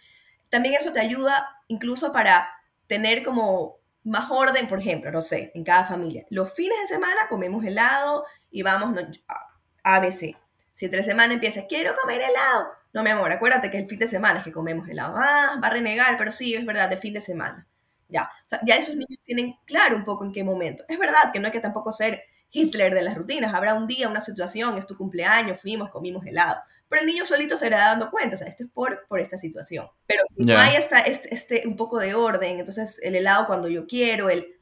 también 0.56 0.74
eso 0.74 0.90
te 0.90 1.00
ayuda 1.00 1.46
incluso 1.68 2.14
para 2.14 2.48
tener 2.86 3.22
como 3.22 3.76
más 4.04 4.30
orden, 4.30 4.66
por 4.68 4.80
ejemplo, 4.80 5.12
no 5.12 5.20
sé, 5.20 5.52
en 5.54 5.64
cada 5.64 5.84
familia. 5.84 6.24
Los 6.30 6.54
fines 6.54 6.80
de 6.80 6.86
semana 6.86 7.28
comemos 7.28 7.62
helado 7.62 8.24
y 8.50 8.62
vamos 8.62 8.94
no, 8.94 9.02
a 9.28 9.96
ABC. 9.96 10.34
Si 10.72 10.86
entre 10.86 11.02
semana 11.02 11.34
empieza, 11.34 11.66
quiero 11.66 11.94
comer 11.94 12.22
helado. 12.22 12.68
No, 12.94 13.02
mi 13.02 13.10
amor, 13.10 13.30
acuérdate 13.32 13.70
que 13.70 13.76
el 13.76 13.86
fin 13.86 13.98
de 13.98 14.06
semana 14.06 14.38
es 14.38 14.46
que 14.46 14.52
comemos 14.52 14.88
helado. 14.88 15.16
Ah, 15.18 15.60
va 15.62 15.66
a 15.66 15.70
renegar, 15.70 16.16
pero 16.16 16.32
sí, 16.32 16.54
es 16.54 16.64
verdad, 16.64 16.90
el 16.90 17.00
fin 17.00 17.12
de 17.12 17.20
semana. 17.20 17.66
Ya, 18.08 18.30
ya 18.64 18.76
esos 18.76 18.96
niños 18.96 19.22
tienen 19.24 19.56
claro 19.66 19.94
un 19.94 20.06
poco 20.06 20.24
en 20.24 20.32
qué 20.32 20.42
momento. 20.42 20.84
Es 20.88 20.98
verdad 20.98 21.32
que 21.34 21.38
no 21.38 21.48
hay 21.48 21.52
que 21.52 21.60
tampoco 21.60 21.92
ser 21.92 22.22
Hitler 22.50 22.94
de 22.94 23.02
las 23.02 23.14
rutinas. 23.14 23.52
Habrá 23.52 23.74
un 23.74 23.86
día, 23.86 24.08
una 24.08 24.20
situación, 24.20 24.78
es 24.78 24.86
tu 24.86 24.96
cumpleaños, 24.96 25.60
fuimos, 25.60 25.90
comimos 25.90 26.24
helado. 26.24 26.62
Pero 26.88 27.00
el 27.02 27.06
niño 27.06 27.24
solito 27.24 27.56
se 27.56 27.66
irá 27.66 27.78
dando 27.78 28.10
cuenta, 28.10 28.34
o 28.36 28.38
sea, 28.38 28.46
esto 28.46 28.64
es 28.64 28.70
por, 28.70 29.06
por 29.08 29.18
esta 29.20 29.36
situación. 29.36 29.86
Pero 30.06 30.22
si 30.28 30.44
Ya. 30.44 30.54
no 30.54 30.60
hay 30.60 30.76
esta, 30.76 31.00
este, 31.00 31.34
este 31.34 31.62
un 31.66 31.76
poco 31.76 31.98
de 31.98 32.14
orden, 32.14 32.58
entonces 32.60 33.00
el 33.02 33.14
helado 33.16 33.46
cuando 33.46 33.68
yo 33.68 33.86
quiero, 33.86 34.30
el... 34.30 34.54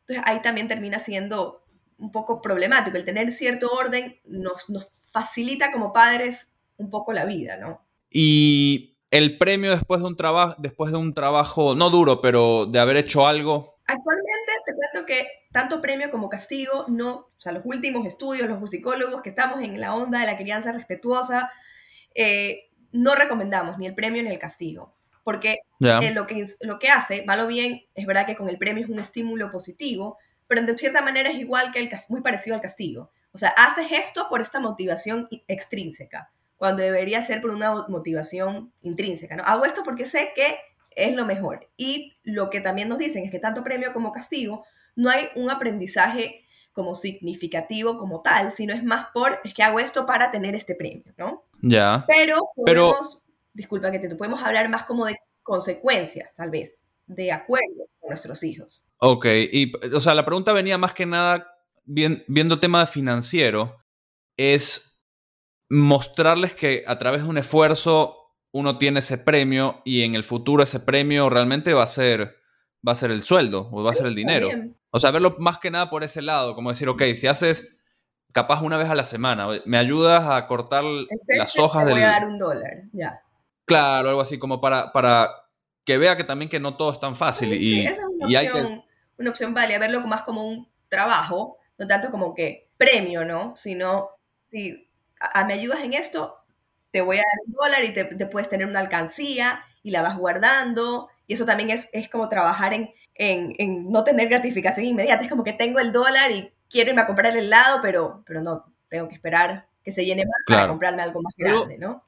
Entonces 0.00 0.24
ahí 0.26 0.42
también 0.42 0.68
termina 0.68 0.98
siendo 0.98 1.64
un 1.98 2.12
poco 2.12 2.42
problemático. 2.42 2.96
El 2.96 3.04
tener 3.06 3.32
cierto 3.32 3.70
orden 3.72 4.20
nos, 4.26 4.68
nos 4.68 4.86
facilita 5.12 5.72
como 5.72 5.92
padres 5.92 6.54
un 6.76 6.90
poco 6.90 7.12
la 7.12 7.24
vida, 7.24 7.56
¿no? 7.56 7.80
Y 8.10 8.98
el 9.10 9.38
premio 9.38 9.70
después 9.70 10.00
de 10.00 10.06
un 10.08 10.16
trabajo, 10.16 10.56
después 10.58 10.90
de 10.92 10.98
un 10.98 11.14
trabajo, 11.14 11.74
no 11.74 11.88
duro, 11.88 12.20
pero 12.20 12.66
de 12.66 12.78
haber 12.80 12.96
hecho 12.96 13.26
algo. 13.26 13.78
Actualmente 13.86 14.23
te 14.64 14.74
cuento 14.74 15.06
que 15.06 15.28
tanto 15.52 15.80
premio 15.80 16.10
como 16.10 16.28
castigo, 16.28 16.84
no, 16.88 17.12
o 17.14 17.40
sea, 17.40 17.52
los 17.52 17.62
últimos 17.64 18.06
estudios, 18.06 18.48
los 18.48 18.70
psicólogos 18.70 19.22
que 19.22 19.30
estamos 19.30 19.62
en 19.62 19.80
la 19.80 19.94
onda 19.94 20.20
de 20.20 20.26
la 20.26 20.36
crianza 20.36 20.72
respetuosa, 20.72 21.50
eh, 22.14 22.70
no 22.92 23.14
recomendamos 23.14 23.78
ni 23.78 23.86
el 23.86 23.94
premio 23.94 24.22
ni 24.22 24.30
el 24.30 24.38
castigo. 24.38 24.94
Porque 25.22 25.58
eh, 25.80 26.12
lo, 26.12 26.26
que, 26.26 26.44
lo 26.60 26.78
que 26.78 26.90
hace, 26.90 27.24
va 27.24 27.36
lo 27.36 27.46
bien, 27.46 27.82
es 27.94 28.06
verdad 28.06 28.26
que 28.26 28.36
con 28.36 28.48
el 28.48 28.58
premio 28.58 28.84
es 28.84 28.90
un 28.90 28.98
estímulo 28.98 29.50
positivo, 29.50 30.18
pero 30.46 30.62
de 30.62 30.76
cierta 30.76 31.00
manera 31.00 31.30
es 31.30 31.38
igual 31.38 31.72
que 31.72 31.78
el 31.78 31.90
muy 32.08 32.20
parecido 32.20 32.56
al 32.56 32.62
castigo. 32.62 33.10
O 33.32 33.38
sea, 33.38 33.50
haces 33.50 33.86
esto 33.90 34.28
por 34.28 34.40
esta 34.40 34.60
motivación 34.60 35.28
extrínseca, 35.48 36.30
cuando 36.56 36.82
debería 36.82 37.22
ser 37.22 37.40
por 37.40 37.50
una 37.50 37.86
motivación 37.88 38.72
intrínseca, 38.82 39.34
¿no? 39.34 39.44
Hago 39.44 39.64
esto 39.64 39.82
porque 39.82 40.06
sé 40.06 40.32
que 40.36 40.56
es 40.96 41.14
lo 41.14 41.24
mejor. 41.24 41.68
Y 41.76 42.16
lo 42.22 42.50
que 42.50 42.60
también 42.60 42.88
nos 42.88 42.98
dicen 42.98 43.24
es 43.24 43.30
que 43.30 43.38
tanto 43.38 43.64
premio 43.64 43.92
como 43.92 44.12
castigo, 44.12 44.64
no 44.96 45.10
hay 45.10 45.28
un 45.34 45.50
aprendizaje 45.50 46.44
como 46.72 46.96
significativo 46.96 47.98
como 47.98 48.20
tal, 48.20 48.52
sino 48.52 48.74
es 48.74 48.82
más 48.82 49.06
por, 49.14 49.38
es 49.44 49.54
que 49.54 49.62
hago 49.62 49.78
esto 49.78 50.06
para 50.06 50.30
tener 50.30 50.54
este 50.54 50.74
premio, 50.74 51.12
¿no? 51.16 51.44
Ya. 51.62 52.04
Pero 52.06 52.50
podemos, 52.56 53.30
disculpa 53.52 53.92
que 53.92 54.00
te 54.00 54.14
podemos 54.16 54.42
hablar 54.42 54.68
más 54.68 54.84
como 54.84 55.06
de 55.06 55.16
consecuencias, 55.42 56.34
tal 56.34 56.50
vez, 56.50 56.84
de 57.06 57.30
acuerdo 57.30 57.86
con 58.00 58.10
nuestros 58.10 58.42
hijos. 58.42 58.90
Ok, 58.98 59.26
y 59.52 59.72
o 59.94 60.00
sea, 60.00 60.14
la 60.14 60.24
pregunta 60.24 60.52
venía 60.52 60.76
más 60.76 60.92
que 60.92 61.06
nada, 61.06 61.46
viendo 61.84 62.58
tema 62.58 62.86
financiero, 62.86 63.78
es 64.36 65.00
mostrarles 65.70 66.54
que 66.54 66.84
a 66.86 66.98
través 66.98 67.22
de 67.22 67.28
un 67.28 67.38
esfuerzo 67.38 68.23
uno 68.54 68.78
tiene 68.78 69.00
ese 69.00 69.18
premio 69.18 69.82
y 69.84 70.04
en 70.04 70.14
el 70.14 70.22
futuro 70.22 70.62
ese 70.62 70.78
premio 70.78 71.28
realmente 71.28 71.74
va 71.74 71.82
a 71.82 71.88
ser, 71.88 72.36
va 72.86 72.92
a 72.92 72.94
ser 72.94 73.10
el 73.10 73.24
sueldo 73.24 73.68
o 73.72 73.82
va 73.82 73.90
a 73.90 73.94
ser 73.94 74.06
el 74.06 74.14
dinero. 74.14 74.48
O 74.90 75.00
sea, 75.00 75.10
verlo 75.10 75.34
más 75.40 75.58
que 75.58 75.72
nada 75.72 75.90
por 75.90 76.04
ese 76.04 76.22
lado, 76.22 76.54
como 76.54 76.70
decir, 76.70 76.88
ok, 76.88 77.02
si 77.16 77.26
haces 77.26 77.76
capaz 78.30 78.62
una 78.62 78.76
vez 78.76 78.88
a 78.88 78.94
la 78.94 79.04
semana, 79.04 79.48
me 79.64 79.76
ayudas 79.76 80.28
a 80.28 80.46
cortar 80.46 80.84
las 81.36 81.58
hojas 81.58 81.84
del... 81.84 81.94
voy 81.94 82.04
a 82.04 82.06
dar 82.06 82.26
un 82.26 82.38
dólar, 82.38 82.84
ya. 82.92 83.22
Claro, 83.64 84.10
algo 84.10 84.20
así 84.20 84.38
como 84.38 84.60
para, 84.60 84.92
para 84.92 85.30
que 85.84 85.98
vea 85.98 86.16
que 86.16 86.22
también 86.22 86.48
que 86.48 86.60
no 86.60 86.76
todo 86.76 86.92
es 86.92 87.00
tan 87.00 87.16
fácil. 87.16 87.52
y, 87.54 87.58
sí, 87.58 87.86
esa 87.86 87.92
es 87.92 87.98
una, 87.98 88.26
opción, 88.26 88.40
hay 88.40 88.48
que... 88.48 88.82
una 89.18 89.30
opción 89.30 89.52
válida, 89.52 89.78
verlo 89.80 90.00
más 90.02 90.22
como 90.22 90.46
un 90.46 90.68
trabajo, 90.88 91.58
no 91.76 91.88
tanto 91.88 92.12
como 92.12 92.32
que 92.34 92.70
premio, 92.76 93.24
¿no? 93.24 93.56
Sino, 93.56 94.10
si 94.48 94.88
me 95.44 95.54
ayudas 95.54 95.80
en 95.82 95.94
esto, 95.94 96.43
te 96.94 97.00
voy 97.00 97.16
a 97.16 97.22
dar 97.22 97.40
un 97.44 97.54
dólar 97.54 97.84
y 97.84 97.92
te, 97.92 98.26
puedes 98.26 98.46
tener 98.46 98.68
una 98.68 98.78
alcancía 98.78 99.64
y 99.82 99.90
la 99.90 100.00
vas 100.00 100.16
guardando. 100.16 101.08
Y 101.26 101.34
eso 101.34 101.44
también 101.44 101.70
es, 101.70 101.90
es 101.92 102.08
como 102.08 102.28
trabajar 102.28 102.72
en, 102.72 102.94
en, 103.16 103.90
no 103.90 104.04
tener 104.04 104.28
gratificación 104.28 104.86
inmediata. 104.86 105.24
Es 105.24 105.28
como 105.28 105.42
que 105.42 105.54
tengo 105.54 105.80
el 105.80 105.90
dólar 105.90 106.30
y 106.30 106.52
quiero 106.70 106.90
irme 106.90 107.02
a 107.02 107.08
comprar 107.08 107.36
el 107.36 107.46
helado, 107.46 107.80
pero, 107.82 108.22
pero 108.24 108.42
no, 108.42 108.72
tengo 108.88 109.08
que 109.08 109.16
esperar 109.16 109.66
que 109.82 109.90
se 109.90 110.04
llene 110.04 110.24
más 110.24 110.36
para 110.46 110.68
comprarme 110.68 111.02
algo 111.02 111.20
más 111.20 111.34
grande, 111.36 111.78
¿no? 111.78 112.04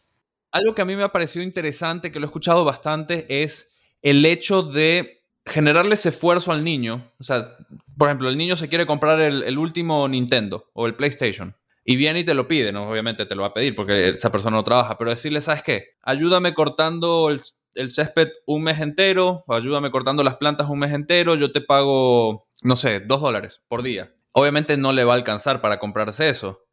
Algo 0.52 0.72
que 0.72 0.82
a 0.82 0.84
mí 0.84 0.94
me 0.94 1.02
ha 1.02 1.10
parecido 1.10 1.42
interesante, 1.42 2.12
que 2.12 2.20
lo 2.20 2.26
he 2.26 2.28
escuchado 2.28 2.64
bastante, 2.64 3.26
es 3.42 3.72
el 4.02 4.24
hecho 4.24 4.62
de 4.62 5.24
generarle 5.44 5.94
ese 5.94 6.10
esfuerzo 6.10 6.52
al 6.52 6.62
niño. 6.62 7.10
O 7.18 7.24
sea, 7.24 7.56
por 7.98 8.06
ejemplo, 8.06 8.28
el 8.28 8.38
niño 8.38 8.54
se 8.54 8.68
quiere 8.68 8.86
comprar 8.86 9.18
el, 9.18 9.42
el 9.42 9.58
último 9.58 10.06
Nintendo 10.06 10.70
o 10.74 10.86
el 10.86 10.94
PlayStation 10.94 11.56
y 11.88 11.94
viene 11.94 12.20
y 12.20 12.24
te 12.24 12.34
lo 12.34 12.48
pide, 12.48 12.72
¿no? 12.72 12.90
Obviamente 12.90 13.26
te 13.26 13.36
lo 13.36 13.42
va 13.42 13.48
a 13.48 13.54
pedir 13.54 13.76
porque 13.76 14.08
esa 14.08 14.32
persona 14.32 14.56
no 14.56 14.64
trabaja, 14.64 14.98
pero 14.98 15.10
decirle, 15.10 15.40
¿sabes 15.40 15.62
qué? 15.62 15.90
Ayúdame 16.02 16.52
cortando 16.52 17.30
el, 17.30 17.90
césped 17.90 18.30
un 18.44 18.64
mes 18.64 18.80
entero, 18.80 19.44
o 19.46 19.54
ayúdame 19.54 19.92
cortando 19.92 20.24
las 20.24 20.36
plantas 20.36 20.68
un 20.68 20.80
mes 20.80 20.92
entero, 20.92 21.36
yo 21.36 21.52
te 21.52 21.60
pago, 21.60 22.48
no 22.62 22.74
sé, 22.74 22.98
dos 22.98 23.20
dólares 23.20 23.62
por 23.68 23.84
día. 23.84 24.12
Obviamente 24.32 24.76
no 24.76 24.92
le 24.92 25.04
va 25.04 25.12
a 25.12 25.16
alcanzar 25.16 25.60
para 25.60 25.78
comprarse 25.78 26.28
eso, 26.28 26.64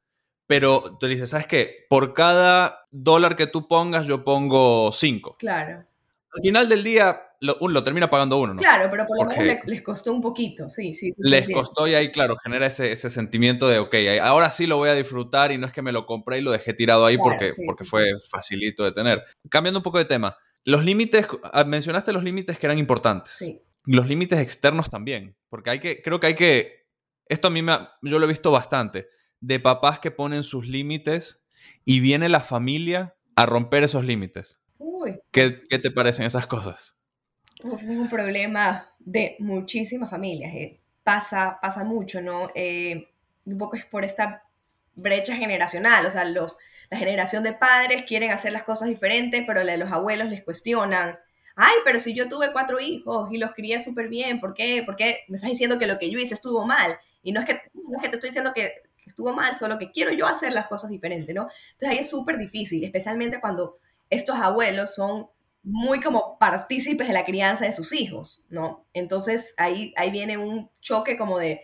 pero 0.47 0.97
tú 0.99 1.05
dices, 1.05 1.29
¿sabes 1.29 1.45
qué? 1.45 1.85
Por 1.89 2.15
cada 2.15 2.87
dólar 2.89 3.35
que 3.35 3.45
tú 3.45 3.67
pongas, 3.67 4.07
yo 4.07 4.23
pongo 4.23 4.91
cinco. 4.91 5.35
Claro. 5.37 5.85
Al 6.33 6.41
final 6.41 6.67
del 6.67 6.83
día, 6.83 7.21
lo, 7.43 7.57
lo, 7.59 7.83
termina 7.83 8.09
pagando 8.09 8.37
uno, 8.37 8.53
¿no? 8.53 8.59
Claro, 8.59 8.89
pero 8.89 9.05
por 9.05 9.17
lo 9.17 9.25
menos 9.25 9.65
les, 9.65 9.81
costó 9.81 10.13
un 10.13 10.21
poquito, 10.21 10.69
sí, 10.69 10.95
sí. 10.95 11.11
les 11.17 11.49
costó 11.49 11.85
y 11.87 11.93
ahí, 11.93 12.09
claro, 12.09 12.37
genera 12.37 12.67
ese, 12.67 12.93
ese, 12.93 13.09
sentimiento 13.09 13.67
de, 13.67 13.79
ok, 13.79 13.93
ahora 14.21 14.49
sí 14.49 14.65
lo 14.65 14.77
voy 14.77 14.89
a 14.89 14.93
disfrutar 14.93 15.51
y 15.51 15.57
no 15.57 15.67
es 15.67 15.73
que 15.73 15.81
me 15.81 15.91
lo 15.91 16.05
compré 16.05 16.37
y 16.37 16.41
lo 16.41 16.51
dejé 16.51 16.73
tirado 16.73 17.05
ahí 17.05 17.17
porque, 17.17 17.51
porque 17.65 17.83
fue 17.83 18.05
facilito 18.29 18.85
de 18.85 18.93
tener. 18.93 19.23
Cambiando 19.49 19.79
un 19.79 19.83
poco 19.83 19.97
de 19.97 20.05
tema, 20.05 20.37
los 20.63 20.85
límites, 20.85 21.27
ah, 21.43 21.65
mencionaste 21.65 22.13
los 22.13 22.23
límites 22.23 22.57
que 22.57 22.65
eran 22.65 22.79
importantes. 22.79 23.33
Sí. 23.33 23.61
Los 23.83 24.07
límites 24.07 24.39
externos 24.39 24.89
también, 24.89 25.35
porque 25.49 25.69
hay 25.71 25.79
que, 25.81 26.01
creo 26.01 26.21
que 26.21 26.27
hay 26.27 26.35
que, 26.35 26.87
esto 27.27 27.49
a 27.49 27.51
mí 27.51 27.61
me, 27.61 27.77
yo 28.03 28.19
lo 28.19 28.25
he 28.25 28.29
visto 28.29 28.51
bastante, 28.51 29.09
de 29.41 29.59
papás 29.59 29.99
que 29.99 30.11
ponen 30.11 30.43
sus 30.43 30.65
límites 30.65 31.43
y 31.83 31.99
viene 31.99 32.29
la 32.29 32.39
familia 32.39 33.17
a 33.35 33.45
romper 33.45 33.83
esos 33.83 34.05
límites. 34.05 34.61
Uy. 34.77 35.19
¿Qué, 35.33 35.63
¿Qué 35.67 35.77
te 35.77 35.91
parecen 35.91 36.25
esas 36.25 36.47
cosas? 36.47 36.95
Es 37.79 37.87
un 37.89 38.09
problema 38.09 38.89
de 38.99 39.35
muchísimas 39.39 40.09
familias. 40.09 40.53
Eh, 40.53 40.79
pasa, 41.03 41.59
pasa 41.61 41.83
mucho, 41.83 42.21
¿no? 42.21 42.49
Eh, 42.55 43.07
un 43.45 43.57
poco 43.57 43.75
es 43.75 43.85
por 43.85 44.05
esta 44.05 44.43
brecha 44.95 45.35
generacional, 45.35 46.05
o 46.05 46.11
sea, 46.11 46.23
los, 46.25 46.57
la 46.89 46.97
generación 46.97 47.43
de 47.43 47.53
padres 47.53 48.03
quieren 48.07 48.31
hacer 48.31 48.51
las 48.53 48.63
cosas 48.63 48.87
diferentes, 48.87 49.43
pero 49.45 49.63
los 49.63 49.91
abuelos 49.91 50.29
les 50.29 50.43
cuestionan. 50.43 51.17
Ay, 51.55 51.75
pero 51.83 51.99
si 51.99 52.13
yo 52.15 52.29
tuve 52.29 52.51
cuatro 52.51 52.79
hijos 52.79 53.29
y 53.31 53.37
los 53.37 53.53
crié 53.53 53.79
súper 53.79 54.07
bien, 54.07 54.39
¿por 54.39 54.53
qué? 54.53 54.83
¿por 54.83 54.95
qué 54.95 55.19
me 55.27 55.37
estás 55.37 55.51
diciendo 55.51 55.77
que 55.77 55.87
lo 55.87 55.99
que 55.99 56.09
yo 56.09 56.19
hice 56.19 56.33
estuvo 56.33 56.65
mal? 56.65 56.97
Y 57.21 57.31
no 57.31 57.41
es 57.41 57.45
que, 57.45 57.61
no 57.73 57.97
es 57.97 58.03
que 58.03 58.09
te 58.09 58.15
estoy 58.15 58.29
diciendo 58.29 58.53
que, 58.53 58.73
que 58.97 59.09
estuvo 59.09 59.33
mal, 59.33 59.55
solo 59.55 59.77
que 59.77 59.91
quiero 59.91 60.11
yo 60.11 60.25
hacer 60.25 60.53
las 60.53 60.67
cosas 60.67 60.89
diferentes, 60.89 61.33
¿no? 61.35 61.47
Entonces 61.73 61.89
ahí 61.89 61.97
es 61.99 62.09
súper 62.09 62.37
difícil, 62.37 62.83
especialmente 62.83 63.39
cuando 63.39 63.77
estos 64.09 64.35
abuelos 64.37 64.95
son 64.95 65.27
muy 65.63 66.01
como 66.01 66.37
partícipes 66.37 67.07
de 67.07 67.13
la 67.13 67.25
crianza 67.25 67.65
de 67.65 67.73
sus 67.73 67.93
hijos, 67.93 68.45
¿no? 68.49 68.85
Entonces 68.93 69.53
ahí, 69.57 69.93
ahí 69.95 70.11
viene 70.11 70.37
un 70.37 70.69
choque 70.81 71.17
como 71.17 71.39
de, 71.39 71.61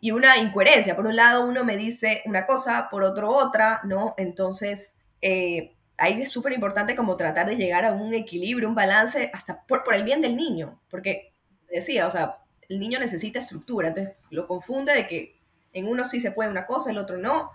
y 0.00 0.10
una 0.10 0.38
incoherencia. 0.38 0.96
Por 0.96 1.06
un 1.06 1.16
lado 1.16 1.46
uno 1.46 1.62
me 1.62 1.76
dice 1.76 2.22
una 2.24 2.46
cosa, 2.46 2.88
por 2.90 3.04
otro 3.04 3.30
otra, 3.30 3.80
¿no? 3.84 4.14
Entonces 4.16 4.96
eh, 5.20 5.76
ahí 5.96 6.22
es 6.22 6.30
súper 6.30 6.52
importante 6.52 6.94
como 6.94 7.16
tratar 7.16 7.46
de 7.46 7.56
llegar 7.56 7.84
a 7.84 7.92
un 7.92 8.14
equilibrio, 8.14 8.68
un 8.68 8.74
balance, 8.74 9.30
hasta 9.32 9.62
por, 9.66 9.84
por 9.84 9.94
el 9.94 10.04
bien 10.04 10.20
del 10.20 10.36
niño, 10.36 10.80
porque 10.90 11.34
decía, 11.70 12.06
o 12.06 12.10
sea, 12.10 12.38
el 12.68 12.80
niño 12.80 12.98
necesita 12.98 13.38
estructura, 13.38 13.88
entonces 13.88 14.14
lo 14.30 14.46
confunde 14.46 14.94
de 14.94 15.06
que 15.06 15.40
en 15.72 15.86
uno 15.88 16.04
sí 16.04 16.20
se 16.20 16.30
puede 16.30 16.50
una 16.50 16.66
cosa, 16.66 16.90
el 16.90 16.98
otro 16.98 17.18
no, 17.18 17.50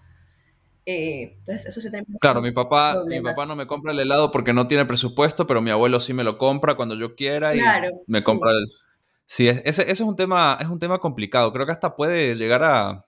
eh, 0.91 1.35
entonces, 1.37 1.67
eso 1.67 1.81
se 1.81 2.03
Claro, 2.19 2.41
mi 2.41 2.51
papá, 2.51 3.03
mi 3.05 3.21
papá 3.21 3.45
no 3.45 3.55
me 3.55 3.67
compra 3.67 3.91
el 3.91 3.99
helado 3.99 4.31
porque 4.31 4.53
no 4.53 4.67
tiene 4.67 4.85
presupuesto, 4.85 5.45
pero 5.45 5.61
mi 5.61 5.69
abuelo 5.69 5.99
sí 5.99 6.13
me 6.13 6.23
lo 6.23 6.39
compra 6.39 6.75
cuando 6.75 6.95
yo 6.95 7.15
quiera 7.15 7.55
y 7.55 7.61
me 8.07 8.23
compra 8.23 8.51
el. 8.51 8.65
Sí, 9.27 9.47
ese, 9.47 9.91
es 9.91 9.99
un 9.99 10.15
tema, 10.15 10.57
es 10.59 10.67
un 10.67 10.79
tema 10.79 10.97
complicado. 10.97 11.53
Creo 11.53 11.67
que 11.67 11.71
hasta 11.71 11.95
puede 11.95 12.35
llegar 12.35 12.63
a 12.63 13.05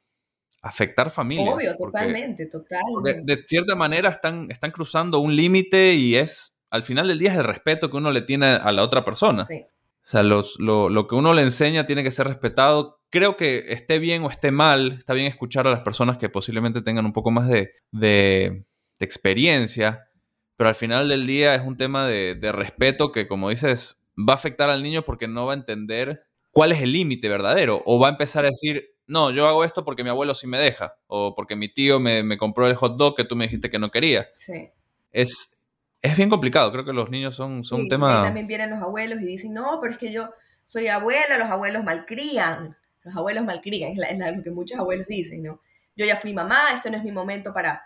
afectar 0.62 1.10
familias. 1.10 1.56
Obvio, 1.56 1.76
totalmente, 1.76 2.46
totalmente. 2.46 3.24
De, 3.24 3.44
cierta 3.48 3.74
manera 3.74 4.10
están, 4.10 4.46
están 4.52 4.70
cruzando 4.70 5.18
un 5.18 5.36
límite 5.36 5.96
y 5.96 6.16
es, 6.16 6.60
al 6.70 6.84
final 6.84 7.08
del 7.08 7.18
día, 7.18 7.32
es 7.32 7.40
el 7.40 7.46
respeto 7.46 7.90
que 7.90 7.98
uno 7.98 8.12
le 8.12 8.22
tiene 8.22 8.46
a 8.46 8.72
la 8.72 8.84
otra 8.84 9.04
persona. 9.04 9.46
Sí. 9.46 9.66
O 10.12 10.14
sea, 10.14 10.24
lo, 10.24 11.08
que 11.08 11.16
uno 11.16 11.34
le 11.34 11.42
enseña 11.42 11.86
tiene 11.86 12.04
que 12.04 12.12
ser 12.12 12.28
respetado. 12.28 13.00
Creo 13.10 13.38
que 13.38 13.72
esté 13.72 13.98
bien 13.98 14.24
o 14.24 14.30
esté 14.30 14.52
mal, 14.52 14.96
está 14.98 15.14
bien 15.14 15.28
escuchar 15.28 15.68
a 15.68 15.72
las 15.72 15.80
personas 15.80 16.18
que 16.18 16.28
posiblemente 16.28 16.82
tengan 16.82 17.06
un 17.06 17.14
poco 17.14 17.32
más 17.32 17.48
de, 17.48 18.66
experiencia, 19.00 20.10
pero 20.58 20.68
al 20.68 20.76
final 20.76 21.08
del 21.08 21.26
día 21.26 21.56
es 21.56 21.62
un 21.62 21.78
tema 21.78 22.10
de, 22.10 22.52
respeto 22.52 23.14
que, 23.14 23.26
como 23.26 23.50
dices, 23.50 24.04
va 24.18 24.34
a 24.34 24.36
afectar 24.36 24.70
al 24.70 24.84
niño 24.84 25.04
porque 25.04 25.30
no 25.30 25.46
va 25.46 25.54
a 25.54 25.56
entender 25.56 26.24
cuál 26.52 26.74
es 26.74 26.82
el 26.82 26.92
límite 26.92 27.30
verdadero 27.30 27.82
o 27.86 27.98
va 27.98 28.08
a 28.08 28.12
empezar 28.12 28.44
a 28.44 28.50
decir, 28.50 28.90
no, 29.08 29.32
yo 29.32 29.48
hago 29.48 29.64
esto 29.64 29.86
porque 29.86 30.04
mi 30.04 30.10
abuelo 30.10 30.36
sí 30.36 30.46
me 30.46 30.60
deja 30.60 30.98
o 31.08 31.36
porque 31.36 31.56
mi 31.56 31.70
tío 31.70 32.02
me, 32.02 32.22
me 32.22 32.38
compró 32.38 32.68
el 32.68 32.76
hot 32.76 32.98
dog 32.98 33.16
que 33.16 33.24
tú 33.24 33.38
me 33.38 33.46
dijiste 33.46 33.70
que 33.70 33.80
no 33.80 33.92
quería. 33.92 34.28
Sí. 34.36 34.72
Es, 35.14 35.61
es 36.02 36.18
bien 36.18 36.30
complicado, 36.30 36.72
creo 36.72 36.84
que 36.84 36.94
los 36.94 37.10
niños 37.10 37.36
son, 37.36 37.64
son 37.64 37.82
un 37.82 37.90
tema... 37.90 38.24
También 38.24 38.48
vienen 38.48 38.72
los 38.72 38.82
abuelos 38.82 39.22
y 39.22 39.26
dicen, 39.26 39.54
no, 39.54 39.80
pero 39.80 39.94
es 39.94 40.00
que 40.00 40.12
yo 40.12 40.30
soy 40.66 40.88
abuela, 40.88 41.38
los 41.38 41.50
abuelos 41.50 41.84
malcrían, 41.84 42.76
los 43.04 43.16
abuelos 43.16 43.46
malcrían, 43.46 43.92
es, 43.92 44.38
lo 44.38 44.44
que 44.44 44.52
muchos 44.52 44.80
abuelos 44.80 45.08
dicen, 45.08 45.44
¿no? 45.44 45.62
Yo 45.96 46.06
ya 46.06 46.18
fui 46.18 46.34
mamá, 46.34 46.72
esto 46.74 46.90
no 46.90 46.98
es 46.98 47.04
mi 47.04 47.12
momento 47.12 47.54
para... 47.54 47.84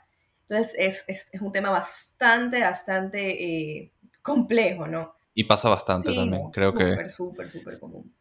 Entonces 0.47 0.75
es, 0.77 1.03
es, 1.07 1.29
es 1.33 1.41
un 1.41 1.51
tema 1.51 1.71
bastante, 1.71 2.61
bastante 2.61 3.43
eh, 3.43 3.91
complejo, 4.21 4.87
¿no? 4.87 5.15
Y 5.33 5.43
pasa 5.43 5.67
bastante 5.69 6.13
también, 6.13 6.49
creo 6.51 6.73
que... 6.73 6.91
Súper, 6.91 7.09
súper, 7.09 7.49
súper 7.49 7.79
común. 7.79 8.13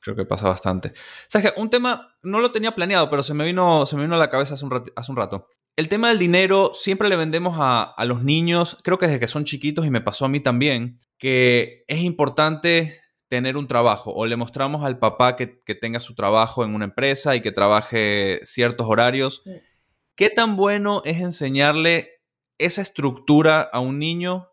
creo 0.00 0.16
que 0.16 0.24
pasa 0.24 0.48
bastante. 0.48 0.92
¿Sabes 1.28 1.52
qué? 1.52 1.60
Un 1.60 1.70
tema, 1.70 2.16
no 2.22 2.40
lo 2.40 2.50
tenía 2.50 2.74
planeado, 2.74 3.08
pero 3.08 3.22
se 3.22 3.34
me 3.34 3.44
vino, 3.44 3.86
se 3.86 3.94
me 3.94 4.02
vino 4.02 4.16
a 4.16 4.18
la 4.18 4.30
cabeza 4.30 4.54
hace 4.54 4.64
un, 4.64 4.82
hace 4.96 5.12
un 5.12 5.16
rato. 5.16 5.48
El 5.78 5.88
tema 5.88 6.08
del 6.08 6.18
dinero 6.18 6.72
siempre 6.74 7.08
le 7.08 7.14
vendemos 7.14 7.56
a, 7.56 7.84
a, 7.84 8.04
los 8.04 8.24
niños, 8.24 8.78
creo 8.82 8.98
que 8.98 9.06
desde 9.06 9.20
que 9.20 9.28
son 9.28 9.44
chiquitos 9.44 9.86
y 9.86 9.90
me 9.90 10.00
pasó 10.00 10.24
a 10.24 10.28
mí 10.28 10.40
también, 10.40 10.98
que 11.18 11.84
es 11.86 12.00
importante 12.00 13.00
tener 13.28 13.56
un 13.56 13.68
trabajo 13.68 14.12
o 14.12 14.26
le 14.26 14.34
mostramos 14.34 14.84
al 14.84 14.98
papá 14.98 15.36
que, 15.36 15.62
que 15.64 15.76
tenga 15.76 16.00
su 16.00 16.16
trabajo 16.16 16.64
en 16.64 16.74
una 16.74 16.86
empresa 16.86 17.36
y 17.36 17.42
que 17.42 17.52
trabaje 17.52 18.40
ciertos 18.42 18.88
horarios. 18.88 19.44
¿Qué 20.16 20.30
tan 20.30 20.56
bueno 20.56 21.00
es 21.04 21.18
enseñarle 21.20 22.22
esa 22.58 22.82
estructura 22.82 23.60
a 23.60 23.78
un 23.78 24.00
niño 24.00 24.48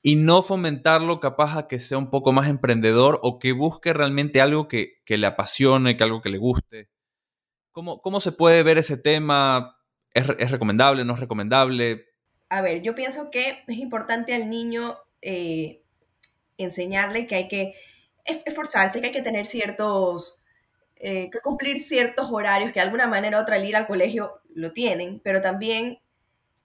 y 0.00 0.16
no 0.16 0.40
fomentarlo 0.40 1.20
capaz 1.20 1.58
a 1.58 1.68
que 1.68 1.80
sea 1.80 1.98
un 1.98 2.08
poco 2.08 2.32
más 2.32 2.48
emprendedor 2.48 3.20
o 3.22 3.38
que 3.38 3.52
busque 3.52 3.92
realmente 3.92 4.40
algo 4.40 4.68
que, 4.68 5.02
le 5.06 5.26
apasione, 5.26 5.98
que 5.98 6.04
algo 6.04 6.22
que 6.22 6.30
le 6.30 6.38
guste. 6.38 6.88
¿Cómo, 7.72 8.00
cómo 8.00 8.20
se 8.20 8.32
puede 8.32 8.62
ver 8.62 8.78
ese 8.78 8.96
tema? 8.96 9.76
¿Es, 10.14 10.50
recomendable, 10.50 11.04
no 11.04 11.14
es 11.14 11.20
recomendable? 11.20 12.06
A 12.48 12.60
ver, 12.60 12.82
yo 12.82 12.94
pienso 12.94 13.30
que 13.30 13.62
es 13.66 13.78
importante 13.78 14.34
al 14.34 14.50
niño 14.50 14.98
eh, 15.22 15.82
enseñarle 16.58 17.26
que 17.26 17.34
hay 17.34 17.48
que 17.48 17.74
esforzarse, 18.24 19.00
que 19.00 19.06
hay 19.06 19.12
que 19.12 19.22
tener 19.22 19.46
ciertos, 19.46 20.44
eh, 20.96 21.30
que 21.30 21.40
cumplir 21.40 21.82
ciertos 21.82 22.28
horarios 22.30 22.72
que 22.72 22.80
de 22.80 22.84
alguna 22.84 23.06
manera 23.06 23.38
u 23.38 23.42
otra 23.42 23.56
al 23.56 23.64
ir 23.64 23.74
al 23.74 23.86
colegio 23.86 24.40
lo 24.54 24.72
tienen, 24.72 25.20
pero 25.20 25.40
también 25.40 25.98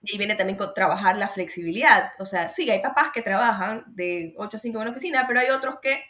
y 0.01 0.11
ahí 0.11 0.17
viene 0.17 0.35
también 0.35 0.57
con 0.57 0.73
trabajar 0.73 1.17
la 1.17 1.27
flexibilidad. 1.27 2.11
O 2.19 2.25
sea, 2.25 2.49
sí, 2.49 2.69
hay 2.69 2.81
papás 2.81 3.11
que 3.13 3.21
trabajan 3.21 3.83
de 3.87 4.33
8 4.37 4.57
a 4.57 4.59
5 4.59 4.77
en 4.77 4.81
una 4.81 4.91
oficina, 4.91 5.25
pero 5.27 5.39
hay 5.39 5.49
otros 5.49 5.79
que 5.81 6.01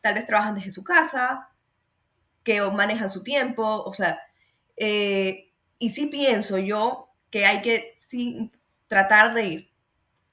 tal 0.00 0.14
vez 0.14 0.26
trabajan 0.26 0.54
desde 0.54 0.70
su 0.70 0.84
casa, 0.84 1.48
que 2.44 2.62
manejan 2.62 3.10
su 3.10 3.22
tiempo. 3.22 3.82
O 3.82 3.92
sea, 3.92 4.20
eh, 4.76 5.47
y 5.78 5.90
sí 5.90 6.06
pienso 6.06 6.58
yo 6.58 7.10
que 7.30 7.46
hay 7.46 7.62
que 7.62 7.96
sí, 8.06 8.50
tratar 8.86 9.34
de, 9.34 9.70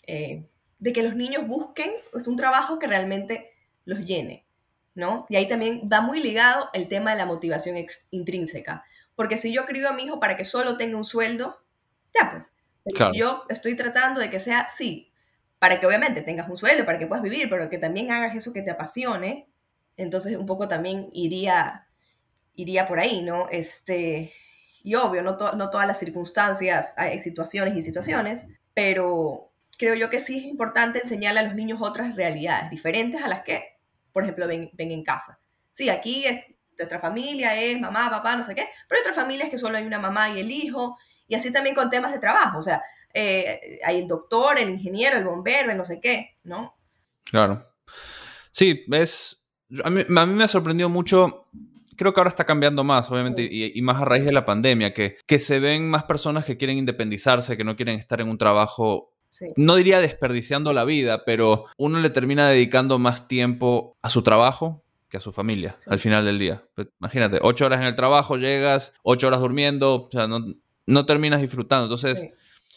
eh, 0.08 0.46
de 0.80 0.94
que 0.94 1.04
los 1.04 1.16
niños 1.16 1.48
busquen 1.48 1.92
pues, 2.12 2.28
un 2.28 2.36
trabajo 2.36 2.80
que 2.80 2.88
realmente 2.88 3.52
los 3.86 4.00
llene, 4.00 4.46
¿no? 4.94 5.26
Y 5.30 5.36
ahí 5.36 5.48
también 5.48 5.90
va 5.92 6.02
muy 6.02 6.22
ligado 6.22 6.70
el 6.74 6.88
tema 6.88 7.12
de 7.12 7.18
la 7.18 7.26
motivación 7.26 7.78
intrínseca. 8.12 8.84
Porque 9.16 9.38
si 9.38 9.54
yo 9.54 9.66
crío 9.66 9.90
a 9.90 9.94
mi 9.94 10.04
hijo 10.04 10.20
para 10.20 10.36
que 10.36 10.46
solo 10.46 10.78
tenga 10.78 10.98
un 10.98 11.06
sueldo, 11.06 11.58
ya 12.14 12.32
pues. 12.32 12.52
Yo 13.14 13.46
estoy 13.50 13.76
tratando 13.76 14.22
de 14.22 14.30
que 14.30 14.40
sea, 14.40 14.70
sí, 14.70 15.12
para 15.58 15.80
que 15.80 15.88
obviamente 15.88 16.22
tengas 16.22 16.48
un 16.48 16.58
sueldo, 16.58 16.86
para 16.86 17.00
que 17.00 17.08
puedas 17.08 17.24
vivir, 17.24 17.50
pero 17.50 17.68
que 17.68 17.80
también 17.80 18.12
hagas 18.12 18.36
eso 18.36 18.54
que 18.54 18.62
te 18.62 18.70
apasione. 18.72 19.48
Entonces 19.98 20.38
un 20.38 20.46
poco 20.46 20.68
también 20.68 21.10
iría, 21.12 21.88
iría 22.54 22.88
por 22.88 23.00
ahí, 23.00 23.24
¿no? 23.24 23.50
Este, 23.50 24.34
y 24.86 24.94
obvio, 24.94 25.24
no, 25.24 25.36
no 25.36 25.70
todas 25.72 25.88
las 25.88 25.98
circunstancias, 25.98 26.94
hay 26.96 27.18
situaciones 27.18 27.76
y 27.76 27.82
situaciones, 27.82 28.46
pero 28.76 29.52
creo 29.80 29.96
yo 29.96 30.12
que 30.12 30.20
sí 30.20 30.38
es 30.38 30.44
importante 30.46 31.00
enseñarle 31.02 31.40
a 31.40 31.44
los 31.44 31.56
niños 31.56 31.80
otras 31.82 32.16
realidades 32.16 32.70
diferentes 32.70 33.24
a 33.24 33.28
las 33.28 33.44
que, 33.44 33.80
por 34.14 34.22
ejemplo, 34.22 34.48
ven, 34.48 34.70
ven 34.74 34.92
en 34.92 35.04
casa. 35.04 35.40
Sí, 35.72 35.90
aquí 35.90 36.28
es, 36.28 36.44
nuestra 36.78 37.00
familia 37.00 37.60
es 37.60 37.82
mamá, 37.82 38.12
papá, 38.12 38.36
no 38.36 38.44
sé 38.44 38.54
qué, 38.54 38.68
pero 38.88 39.00
hay 39.00 39.02
otras 39.02 39.16
familias 39.16 39.50
que 39.50 39.58
solo 39.58 39.76
hay 39.76 39.88
una 39.88 39.98
mamá 39.98 40.30
y 40.30 40.40
el 40.40 40.52
hijo, 40.52 41.00
y 41.28 41.34
así 41.34 41.52
también 41.52 41.74
con 41.74 41.90
temas 41.90 42.12
de 42.12 42.20
trabajo, 42.20 42.60
o 42.60 42.62
sea, 42.62 42.84
eh, 43.12 43.80
hay 43.84 43.98
el 44.02 44.08
doctor, 44.08 44.60
el 44.60 44.70
ingeniero, 44.70 45.18
el 45.18 45.24
bombero, 45.26 45.72
el 45.72 45.78
no 45.78 45.86
sé 45.86 46.00
qué, 46.00 46.38
¿no? 46.44 46.78
Claro. 47.24 47.74
Sí, 48.52 48.86
es... 48.92 49.42
A 49.84 49.90
mí, 49.90 50.04
me 50.08 50.44
ha 50.44 50.48
sorprendido 50.48 50.90
mucho 50.90 51.48
creo 51.96 52.14
que 52.14 52.20
ahora 52.20 52.30
está 52.30 52.46
cambiando 52.46 52.84
más, 52.84 53.10
obviamente, 53.12 53.48
y, 53.50 53.82
más 53.82 54.02
a 54.02 54.06
raíz 54.06 54.26
de 54.26 54.32
la 54.32 54.46
pandemia, 54.46 54.94
que, 54.94 55.18
que 55.26 55.40
se 55.40 55.60
ven 55.60 55.90
más 55.90 56.04
personas 56.04 56.46
que 56.46 56.58
quieren 56.58 56.78
independizarse, 56.78 57.58
que 57.58 57.64
no 57.64 57.76
quieren 57.76 58.00
estar 58.00 58.22
en 58.22 58.30
un 58.30 58.38
trabajo, 58.38 59.12
no 59.58 59.76
diría 59.76 60.00
desperdiciando 60.00 60.74
la 60.74 60.86
vida, 60.86 61.24
pero 61.26 61.66
uno 61.78 62.00
le 62.00 62.10
termina 62.10 62.50
dedicando 62.50 63.00
más 63.00 63.28
tiempo 63.28 63.98
a 64.02 64.10
su 64.10 64.22
trabajo 64.22 64.84
que 65.10 65.18
a 65.18 65.22
su 65.22 65.32
familia 65.32 65.76
al 65.88 66.00
final 66.00 66.26
del 66.26 66.40
día. 66.40 66.64
Pues, 66.74 66.88
imagínate, 67.00 67.40
ocho 67.42 67.66
horas 67.66 67.80
en 67.80 67.88
el 67.88 67.96
trabajo, 67.96 68.38
llegas, 68.38 68.94
ocho 69.04 69.28
horas 69.28 69.40
durmiendo, 69.40 70.04
o 70.04 70.10
sea, 70.12 70.28
no, 70.28 70.40
no 70.86 71.06
terminas 71.06 71.42
disfrutando. 71.42 71.86
Entonces, 71.86 72.28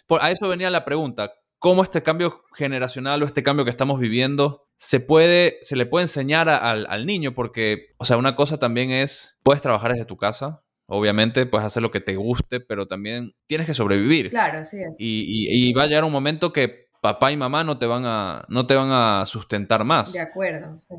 por, 0.06 0.22
a 0.22 0.30
eso 0.30 0.48
venía 0.48 0.70
la 0.70 0.84
pregunta. 0.84 1.32
¿Cómo 1.58 1.82
este 1.82 2.02
cambio 2.02 2.44
generacional 2.54 3.22
o 3.22 3.26
este 3.26 3.42
cambio 3.42 3.64
que 3.64 3.70
estamos 3.70 3.98
viviendo 3.98 4.67
se 4.78 5.00
puede, 5.00 5.58
se 5.60 5.76
le 5.76 5.86
puede 5.86 6.04
enseñar 6.04 6.48
al, 6.48 7.04
niño? 7.04 7.34
Porque, 7.34 7.88
o 7.98 8.04
sea, 8.04 8.16
una 8.16 8.36
cosa 8.36 8.58
también 8.58 8.90
es, 8.90 9.36
puedes 9.42 9.60
trabajar 9.60 9.92
desde 9.92 10.04
tu 10.04 10.16
casa, 10.16 10.62
obviamente, 10.86 11.44
puedes 11.46 11.66
hacer 11.66 11.82
lo 11.82 11.90
que 11.90 12.00
te 12.00 12.16
guste, 12.16 12.60
pero 12.60 12.86
también 12.86 13.34
tienes 13.46 13.66
que 13.66 13.74
sobrevivir. 13.74 14.30
Claro, 14.30 14.60
así 14.60 14.80
es. 14.80 14.96
Y, 14.98 15.72
va 15.74 15.82
a 15.82 15.86
llegar 15.86 16.04
un 16.04 16.12
momento 16.12 16.52
que 16.52 16.88
papá 17.00 17.30
y 17.32 17.36
mamá 17.36 17.64
no 17.64 17.78
te 17.78 17.86
van 17.86 18.04
a, 18.06 18.44
no 18.48 18.66
te 18.66 18.74
van 18.74 18.90
a 18.90 19.24
sustentar 19.26 19.84
más. 19.84 20.12
De 20.12 20.20
acuerdo, 20.20 20.80
sí. 20.80 20.94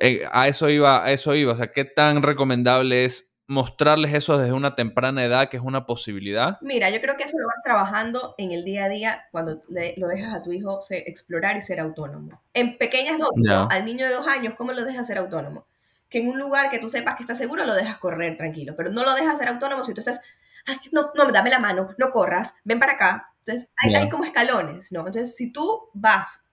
Eh, 0.00 0.22
a 0.32 0.48
eso 0.48 0.70
iba, 0.70 1.04
a 1.04 1.12
eso 1.12 1.34
iba. 1.34 1.52
O 1.52 1.56
sea, 1.56 1.72
¿qué 1.72 1.84
tan 1.84 2.22
recomendable 2.22 3.04
es 3.04 3.33
mostrarles 3.46 4.14
eso 4.14 4.38
desde 4.38 4.52
una 4.52 4.74
temprana 4.74 5.24
edad, 5.24 5.48
que 5.48 5.56
es 5.56 5.62
una 5.62 5.86
posibilidad? 5.86 6.58
Mira, 6.60 6.90
yo 6.90 7.00
creo 7.00 7.16
que 7.16 7.24
eso 7.24 7.38
lo 7.38 7.46
vas 7.46 7.62
trabajando 7.62 8.34
en 8.38 8.52
el 8.52 8.64
día 8.64 8.84
a 8.84 8.88
día 8.88 9.24
cuando 9.30 9.62
lo 9.68 10.08
dejas 10.08 10.34
a 10.34 10.42
tu 10.42 10.52
hijo 10.52 10.80
explorar 10.90 11.56
y 11.56 11.62
ser 11.62 11.80
autónomo. 11.80 12.42
En 12.54 12.78
pequeñas 12.78 13.18
dosis, 13.18 13.50
al 13.50 13.84
niño 13.84 14.06
de 14.06 14.14
dos 14.14 14.26
años, 14.26 14.54
¿cómo 14.56 14.72
lo 14.72 14.84
dejas 14.84 15.06
ser 15.06 15.18
autónomo? 15.18 15.66
Que 16.08 16.18
en 16.18 16.28
un 16.28 16.38
lugar 16.38 16.70
que 16.70 16.78
tú 16.78 16.88
sepas 16.88 17.16
que 17.16 17.22
está 17.22 17.34
seguro 17.34 17.64
lo 17.64 17.74
dejas 17.74 17.98
correr 17.98 18.36
tranquilo, 18.36 18.74
pero 18.76 18.90
no 18.90 19.04
lo 19.04 19.14
dejas 19.14 19.38
ser 19.38 19.48
autónomo 19.48 19.84
si 19.84 19.94
tú 19.94 20.00
estás, 20.00 20.20
Ay, 20.66 20.76
no, 20.92 21.10
no, 21.14 21.30
dame 21.30 21.50
la 21.50 21.58
mano, 21.58 21.90
no 21.98 22.10
corras, 22.10 22.56
ven 22.64 22.78
para 22.78 22.92
acá. 22.92 23.34
Entonces, 23.40 23.70
hay, 23.76 23.94
hay 23.94 24.08
como 24.08 24.24
escalones, 24.24 24.90
¿no? 24.92 25.00
Entonces, 25.00 25.36
si 25.36 25.52
tú 25.52 25.90
vas 25.92 26.46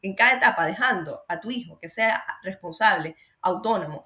en 0.00 0.16
cada 0.16 0.38
etapa 0.38 0.66
dejando 0.66 1.22
a 1.28 1.40
tu 1.40 1.50
hijo 1.52 1.78
que 1.78 1.88
sea 1.88 2.24
responsable, 2.42 3.14
autónomo, 3.40 4.04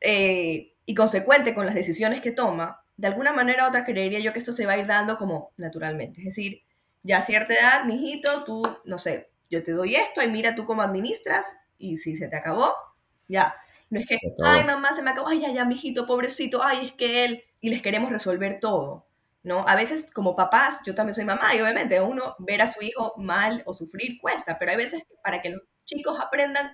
eh, 0.00 0.74
y 0.88 0.94
consecuente 0.94 1.54
con 1.54 1.66
las 1.66 1.74
decisiones 1.74 2.22
que 2.22 2.32
toma, 2.32 2.80
de 2.96 3.08
alguna 3.08 3.30
manera 3.30 3.66
u 3.66 3.68
otra 3.68 3.84
creería 3.84 4.20
yo 4.20 4.32
que 4.32 4.38
esto 4.38 4.54
se 4.54 4.64
va 4.64 4.72
a 4.72 4.78
ir 4.78 4.86
dando 4.86 5.18
como 5.18 5.52
naturalmente. 5.58 6.20
Es 6.20 6.24
decir, 6.24 6.62
ya 7.02 7.18
a 7.18 7.22
cierta 7.22 7.52
edad, 7.52 7.84
mijito, 7.84 8.42
tú, 8.44 8.66
no 8.86 8.96
sé, 8.96 9.28
yo 9.50 9.62
te 9.62 9.72
doy 9.72 9.96
esto 9.96 10.22
y 10.22 10.28
mira 10.28 10.54
tú 10.54 10.64
cómo 10.64 10.80
administras 10.80 11.58
y 11.76 11.98
si 11.98 12.16
se 12.16 12.28
te 12.28 12.36
acabó, 12.36 12.72
ya. 13.28 13.54
No 13.90 14.00
es 14.00 14.06
que, 14.06 14.18
ay, 14.42 14.64
mamá, 14.64 14.94
se 14.94 15.02
me 15.02 15.10
acabó, 15.10 15.28
ay, 15.28 15.40
ya, 15.40 15.52
ya, 15.52 15.66
mijito, 15.66 16.06
pobrecito, 16.06 16.64
ay, 16.64 16.86
es 16.86 16.92
que 16.94 17.26
él, 17.26 17.42
y 17.60 17.68
les 17.68 17.82
queremos 17.82 18.10
resolver 18.10 18.58
todo, 18.58 19.06
¿no? 19.42 19.68
A 19.68 19.76
veces, 19.76 20.10
como 20.10 20.36
papás, 20.36 20.80
yo 20.86 20.94
también 20.94 21.14
soy 21.14 21.26
mamá 21.26 21.54
y 21.54 21.60
obviamente 21.60 22.00
uno 22.00 22.34
ver 22.38 22.62
a 22.62 22.66
su 22.66 22.82
hijo 22.82 23.12
mal 23.18 23.62
o 23.66 23.74
sufrir 23.74 24.18
cuesta, 24.22 24.58
pero 24.58 24.70
hay 24.70 24.78
veces 24.78 25.02
que 25.06 25.16
para 25.22 25.42
que 25.42 25.50
los 25.50 25.60
chicos 25.84 26.18
aprendan, 26.18 26.72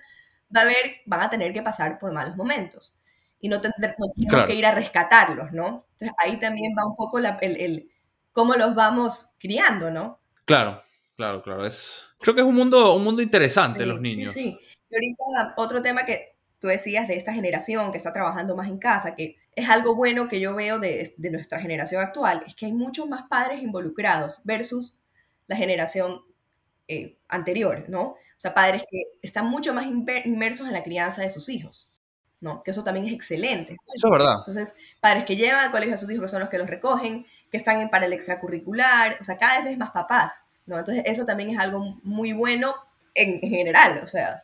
va 0.55 0.61
a 0.61 0.65
ver, 0.65 1.01
van 1.05 1.19
a 1.19 1.29
tener 1.29 1.51
que 1.51 1.61
pasar 1.61 1.99
por 1.99 2.13
malos 2.13 2.37
momentos 2.37 3.01
y 3.39 3.49
no, 3.49 3.61
tener, 3.61 3.95
tenemos 4.15 4.47
que 4.47 4.55
ir 4.55 4.65
a 4.65 4.71
rescatarlos, 4.71 5.51
¿no? 5.51 5.85
Entonces 5.93 6.15
ahí 6.23 6.39
también 6.39 6.73
va 6.77 6.85
un 6.85 6.95
poco 6.95 7.19
el, 7.19 7.25
el, 7.41 7.89
cómo 8.31 8.55
los 8.55 8.75
vamos 8.75 9.35
criando, 9.39 9.91
¿no? 9.91 10.19
Claro, 10.45 10.81
claro, 11.15 11.41
claro. 11.41 11.65
Es, 11.65 12.15
creo 12.19 12.35
que 12.35 12.41
es 12.41 12.47
un 12.47 12.55
mundo, 12.55 12.95
un 12.95 13.03
mundo 13.03 13.21
interesante 13.21 13.85
los 13.85 14.01
niños. 14.01 14.33
Sí, 14.33 14.57
sí. 14.59 14.77
Y 14.89 14.95
ahorita 14.95 15.53
otro 15.57 15.81
tema 15.81 16.05
que 16.05 16.35
tú 16.59 16.67
decías 16.67 17.07
de 17.07 17.17
esta 17.17 17.33
generación 17.33 17.91
que 17.91 17.97
está 17.97 18.13
trabajando 18.13 18.55
más 18.55 18.67
en 18.67 18.77
casa, 18.77 19.15
que 19.15 19.37
es 19.55 19.69
algo 19.69 19.95
bueno 19.95 20.27
que 20.27 20.39
yo 20.39 20.55
veo 20.55 20.79
de, 20.79 21.13
de 21.15 21.31
nuestra 21.31 21.59
generación 21.59 22.01
actual, 22.01 22.43
es 22.47 22.55
que 22.55 22.65
hay 22.65 22.73
muchos 22.73 23.07
más 23.07 23.27
padres 23.29 23.61
involucrados 23.61 24.41
versus 24.43 24.99
la 25.47 25.55
generación 25.55 26.21
eh, 26.87 27.17
anterior, 27.29 27.85
¿no? 27.87 28.01
O 28.03 28.37
sea, 28.37 28.53
padres 28.53 28.83
que 28.89 29.01
están 29.21 29.47
mucho 29.47 29.73
más 29.73 29.87
inmersos 29.87 30.67
en 30.67 30.73
la 30.73 30.83
crianza 30.83 31.21
de 31.21 31.29
sus 31.29 31.49
hijos. 31.49 31.89
¿No? 32.45 32.61
Que 32.61 32.69
eso 32.69 32.83
también 32.83 33.07
es 33.07 33.13
excelente. 33.13 33.75
Eso 33.91 34.07
es 34.07 34.11
verdad. 34.11 34.35
Entonces, 34.37 34.75
padres 35.01 35.25
que 35.25 35.35
llevan 35.35 35.65
al 35.65 35.71
colegio 35.71 35.95
a 35.95 35.97
sus 35.97 36.11
hijos, 36.11 36.25
que 36.25 36.29
son 36.29 36.41
los 36.41 36.49
que 36.49 36.59
los 36.59 36.69
recogen, 36.69 37.25
que 37.51 37.57
están 37.57 37.89
para 37.89 38.05
el 38.05 38.13
extracurricular, 38.13 39.17
o 39.19 39.23
sea, 39.23 39.39
cada 39.39 39.63
vez 39.63 39.75
más 39.79 39.89
papás, 39.89 40.45
¿no? 40.67 40.77
Entonces, 40.77 41.03
eso 41.07 41.25
también 41.25 41.49
es 41.49 41.57
algo 41.57 41.97
muy 42.03 42.33
bueno 42.33 42.75
en, 43.15 43.39
general, 43.39 44.01
o 44.03 44.07
sea. 44.07 44.43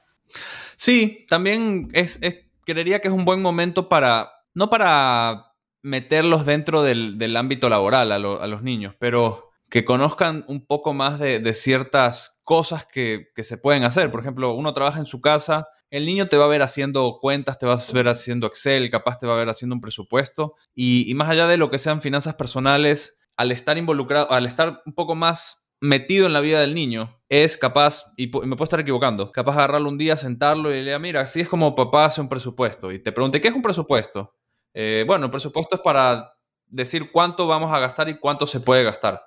Sí, 0.76 1.28
también 1.30 1.90
es, 1.94 2.20
creería 2.66 3.02
que 3.02 3.08
es 3.08 3.14
un 3.14 3.24
buen 3.24 3.40
momento 3.40 3.88
para, 3.88 4.32
no 4.56 4.72
para 4.72 5.54
meterlos 5.84 6.44
dentro 6.44 6.82
del, 6.82 7.38
ámbito 7.38 7.70
laboral 7.70 8.12
a, 8.12 8.18
los 8.18 8.64
niños, 8.64 8.96
pero 8.98 9.52
que 9.70 9.86
conozcan 9.86 10.44
un 10.48 10.66
poco 10.66 10.96
más 10.96 11.20
de, 11.20 11.54
ciertas 11.54 12.42
cosas 12.44 12.84
que, 12.84 13.28
que, 13.36 13.44
se 13.44 13.60
pueden 13.60 13.84
hacer. 13.84 14.10
Por 14.10 14.22
ejemplo, 14.22 14.54
uno 14.54 14.74
trabaja 14.74 14.98
en 14.98 15.06
su 15.06 15.22
casa 15.22 15.68
el 15.92 16.06
niño 16.06 16.30
te 16.30 16.38
va 16.38 16.46
a 16.46 16.48
ver 16.48 16.62
haciendo 16.62 17.20
cuentas, 17.20 17.60
te 17.60 17.66
va 17.66 17.74
a 17.74 17.94
ver 17.94 18.08
haciendo 18.08 18.48
Excel, 18.48 18.90
capaz 18.90 19.18
te 19.20 19.28
va 19.28 19.34
a 19.34 19.38
ver 19.38 19.50
haciendo 19.50 19.76
un 19.76 19.82
presupuesto. 19.82 20.56
Y, 20.74 21.14
más 21.16 21.30
allá 21.30 21.48
de 21.48 21.58
lo 21.58 21.70
que 21.70 21.78
sean 21.78 22.02
finanzas 22.02 22.36
personales, 22.36 23.20
al 23.36 23.52
estar 23.52 23.78
involucrado, 23.78 24.32
al 24.32 24.46
estar 24.46 24.82
un 24.86 24.94
poco 24.94 25.16
más 25.16 25.68
metido 25.82 26.28
en 26.28 26.34
la 26.34 26.40
vida 26.40 26.62
del 26.62 26.74
niño, 26.74 27.22
es 27.28 27.58
capaz, 27.58 28.06
y 28.16 28.28
me 28.28 28.56
puedo 28.56 28.64
estar 28.64 28.80
equivocando, 28.80 29.32
capaz 29.34 29.54
de 29.56 29.60
agarrarlo 29.60 29.90
un 29.90 29.98
día, 29.98 30.16
sentarlo 30.16 30.72
y 30.72 30.76
le 30.76 30.84
diga, 30.84 31.00
mira, 31.00 31.22
así 31.22 31.42
es 31.42 31.50
como 31.50 31.76
papá 31.76 32.06
hace 32.06 32.22
un 32.22 32.30
presupuesto. 32.30 32.92
Y 32.92 33.00
te 33.00 33.12
pregunte, 33.12 33.42
¿qué 33.42 33.50
es 33.50 33.54
un 33.54 33.62
presupuesto? 33.62 34.34
Eh, 34.74 35.04
bueno, 35.06 35.26
el 35.26 35.32
presupuesto 35.32 35.76
es 35.76 35.82
para 35.82 36.38
decir 36.68 37.12
cuánto 37.12 37.48
vamos 37.48 37.74
a 37.74 37.80
gastar 37.80 38.08
y 38.08 38.18
cuánto 38.18 38.48
se 38.48 38.62
puede 38.62 38.84
gastar. 38.84 39.22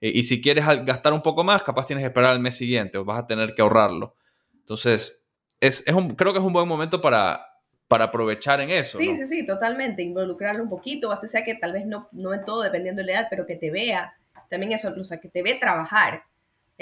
y 0.00 0.22
si 0.22 0.40
quieres 0.40 0.64
gastar 0.64 1.12
un 1.12 1.22
poco 1.22 1.42
más, 1.42 1.64
capaz 1.64 1.86
tienes 1.86 2.04
que 2.04 2.06
esperar 2.06 2.30
al 2.30 2.38
mes 2.38 2.56
siguiente 2.56 2.98
o 2.98 3.04
vas 3.04 3.18
a 3.18 3.26
tener 3.26 3.54
que 3.56 3.62
ahorrarlo. 3.62 4.14
Entonces, 4.60 5.27
es, 5.60 5.84
un, 5.88 6.14
creo 6.14 6.32
que 6.32 6.38
es 6.38 6.44
un 6.44 6.52
buen 6.52 6.68
momento 6.68 7.00
para, 7.00 7.44
para 7.88 8.04
aprovechar 8.04 8.60
en 8.60 8.70
eso. 8.70 8.98
Sí, 8.98 9.16
sí, 9.16 9.26
sí, 9.26 9.46
totalmente. 9.46 10.02
Involucrarlo 10.02 10.62
un 10.62 10.68
poquito, 10.68 11.10
o 11.10 11.16
sea 11.16 11.44
que 11.44 11.54
tal 11.54 11.72
vez 11.72 11.86
no, 11.86 12.08
no 12.12 12.34
en 12.34 12.44
todo, 12.44 12.62
dependiendo 12.62 13.02
de 13.02 13.06
la 13.06 13.12
edad, 13.12 13.26
pero 13.30 13.46
que 13.46 13.56
te 13.56 13.70
vea. 13.70 14.14
También 14.48 14.72
eso, 14.72 14.92
o 14.98 15.04
sea, 15.04 15.20
que 15.20 15.28
te 15.28 15.42
ve 15.42 15.54
trabajar. 15.54 16.22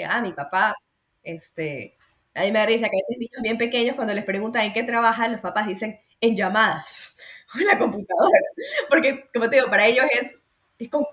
ah, 0.07 0.21
mi 0.21 0.31
papá, 0.31 0.75
este, 1.23 1.97
a 2.33 2.41
mí 2.41 2.51
me 2.51 2.59
da 2.59 2.65
risa 2.65 2.87
que 2.89 2.97
a 2.97 3.01
veces 3.01 3.17
niños 3.17 3.41
bien 3.41 3.57
pequeños, 3.57 3.95
cuando 3.95 4.13
les 4.13 4.23
preguntan 4.23 4.63
en 4.63 4.73
qué 4.73 4.83
trabajan, 4.83 5.31
los 5.31 5.41
papás 5.41 5.67
dicen 5.67 5.99
en 6.21 6.35
llamadas 6.35 7.17
o 7.55 7.59
en 7.59 7.67
la 7.67 7.79
computadora. 7.79 8.39
Porque, 8.89 9.25
como 9.33 9.49
te 9.49 9.57
digo, 9.57 9.69
para 9.69 9.87
ellos 9.87 10.05
es, 10.11 10.33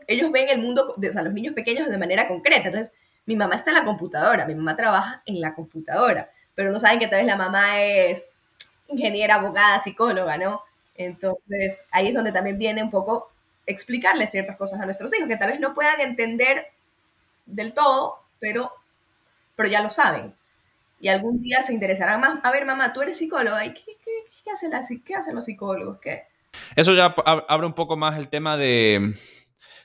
ellos 0.06 0.30
ven 0.30 0.48
el 0.50 0.58
mundo, 0.58 0.94
o 0.96 1.12
sea, 1.12 1.22
los 1.22 1.32
niños 1.32 1.54
pequeños 1.54 1.88
de 1.88 1.98
manera 1.98 2.28
concreta. 2.28 2.68
Entonces, 2.68 2.94
mi 3.26 3.36
mamá 3.36 3.56
está 3.56 3.70
en 3.70 3.78
la 3.78 3.84
computadora, 3.84 4.46
mi 4.46 4.54
mamá 4.54 4.76
trabaja 4.76 5.22
en 5.24 5.40
la 5.40 5.54
computadora, 5.54 6.30
pero 6.54 6.72
no 6.72 6.78
saben 6.78 6.98
que 6.98 7.08
tal 7.08 7.18
vez 7.18 7.26
la 7.26 7.36
mamá 7.36 7.82
es 7.82 8.24
ingeniera, 8.88 9.36
abogada, 9.36 9.82
psicóloga, 9.82 10.36
¿no? 10.36 10.62
Entonces, 10.94 11.82
ahí 11.90 12.08
es 12.08 12.14
donde 12.14 12.32
también 12.32 12.58
viene 12.58 12.82
un 12.82 12.90
poco 12.90 13.32
explicarle 13.66 14.26
ciertas 14.26 14.56
cosas 14.56 14.80
a 14.80 14.84
nuestros 14.84 15.14
hijos, 15.14 15.28
que 15.28 15.36
tal 15.36 15.50
vez 15.50 15.60
no 15.60 15.74
puedan 15.74 16.00
entender 16.00 16.66
del 17.46 17.72
todo, 17.72 18.18
pero, 18.38 18.70
pero 19.56 19.68
ya 19.68 19.82
lo 19.82 19.90
saben. 19.90 20.34
Y 21.00 21.08
algún 21.08 21.38
día 21.38 21.62
se 21.62 21.72
interesarán 21.72 22.20
más. 22.20 22.38
A 22.42 22.50
ver, 22.50 22.64
mamá, 22.64 22.92
tú 22.92 23.02
eres 23.02 23.18
psicóloga, 23.18 23.64
¿y 23.64 23.74
qué, 23.74 23.96
qué, 24.04 24.50
hacen, 24.50 25.02
qué 25.02 25.14
hacen 25.14 25.34
los 25.34 25.44
psicólogos? 25.44 25.98
¿Qué? 26.00 26.24
Eso 26.76 26.94
ya 26.94 27.14
abre 27.48 27.66
un 27.66 27.74
poco 27.74 27.96
más 27.96 28.16
el 28.16 28.28
tema 28.28 28.56
de, 28.56 29.14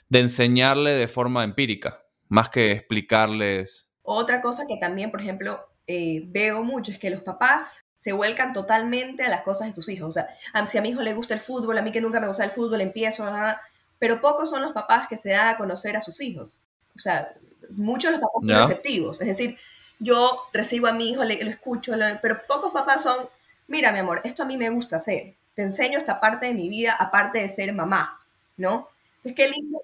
de 0.07 0.19
enseñarle 0.19 0.91
de 0.91 1.07
forma 1.07 1.43
empírica, 1.43 2.03
más 2.27 2.49
que 2.49 2.71
explicarles. 2.71 3.89
Otra 4.03 4.41
cosa 4.41 4.65
que 4.67 4.77
también, 4.77 5.09
por 5.09 5.21
ejemplo, 5.21 5.68
eh, 5.91 6.21
veo 6.27 6.63
mucho 6.63 6.91
es 6.91 6.99
que 6.99 7.09
los 7.09 7.23
papás 7.23 7.83
se 7.97 8.11
vuelcan 8.11 8.53
totalmente 8.53 9.23
a 9.23 9.27
las 9.27 9.41
cosas 9.41 9.69
de 9.69 9.73
sus 9.73 9.89
hijos. 9.89 10.09
O 10.09 10.13
sea, 10.13 10.27
si 10.67 10.77
a 10.77 10.83
mi 10.83 10.89
hijo 10.89 11.01
le 11.01 11.15
gusta 11.15 11.33
el 11.33 11.39
fútbol, 11.39 11.79
a 11.79 11.81
mí 11.81 11.91
que 11.91 11.99
nunca 11.99 12.19
me 12.19 12.27
gusta 12.27 12.43
el 12.43 12.51
fútbol, 12.51 12.81
empiezo, 12.81 13.25
nada. 13.25 13.59
Pero 13.97 14.21
pocos 14.21 14.51
son 14.51 14.61
los 14.61 14.71
papás 14.71 15.07
que 15.07 15.17
se 15.17 15.31
dan 15.31 15.47
a 15.47 15.57
conocer 15.57 15.97
a 15.97 16.01
sus 16.01 16.21
hijos. 16.21 16.61
O 16.95 16.99
sea, 16.99 17.33
muchos 17.71 18.11
los 18.11 18.21
papás 18.21 18.45
son 18.45 18.55
receptivos. 18.59 19.19
Es 19.19 19.29
decir, 19.29 19.57
yo 19.97 20.43
recibo 20.53 20.85
a 20.85 20.93
mi 20.93 21.09
hijo, 21.09 21.23
le, 21.23 21.43
lo 21.43 21.49
escucho, 21.49 21.93
pero 22.21 22.39
pocos 22.47 22.71
papás 22.71 23.01
son, 23.01 23.27
mira, 23.67 23.91
mi 23.91 23.97
amor, 23.97 24.21
esto 24.23 24.43
a 24.43 24.45
mí 24.45 24.57
me 24.57 24.69
gusta 24.69 24.97
hacer. 24.97 25.33
Te 25.55 25.63
enseño 25.63 25.97
esta 25.97 26.19
parte 26.19 26.45
de 26.45 26.53
mi 26.53 26.69
vida, 26.69 26.97
aparte 26.99 27.39
de 27.39 27.49
ser 27.49 27.73
mamá, 27.73 28.21
¿no? 28.57 28.89
Entonces, 29.15 29.33
qué 29.35 29.49
lindo. 29.49 29.81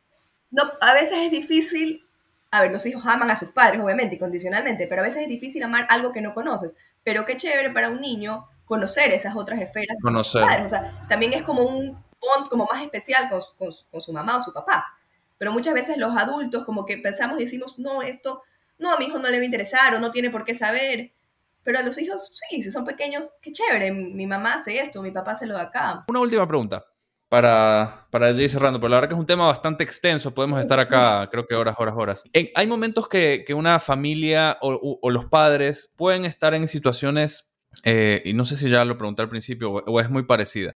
No, 0.51 0.71
a 0.81 0.93
veces 0.93 1.17
es 1.17 1.31
difícil 1.31 2.04
a 2.55 2.61
ver, 2.61 2.71
los 2.71 2.85
hijos 2.85 3.05
aman 3.05 3.29
a 3.29 3.35
sus 3.35 3.49
padres, 3.49 3.81
obviamente, 3.81 4.15
incondicionalmente, 4.15 4.87
pero 4.87 5.01
a 5.01 5.05
veces 5.05 5.23
es 5.23 5.27
difícil 5.27 5.61
amar 5.63 5.85
algo 5.89 6.13
que 6.13 6.21
no 6.21 6.33
conoces. 6.33 6.73
Pero 7.03 7.25
qué 7.25 7.35
chévere 7.35 7.69
para 7.71 7.89
un 7.89 7.99
niño 7.99 8.47
conocer 8.63 9.11
esas 9.11 9.35
otras 9.35 9.59
esferas. 9.59 9.97
Conocer. 10.01 10.43
O 10.65 10.69
sea, 10.69 10.89
también 11.09 11.33
es 11.33 11.43
como 11.43 11.63
un 11.63 11.91
bond 12.19 12.49
como 12.49 12.65
más 12.65 12.81
especial 12.81 13.29
con, 13.29 13.41
con, 13.91 14.01
su 14.01 14.13
mamá 14.13 14.37
o 14.37 14.41
su 14.41 14.53
papá. 14.53 14.85
Pero 15.37 15.51
muchas 15.51 15.73
veces 15.73 15.97
los 15.97 16.15
adultos 16.15 16.63
como 16.63 16.85
que 16.85 16.97
pensamos 16.97 17.37
y 17.39 17.43
decimos, 17.43 17.77
no, 17.77 18.01
esto, 18.01 18.41
no, 18.79 18.93
a 18.93 18.97
mi 18.97 19.05
hijo 19.05 19.19
no 19.19 19.27
le 19.27 19.37
va 19.37 19.41
a 19.41 19.45
interesar 19.45 19.93
o 19.93 19.99
no 19.99 20.11
tiene 20.11 20.29
por 20.29 20.45
qué 20.45 20.55
saber. 20.55 21.11
Pero 21.65 21.79
a 21.79 21.81
los 21.81 21.99
hijos, 22.01 22.31
sí, 22.49 22.63
si 22.63 22.71
son 22.71 22.85
pequeños, 22.85 23.33
qué 23.41 23.51
chévere, 23.51 23.91
mi 23.91 24.25
mamá 24.25 24.53
hace 24.53 24.79
esto, 24.79 25.01
mi 25.01 25.11
papá 25.11 25.35
se 25.35 25.45
lo 25.45 25.55
da 25.55 25.63
acá. 25.63 26.05
Una 26.07 26.21
última 26.21 26.47
pregunta 26.47 26.85
para, 27.29 28.07
para 28.11 28.31
ir 28.31 28.49
cerrando, 28.49 28.79
pero 28.79 28.89
la 28.89 28.97
verdad 28.97 29.09
que 29.09 29.15
es 29.15 29.19
un 29.19 29.25
tema 29.25 29.47
bastante 29.47 29.83
extenso, 29.83 30.33
podemos 30.33 30.59
estar 30.59 30.79
acá 30.79 31.27
creo 31.31 31.45
que 31.47 31.55
horas, 31.55 31.75
horas, 31.79 31.95
horas. 31.97 32.23
hay 32.33 32.67
momentos 32.67 33.07
que, 33.07 33.43
que, 33.45 33.53
una 33.53 33.79
familia 33.79 34.57
o, 34.61 34.99
o, 35.01 35.09
los 35.09 35.25
padres 35.25 35.91
pueden 35.95 36.25
estar 36.25 36.53
en 36.53 36.67
situaciones, 36.67 37.51
eh, 37.83 38.21
y 38.25 38.33
no 38.33 38.45
sé 38.45 38.55
si 38.55 38.69
ya 38.69 38.85
lo 38.85 38.97
pregunté 38.97 39.23
al 39.23 39.29
principio 39.29 39.71
o, 39.71 39.99
es 39.99 40.09
muy 40.09 40.23
parecida, 40.23 40.73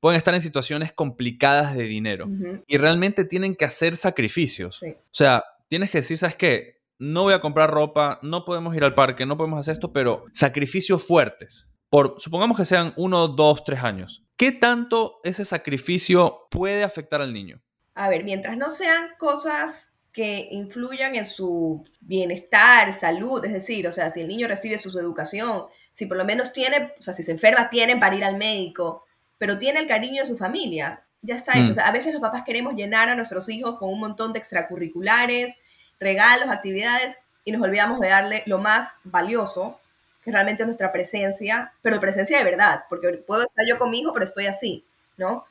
pueden 0.00 0.18
estar 0.18 0.34
en 0.34 0.42
situaciones 0.42 0.92
complicadas 0.92 1.74
de 1.74 1.84
dinero 1.84 2.28
y 2.66 2.76
realmente 2.76 3.24
tienen 3.24 3.56
que 3.56 3.64
hacer 3.64 3.96
sacrificios. 3.96 4.82
O 4.82 5.14
sea, 5.14 5.44
tienes 5.68 5.90
que 5.90 5.98
decir, 5.98 6.18
¿sabes 6.18 6.36
qué? 6.36 6.76
No 6.98 7.24
voy 7.24 7.34
a 7.34 7.40
comprar 7.40 7.70
ropa, 7.70 8.18
no 8.22 8.44
podemos 8.44 8.76
ir 8.76 8.84
al 8.84 8.94
parque, 8.94 9.26
no 9.26 9.36
podemos 9.36 9.60
hacer 9.60 9.72
esto, 9.72 9.92
pero 9.92 10.24
sacrificios 10.32 11.04
fuertes. 11.04 11.68
Por, 11.88 12.16
supongamos 12.18 12.56
que 12.56 12.64
sean 12.64 12.92
uno, 12.96 13.28
dos, 13.28 13.64
tres 13.64 13.82
años 13.82 14.26
¿Qué 14.36 14.52
tanto 14.52 15.20
ese 15.24 15.46
sacrificio 15.46 16.46
puede 16.50 16.84
afectar 16.84 17.22
al 17.22 17.32
niño? 17.32 17.62
A 17.94 18.10
ver, 18.10 18.22
mientras 18.22 18.58
no 18.58 18.68
sean 18.68 19.08
cosas 19.18 19.96
que 20.12 20.48
influyan 20.50 21.14
en 21.14 21.24
su 21.24 21.84
bienestar, 22.00 22.92
salud, 22.92 23.42
es 23.44 23.52
decir, 23.52 23.88
o 23.88 23.92
sea, 23.92 24.10
si 24.10 24.20
el 24.20 24.28
niño 24.28 24.46
recibe 24.46 24.76
su, 24.76 24.90
educación, 24.98 25.64
si 25.94 26.04
por 26.04 26.18
lo 26.18 26.24
menos 26.26 26.52
tiene, 26.52 26.92
o 26.98 27.02
sea, 27.02 27.14
si 27.14 27.22
se 27.22 27.32
enferma, 27.32 27.70
tienen 27.70 27.98
para 27.98 28.14
ir 28.14 28.24
al 28.24 28.36
médico, 28.36 29.04
pero 29.38 29.58
tiene 29.58 29.80
el 29.80 29.86
cariño 29.86 30.22
de 30.22 30.28
su 30.28 30.36
familia, 30.36 31.02
ya 31.22 31.36
está 31.36 31.52
hecho. 31.52 31.68
Mm. 31.68 31.70
O 31.70 31.74
sea, 31.74 31.86
a 31.86 31.92
veces 31.92 32.12
los 32.12 32.20
papás 32.20 32.44
queremos 32.44 32.74
llenar 32.74 33.08
a 33.08 33.14
nuestros 33.14 33.48
hijos 33.48 33.78
con 33.78 33.88
un 33.88 34.00
montón 34.00 34.34
de 34.34 34.38
extracurriculares, 34.38 35.54
regalos, 35.98 36.48
actividades, 36.48 37.16
y 37.44 37.52
nos 37.52 37.62
olvidamos 37.62 38.00
de 38.00 38.08
darle 38.08 38.42
lo 38.46 38.58
más 38.58 38.94
valioso, 39.04 39.80
que 40.26 40.32
realmente 40.32 40.64
nuestra 40.64 40.90
presencia, 40.90 41.72
pero 41.82 42.00
presencia 42.00 42.36
de 42.36 42.42
verdad, 42.42 42.82
porque 42.88 43.12
puedo 43.12 43.44
estar 43.44 43.64
yo 43.64 43.78
con 43.78 43.90
mi 43.90 44.00
hijo, 44.00 44.12
pero 44.12 44.24
estoy 44.24 44.46
así, 44.46 44.84
¿no? 45.16 45.44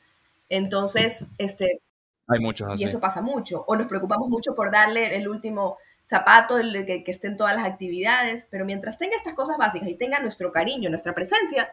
Entonces, 0.50 1.24
este... 1.38 1.80
Hay 2.28 2.40
muchos 2.40 2.68
así. 2.68 2.82
Y 2.82 2.86
eso 2.86 3.00
pasa 3.00 3.22
mucho. 3.22 3.64
O 3.66 3.74
nos 3.74 3.86
preocupamos 3.86 4.28
mucho 4.28 4.54
por 4.54 4.70
darle 4.70 5.16
el 5.16 5.28
último 5.28 5.78
zapato, 6.04 6.58
el 6.58 6.84
que, 6.84 7.02
que 7.02 7.10
esté 7.10 7.28
en 7.28 7.38
todas 7.38 7.56
las 7.56 7.64
actividades, 7.64 8.46
pero 8.50 8.66
mientras 8.66 8.98
tenga 8.98 9.16
estas 9.16 9.32
cosas 9.32 9.56
básicas 9.56 9.88
y 9.88 9.94
tenga 9.94 10.20
nuestro 10.20 10.52
cariño, 10.52 10.90
nuestra 10.90 11.14
presencia, 11.14 11.70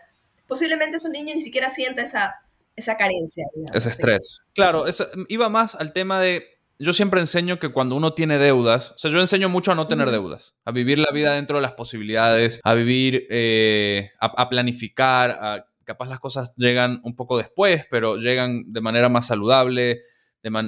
posiblemente 0.48 0.98
su 0.98 1.10
niño 1.10 1.36
ni 1.36 1.42
siquiera 1.42 1.72
sienta 1.72 2.04
esa, 2.04 2.42
esa 2.78 2.96
carencia. 2.96 3.44
Ese 3.74 3.90
estrés. 3.90 4.40
Claro, 4.56 4.88
eso 4.88 5.10
iba 5.28 5.50
más 5.50 5.76
al 5.76 5.92
tema 5.92 6.22
de 6.22 6.53
yo 6.84 6.94
siempre 6.94 7.20
enseño 7.20 7.60
que 7.60 7.70
cuando 7.70 7.96
uno 7.96 8.14
tiene 8.14 8.38
deudas, 8.38 8.92
o 8.92 8.98
sea, 8.98 9.12
yo 9.12 9.20
enseño 9.20 9.50
mucho 9.50 9.72
a 9.72 9.76
no 9.76 9.88
tener 9.88 10.12
deudas, 10.12 10.56
a 10.66 10.72
vivir 10.72 11.00
la 11.00 11.12
vida 11.12 11.34
dentro 11.34 11.58
de 11.58 11.62
las 11.62 11.74
posibilidades, 11.74 12.60
a 12.64 12.74
vivir, 12.74 13.28
eh, 13.30 14.12
a, 14.20 14.50
planificar, 14.50 15.32
a, 15.32 15.66
capaz 15.84 16.10
las 16.10 16.20
cosas 16.20 16.54
llegan 16.56 17.02
un 17.04 17.16
poco 17.16 17.38
después, 17.38 17.88
pero 17.90 18.18
llegan 18.18 18.72
de 18.72 18.82
manera 18.82 19.10
más 19.10 19.28
saludable, 19.28 20.04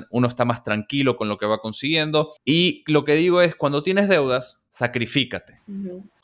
uno 0.10 0.28
está 0.28 0.46
más 0.46 0.64
tranquilo 0.64 1.18
con 1.18 1.28
lo 1.28 1.38
que 1.38 1.46
va 1.46 1.60
consiguiendo. 1.60 2.34
Y 2.46 2.84
lo 2.88 3.04
que 3.04 3.16
digo 3.16 3.42
es, 3.42 3.56
cuando 3.56 3.84
tienes 3.84 4.08
deudas, 4.08 4.62
sacrifícate. 4.70 5.60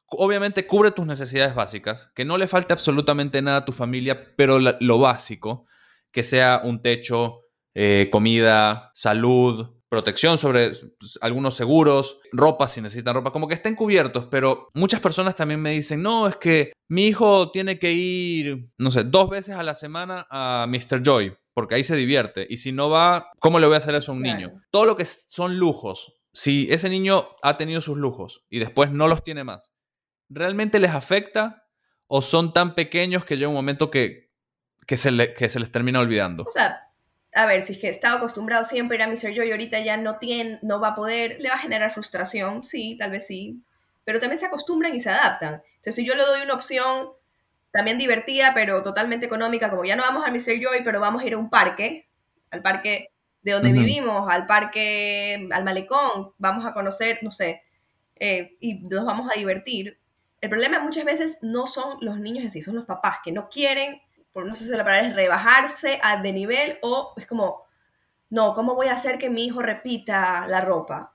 Obviamente 0.07 0.67
cubre 0.67 0.91
tus 0.91 1.05
necesidades 1.05 1.55
básicas, 1.55 2.11
que 2.15 2.25
no 2.25 2.37
le 2.37 2.47
falte 2.47 2.73
absolutamente 2.73 3.41
nada 3.41 3.57
a 3.57 3.65
tu 3.65 3.71
familia, 3.71 4.33
pero 4.35 4.59
lo 4.59 4.99
básico, 4.99 5.65
que 6.11 6.23
sea 6.23 6.61
un 6.63 6.81
techo, 6.81 7.41
eh, 7.73 8.09
comida, 8.11 8.91
salud, 8.93 9.69
protección 9.91 10.37
sobre 10.37 10.71
pues, 10.97 11.19
algunos 11.21 11.55
seguros, 11.55 12.21
ropa 12.31 12.69
si 12.69 12.81
necesitan 12.81 13.13
ropa, 13.13 13.31
como 13.31 13.49
que 13.49 13.55
estén 13.55 13.75
cubiertos, 13.75 14.25
pero 14.31 14.69
muchas 14.73 15.01
personas 15.01 15.35
también 15.35 15.61
me 15.61 15.71
dicen, 15.71 16.01
no, 16.01 16.29
es 16.29 16.37
que 16.37 16.71
mi 16.87 17.07
hijo 17.07 17.51
tiene 17.51 17.77
que 17.77 17.91
ir, 17.91 18.69
no 18.77 18.89
sé, 18.89 19.03
dos 19.03 19.29
veces 19.29 19.55
a 19.55 19.63
la 19.63 19.73
semana 19.73 20.25
a 20.29 20.65
Mr. 20.69 21.03
Joy, 21.03 21.35
porque 21.53 21.75
ahí 21.75 21.83
se 21.83 21.97
divierte, 21.97 22.47
y 22.49 22.55
si 22.55 22.71
no 22.71 22.89
va, 22.89 23.31
¿cómo 23.39 23.59
le 23.59 23.67
voy 23.67 23.75
a 23.75 23.79
hacer 23.79 23.93
eso 23.95 24.13
a 24.13 24.15
un 24.15 24.21
niño? 24.21 24.61
Todo 24.71 24.85
lo 24.85 24.95
que 24.95 25.03
son 25.03 25.57
lujos, 25.57 26.13
si 26.33 26.69
ese 26.71 26.89
niño 26.89 27.27
ha 27.43 27.57
tenido 27.57 27.81
sus 27.81 27.97
lujos 27.97 28.45
y 28.49 28.59
después 28.59 28.91
no 28.91 29.09
los 29.09 29.25
tiene 29.25 29.43
más, 29.43 29.73
¿realmente 30.29 30.79
les 30.79 30.91
afecta 30.91 31.65
o 32.07 32.21
son 32.21 32.53
tan 32.53 32.75
pequeños 32.75 33.25
que 33.25 33.35
llega 33.35 33.49
un 33.49 33.55
momento 33.55 33.91
que, 33.91 34.31
que, 34.87 34.95
se, 34.95 35.33
que 35.33 35.49
se 35.49 35.59
les 35.59 35.69
termina 35.69 35.99
olvidando? 35.99 36.45
O 36.47 36.51
sea, 36.51 36.90
a 37.33 37.45
ver, 37.45 37.65
si 37.65 37.73
es 37.73 37.79
que 37.79 37.89
estaba 37.89 38.17
acostumbrado 38.17 38.63
siempre 38.63 38.97
a 38.97 38.99
ir 38.99 39.03
a 39.03 39.07
Mr. 39.07 39.33
Joy 39.33 39.47
y 39.47 39.51
ahorita 39.51 39.79
ya 39.79 39.97
no 39.97 40.17
tiene, 40.17 40.59
no 40.61 40.79
va 40.79 40.89
a 40.89 40.95
poder, 40.95 41.37
le 41.39 41.49
va 41.49 41.55
a 41.55 41.59
generar 41.59 41.91
frustración, 41.91 42.63
sí, 42.63 42.97
tal 42.99 43.11
vez 43.11 43.27
sí, 43.27 43.61
pero 44.03 44.19
también 44.19 44.39
se 44.39 44.47
acostumbran 44.47 44.93
y 44.95 45.01
se 45.01 45.09
adaptan. 45.09 45.61
Entonces, 45.75 45.95
si 45.95 46.05
yo 46.05 46.15
le 46.15 46.23
doy 46.23 46.41
una 46.41 46.55
opción 46.55 47.09
también 47.71 47.97
divertida, 47.97 48.53
pero 48.53 48.83
totalmente 48.83 49.25
económica, 49.25 49.69
como 49.69 49.85
ya 49.85 49.95
no 49.95 50.03
vamos 50.03 50.25
a 50.25 50.31
Mr. 50.31 50.61
Joy, 50.61 50.83
pero 50.83 50.99
vamos 50.99 51.23
a 51.23 51.25
ir 51.25 51.33
a 51.33 51.37
un 51.37 51.49
parque, 51.49 52.09
al 52.49 52.61
parque 52.61 53.11
de 53.41 53.53
donde 53.53 53.71
vivimos, 53.71 54.29
al 54.29 54.45
parque, 54.45 55.47
al 55.51 55.63
malecón, 55.63 56.31
vamos 56.37 56.65
a 56.65 56.73
conocer, 56.73 57.19
no 57.21 57.31
sé, 57.31 57.63
eh, 58.17 58.55
y 58.59 58.75
nos 58.75 59.05
vamos 59.05 59.31
a 59.31 59.39
divertir. 59.39 59.97
El 60.41 60.49
problema 60.49 60.79
muchas 60.79 61.05
veces 61.05 61.37
no 61.41 61.65
son 61.65 61.97
los 62.01 62.19
niños 62.19 62.45
así, 62.45 62.61
son 62.61 62.75
los 62.75 62.85
papás 62.85 63.17
que 63.23 63.31
no 63.31 63.49
quieren 63.49 64.01
por 64.33 64.45
no 64.45 64.55
sé 64.55 64.65
si 64.65 64.71
la 64.71 64.83
palabra 64.83 65.07
es 65.07 65.15
rebajarse 65.15 65.99
de 66.21 66.33
nivel 66.33 66.79
o 66.81 67.13
es 67.17 67.27
como, 67.27 67.65
no, 68.29 68.53
¿cómo 68.53 68.75
voy 68.75 68.87
a 68.87 68.93
hacer 68.93 69.17
que 69.17 69.29
mi 69.29 69.45
hijo 69.45 69.61
repita 69.61 70.47
la 70.47 70.61
ropa? 70.61 71.13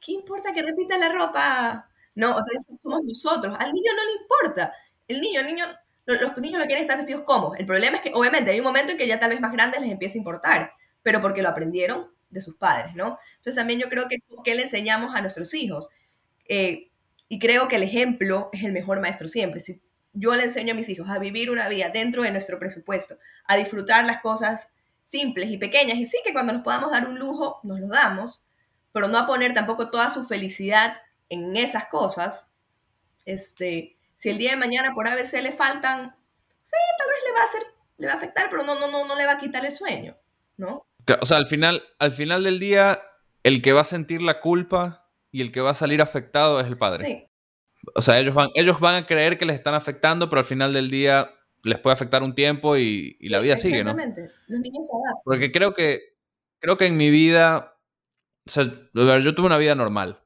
¿Qué 0.00 0.12
importa 0.12 0.52
que 0.52 0.62
repita 0.62 0.98
la 0.98 1.10
ropa? 1.10 1.88
¿no? 2.16 2.30
Entonces 2.30 2.66
somos 2.82 3.04
nosotros. 3.04 3.56
Al 3.60 3.72
niño 3.72 3.92
no 3.94 4.04
le 4.04 4.22
importa. 4.22 4.72
El 5.06 5.20
niño, 5.20 5.40
el 5.40 5.46
niño, 5.46 5.66
los 6.06 6.36
niños 6.38 6.58
no 6.58 6.66
quieren 6.66 6.82
estar 6.82 6.96
vestidos 6.96 7.22
cómodos. 7.22 7.58
El 7.58 7.66
problema 7.66 7.98
es 7.98 8.02
que, 8.02 8.10
obviamente, 8.12 8.50
hay 8.50 8.58
un 8.58 8.64
momento 8.64 8.92
en 8.92 8.98
que 8.98 9.06
ya 9.06 9.20
tal 9.20 9.30
vez 9.30 9.40
más 9.40 9.52
grandes 9.52 9.80
les 9.80 9.90
empieza 9.90 10.14
a 10.14 10.18
importar, 10.18 10.72
pero 11.02 11.20
porque 11.20 11.42
lo 11.42 11.50
aprendieron 11.50 12.10
de 12.30 12.40
sus 12.40 12.56
padres, 12.56 12.94
¿no? 12.96 13.18
Entonces 13.36 13.54
también 13.54 13.78
yo 13.78 13.88
creo 13.88 14.08
que, 14.08 14.16
¿qué 14.42 14.54
le 14.54 14.64
enseñamos 14.64 15.14
a 15.14 15.20
nuestros 15.20 15.54
hijos? 15.54 15.90
Eh, 16.48 16.90
y 17.28 17.38
creo 17.38 17.68
que 17.68 17.76
el 17.76 17.82
ejemplo 17.82 18.50
es 18.52 18.64
el 18.64 18.72
mejor 18.72 19.00
maestro 19.00 19.28
siempre. 19.28 19.60
Si 19.60 19.80
yo 20.16 20.34
le 20.34 20.44
enseño 20.44 20.72
a 20.72 20.76
mis 20.76 20.88
hijos 20.88 21.08
a 21.08 21.18
vivir 21.18 21.50
una 21.50 21.68
vida 21.68 21.90
dentro 21.90 22.22
de 22.22 22.30
nuestro 22.30 22.58
presupuesto, 22.58 23.16
a 23.44 23.56
disfrutar 23.56 24.04
las 24.04 24.22
cosas 24.22 24.72
simples 25.04 25.50
y 25.50 25.58
pequeñas, 25.58 25.98
y 25.98 26.06
sí 26.06 26.18
que 26.24 26.32
cuando 26.32 26.52
nos 26.52 26.62
podamos 26.62 26.90
dar 26.90 27.06
un 27.06 27.18
lujo, 27.18 27.60
nos 27.62 27.78
lo 27.80 27.88
damos, 27.88 28.48
pero 28.92 29.08
no 29.08 29.18
a 29.18 29.26
poner 29.26 29.54
tampoco 29.54 29.90
toda 29.90 30.10
su 30.10 30.24
felicidad 30.24 30.96
en 31.28 31.56
esas 31.56 31.86
cosas, 31.86 32.48
este, 33.24 33.96
si 34.16 34.30
el 34.30 34.38
día 34.38 34.52
de 34.52 34.56
mañana 34.56 34.94
por 34.94 35.06
ABC 35.06 35.34
le 35.42 35.52
faltan, 35.52 36.16
sí, 36.62 36.76
tal 36.98 37.08
vez 37.08 37.18
le 37.24 37.32
va 37.32 37.40
a 37.40 37.44
hacer, 37.44 37.62
le 37.98 38.06
va 38.06 38.12
a 38.14 38.16
afectar, 38.16 38.46
pero 38.50 38.62
no, 38.62 38.78
no, 38.78 38.90
no, 38.90 39.06
no 39.06 39.14
le 39.14 39.26
va 39.26 39.32
a 39.32 39.38
quitar 39.38 39.64
el 39.64 39.72
sueño, 39.72 40.16
¿no? 40.56 40.86
O 41.20 41.26
sea, 41.26 41.36
al 41.36 41.46
final, 41.46 41.82
al 41.98 42.10
final 42.10 42.42
del 42.42 42.58
día, 42.58 43.02
el 43.42 43.62
que 43.62 43.72
va 43.72 43.82
a 43.82 43.84
sentir 43.84 44.22
la 44.22 44.40
culpa 44.40 45.08
y 45.30 45.42
el 45.42 45.52
que 45.52 45.60
va 45.60 45.70
a 45.70 45.74
salir 45.74 46.00
afectado 46.00 46.58
es 46.60 46.66
el 46.66 46.78
padre. 46.78 47.04
Sí. 47.04 47.26
O 47.94 48.02
sea, 48.02 48.18
ellos 48.18 48.34
van, 48.34 48.50
ellos 48.54 48.80
van 48.80 48.96
a 48.96 49.06
creer 49.06 49.38
que 49.38 49.44
les 49.44 49.56
están 49.56 49.74
afectando, 49.74 50.28
pero 50.28 50.40
al 50.40 50.44
final 50.44 50.72
del 50.72 50.88
día 50.88 51.30
les 51.62 51.78
puede 51.78 51.94
afectar 51.94 52.22
un 52.22 52.34
tiempo 52.34 52.76
y, 52.76 53.16
la 53.20 53.40
vida 53.40 53.56
sigue, 53.56 53.84
¿no? 53.84 53.90
Exactamente. 53.90 54.32
Los 54.48 54.60
niños 54.60 54.86
se 54.86 54.92
adaptan. 54.92 55.22
Porque 55.24 55.52
creo 55.52 55.74
que, 55.74 56.00
creo 56.60 56.76
que 56.76 56.86
en 56.86 56.96
mi 56.96 57.10
vida, 57.10 57.78
o 58.46 58.50
sea, 58.50 58.64
yo 58.94 59.34
tuve 59.34 59.46
una 59.46 59.58
vida 59.58 59.74
normal. 59.74 60.20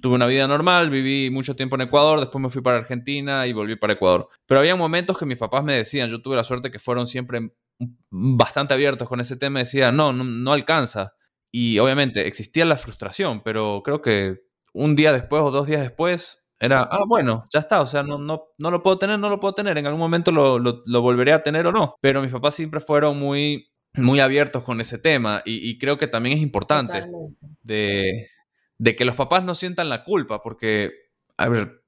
Tuve 0.00 0.16
una 0.16 0.26
vida 0.26 0.46
normal, 0.48 0.90
viví 0.90 1.30
mucho 1.30 1.56
tiempo 1.56 1.76
en 1.76 1.82
Ecuador, 1.82 2.20
después 2.20 2.42
me 2.42 2.50
fui 2.50 2.60
para 2.60 2.78
Argentina 2.78 3.46
y 3.46 3.52
volví 3.52 3.76
para 3.76 3.94
Ecuador. 3.94 4.28
Pero 4.46 4.60
había 4.60 4.76
momentos 4.76 5.16
que 5.16 5.26
mis 5.26 5.38
papás 5.38 5.64
me 5.64 5.76
decían, 5.76 6.10
yo 6.10 6.20
tuve 6.20 6.36
la 6.36 6.44
suerte 6.44 6.70
que 6.70 6.78
fueron 6.78 7.06
siempre 7.06 7.52
bastante 8.10 8.74
abiertos 8.74 9.08
con 9.08 9.20
ese 9.20 9.36
tema, 9.36 9.60
decían, 9.60 9.96
no, 9.96 10.12
no, 10.12 10.24
no 10.24 10.52
alcanza. 10.52 11.14
Y 11.50 11.78
obviamente 11.78 12.26
existía 12.26 12.64
la 12.64 12.76
frustración, 12.76 13.42
pero 13.42 13.82
creo 13.84 14.02
que 14.02 14.40
un 14.72 14.96
día 14.96 15.12
después 15.12 15.42
o 15.42 15.50
dos 15.50 15.66
días 15.66 15.82
después 15.82 16.43
era, 16.60 16.82
ah, 16.82 17.04
bueno, 17.06 17.46
ya 17.52 17.60
está, 17.60 17.80
o 17.80 17.86
sea, 17.86 18.02
no, 18.02 18.18
no, 18.18 18.44
no 18.58 18.70
lo 18.70 18.82
puedo 18.82 18.98
tener, 18.98 19.18
no 19.18 19.28
lo 19.28 19.40
puedo 19.40 19.54
tener, 19.54 19.76
en 19.76 19.86
algún 19.86 20.00
momento 20.00 20.30
lo, 20.30 20.58
lo, 20.58 21.02
volveré 21.02 21.32
a 21.32 21.42
tener 21.42 21.66
o 21.66 21.72
no. 21.72 21.96
Pero 22.00 22.22
mis 22.22 22.32
papás 22.32 22.54
siempre 22.54 22.80
fueron 22.80 23.18
muy, 23.18 23.68
muy 23.94 24.20
abiertos 24.20 24.62
con 24.62 24.80
ese 24.80 24.98
tema 24.98 25.42
y, 25.44 25.78
creo 25.78 25.98
que 25.98 26.06
también 26.06 26.38
es 26.38 26.42
importante 26.42 27.04
de, 27.62 28.28
de, 28.78 28.96
que 28.96 29.04
los 29.04 29.16
papás 29.16 29.44
no 29.44 29.54
sientan 29.54 29.88
la 29.88 30.04
culpa, 30.04 30.42
porque, 30.42 30.92
a 31.36 31.48
ver, 31.48 31.82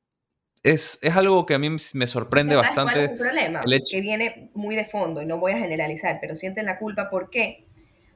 es, 0.63 0.99
es 1.01 1.17
algo 1.17 1.47
que 1.47 1.55
a 1.55 1.59
mí 1.59 1.71
me 1.71 2.07
sorprende 2.07 2.57
bastante. 2.57 2.93
Cuál 2.93 3.05
es 3.05 3.11
el 3.13 3.19
problema? 3.19 3.65
Que 3.89 4.01
viene 4.01 4.51
muy 4.55 4.75
de 4.75 4.85
fondo 4.85 5.23
y 5.23 5.27
no 5.27 5.39
voy 5.39 5.53
a 5.53 5.59
generalizar, 5.59 6.19
pero 6.21 6.35
sienten 6.35 6.67
la 6.67 6.79
culpa, 6.79 7.09
¿por 7.09 7.31
qué? 7.31 7.65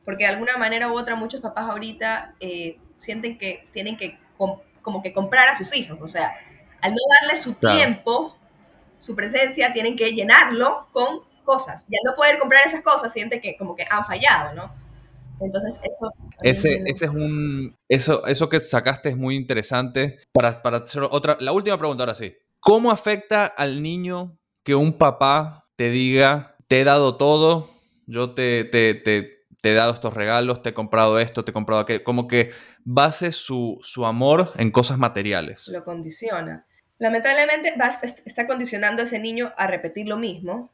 Porque 0.05 0.24
de 0.24 0.30
alguna 0.30 0.57
manera 0.57 0.90
u 0.90 0.98
otra 0.98 1.14
muchos 1.14 1.40
papás 1.40 1.70
ahorita 1.70 2.34
eh, 2.40 2.78
sienten 2.98 3.38
que 3.38 3.62
tienen 3.72 3.96
que 3.96 4.18
como 4.83 5.03
que 5.03 5.12
comprar 5.12 5.49
a 5.49 5.55
sus 5.55 5.74
hijos. 5.74 5.99
O 6.01 6.09
sea, 6.09 6.33
al 6.81 6.93
no 6.93 6.99
darle 7.20 7.37
su 7.37 7.55
tiempo, 7.55 8.37
su 8.99 9.14
presencia, 9.14 9.72
tienen 9.72 9.97
que 9.97 10.12
llenarlo 10.12 10.89
con 10.93 11.20
cosas. 11.45 11.87
Y 11.89 11.97
al 11.97 12.03
no 12.05 12.16
poder 12.16 12.39
comprar 12.39 12.66
esas 12.66 12.83
cosas, 12.83 13.12
siente 13.12 13.41
que 13.41 13.57
como 13.57 13.74
que 13.76 13.87
han 13.89 14.05
fallado, 14.07 14.55
¿no? 14.55 14.70
Entonces, 15.41 15.81
eso... 15.83 16.12
Ese, 16.43 16.83
ese 16.87 17.07
es 17.07 17.11
un... 17.11 17.76
Eso, 17.89 18.26
eso 18.26 18.49
que 18.49 18.61
sacaste 18.61 19.09
es 19.09 19.16
muy 19.16 19.37
interesante. 19.37 20.18
Para, 20.33 20.62
para 20.62 20.78
hacer 20.78 21.03
otra... 21.11 21.37
La 21.41 21.53
última 21.53 21.78
pregunta 21.78 22.03
ahora 22.03 22.14
sí. 22.14 22.35
¿Cómo 22.61 22.91
afecta 22.91 23.47
al 23.47 23.83
niño 23.83 24.37
que 24.62 24.74
un 24.74 24.99
papá 24.99 25.66
te 25.76 25.91
diga, 25.91 26.57
te 26.68 26.83
he 26.83 26.85
dado 26.85 27.16
todo, 27.16 27.70
yo 28.07 28.35
te, 28.35 28.64
te, 28.64 28.95
te 28.95 29.39
te 29.61 29.72
he 29.72 29.74
dado 29.74 29.92
estos 29.92 30.14
regalos, 30.14 30.62
te 30.62 30.70
he 30.70 30.74
comprado 30.74 31.18
esto, 31.18 31.44
te 31.44 31.50
he 31.50 31.54
comprado 31.54 31.82
aquello, 31.82 32.04
como 32.04 32.26
que 32.28 32.50
base 32.84 33.32
su, 33.32 33.78
su 33.82 34.06
amor 34.06 34.52
en 34.56 34.70
cosas 34.70 34.98
materiales. 34.98 35.68
Lo 35.68 35.84
condiciona. 35.84 36.66
Lamentablemente 36.98 37.74
está 38.24 38.46
condicionando 38.46 39.02
a 39.02 39.04
ese 39.06 39.18
niño 39.18 39.52
a 39.56 39.66
repetir 39.66 40.06
lo 40.06 40.16
mismo, 40.16 40.72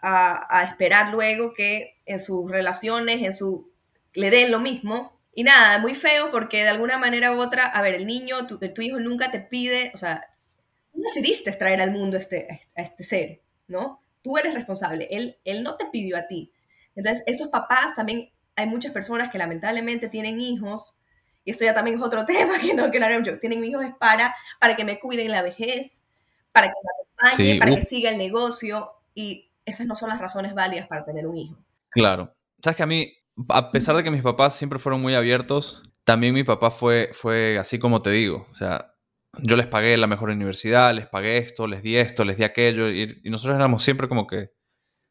a, 0.00 0.64
esperar 0.70 1.10
luego 1.12 1.52
que 1.52 1.96
en 2.06 2.20
sus 2.20 2.48
relaciones, 2.50 3.22
en 3.22 3.34
su 3.34 3.72
le 4.14 4.30
den 4.30 4.52
lo 4.52 4.60
mismo. 4.60 5.18
Y 5.34 5.44
nada, 5.44 5.78
muy 5.78 5.94
feo 5.94 6.30
porque 6.30 6.62
de 6.62 6.68
alguna 6.68 6.98
manera 6.98 7.32
u 7.32 7.40
otra, 7.40 7.66
a 7.66 7.82
ver, 7.82 7.94
el 7.94 8.06
niño, 8.06 8.46
tu, 8.46 8.58
tu 8.58 8.82
hijo 8.82 8.98
nunca 8.98 9.30
te 9.30 9.40
pide, 9.40 9.92
o 9.94 9.98
sea, 9.98 10.24
tú 10.92 11.00
decidiste 11.02 11.52
traer 11.52 11.80
al 11.80 11.92
mundo 11.92 12.16
este, 12.16 12.68
a 12.76 12.82
este 12.82 13.04
ser, 13.04 13.40
¿no? 13.68 14.02
Tú 14.22 14.36
eres 14.36 14.54
responsable, 14.54 15.08
él, 15.10 15.38
él 15.44 15.62
no 15.62 15.76
te 15.76 15.86
pidió 15.86 16.16
a 16.16 16.26
ti. 16.26 16.52
Entonces, 16.98 17.22
estos 17.28 17.46
papás 17.48 17.94
también, 17.94 18.28
hay 18.56 18.66
muchas 18.66 18.92
personas 18.92 19.30
que 19.30 19.38
lamentablemente 19.38 20.08
tienen 20.08 20.40
hijos, 20.40 21.00
y 21.44 21.52
esto 21.52 21.64
ya 21.64 21.72
también 21.72 21.96
es 21.96 22.02
otro 22.02 22.26
tema 22.26 22.58
que 22.58 22.74
no 22.74 22.90
que 22.90 22.98
hablar 22.98 23.20
mucho, 23.20 23.38
tienen 23.38 23.64
hijos 23.64 23.84
es 23.84 23.94
para, 23.94 24.34
para 24.58 24.74
que 24.74 24.84
me 24.84 24.98
cuiden 24.98 25.30
la 25.30 25.42
vejez, 25.42 26.02
para 26.50 26.66
que 26.66 26.74
me 26.82 27.30
acompañen, 27.30 27.58
para 27.60 27.74
que 27.76 27.82
siga 27.82 28.10
el 28.10 28.18
negocio, 28.18 28.90
y 29.14 29.48
esas 29.64 29.86
no 29.86 29.94
son 29.94 30.08
las 30.08 30.18
razones 30.18 30.54
válidas 30.54 30.88
para 30.88 31.04
tener 31.04 31.28
un 31.28 31.36
hijo. 31.36 31.56
Claro. 31.90 32.34
Sabes 32.62 32.76
que 32.76 32.82
a 32.82 32.86
mí, 32.86 33.12
a 33.48 33.70
pesar 33.70 33.94
de 33.94 34.02
que 34.02 34.10
mis 34.10 34.22
papás 34.22 34.56
siempre 34.56 34.80
fueron 34.80 35.00
muy 35.00 35.14
abiertos, 35.14 35.88
también 36.02 36.34
mi 36.34 36.42
papá 36.42 36.72
fue, 36.72 37.10
fue 37.12 37.58
así 37.58 37.78
como 37.78 38.02
te 38.02 38.10
digo. 38.10 38.48
O 38.50 38.54
sea, 38.54 38.92
yo 39.40 39.54
les 39.54 39.68
pagué 39.68 39.96
la 39.96 40.08
mejor 40.08 40.30
universidad, 40.30 40.92
les 40.92 41.06
pagué 41.06 41.38
esto, 41.38 41.68
les 41.68 41.80
di 41.80 41.96
esto, 41.96 42.24
les 42.24 42.38
di 42.38 42.42
aquello, 42.42 42.90
y 42.90 43.20
nosotros 43.24 43.54
éramos 43.54 43.84
siempre 43.84 44.08
como 44.08 44.26
que 44.26 44.57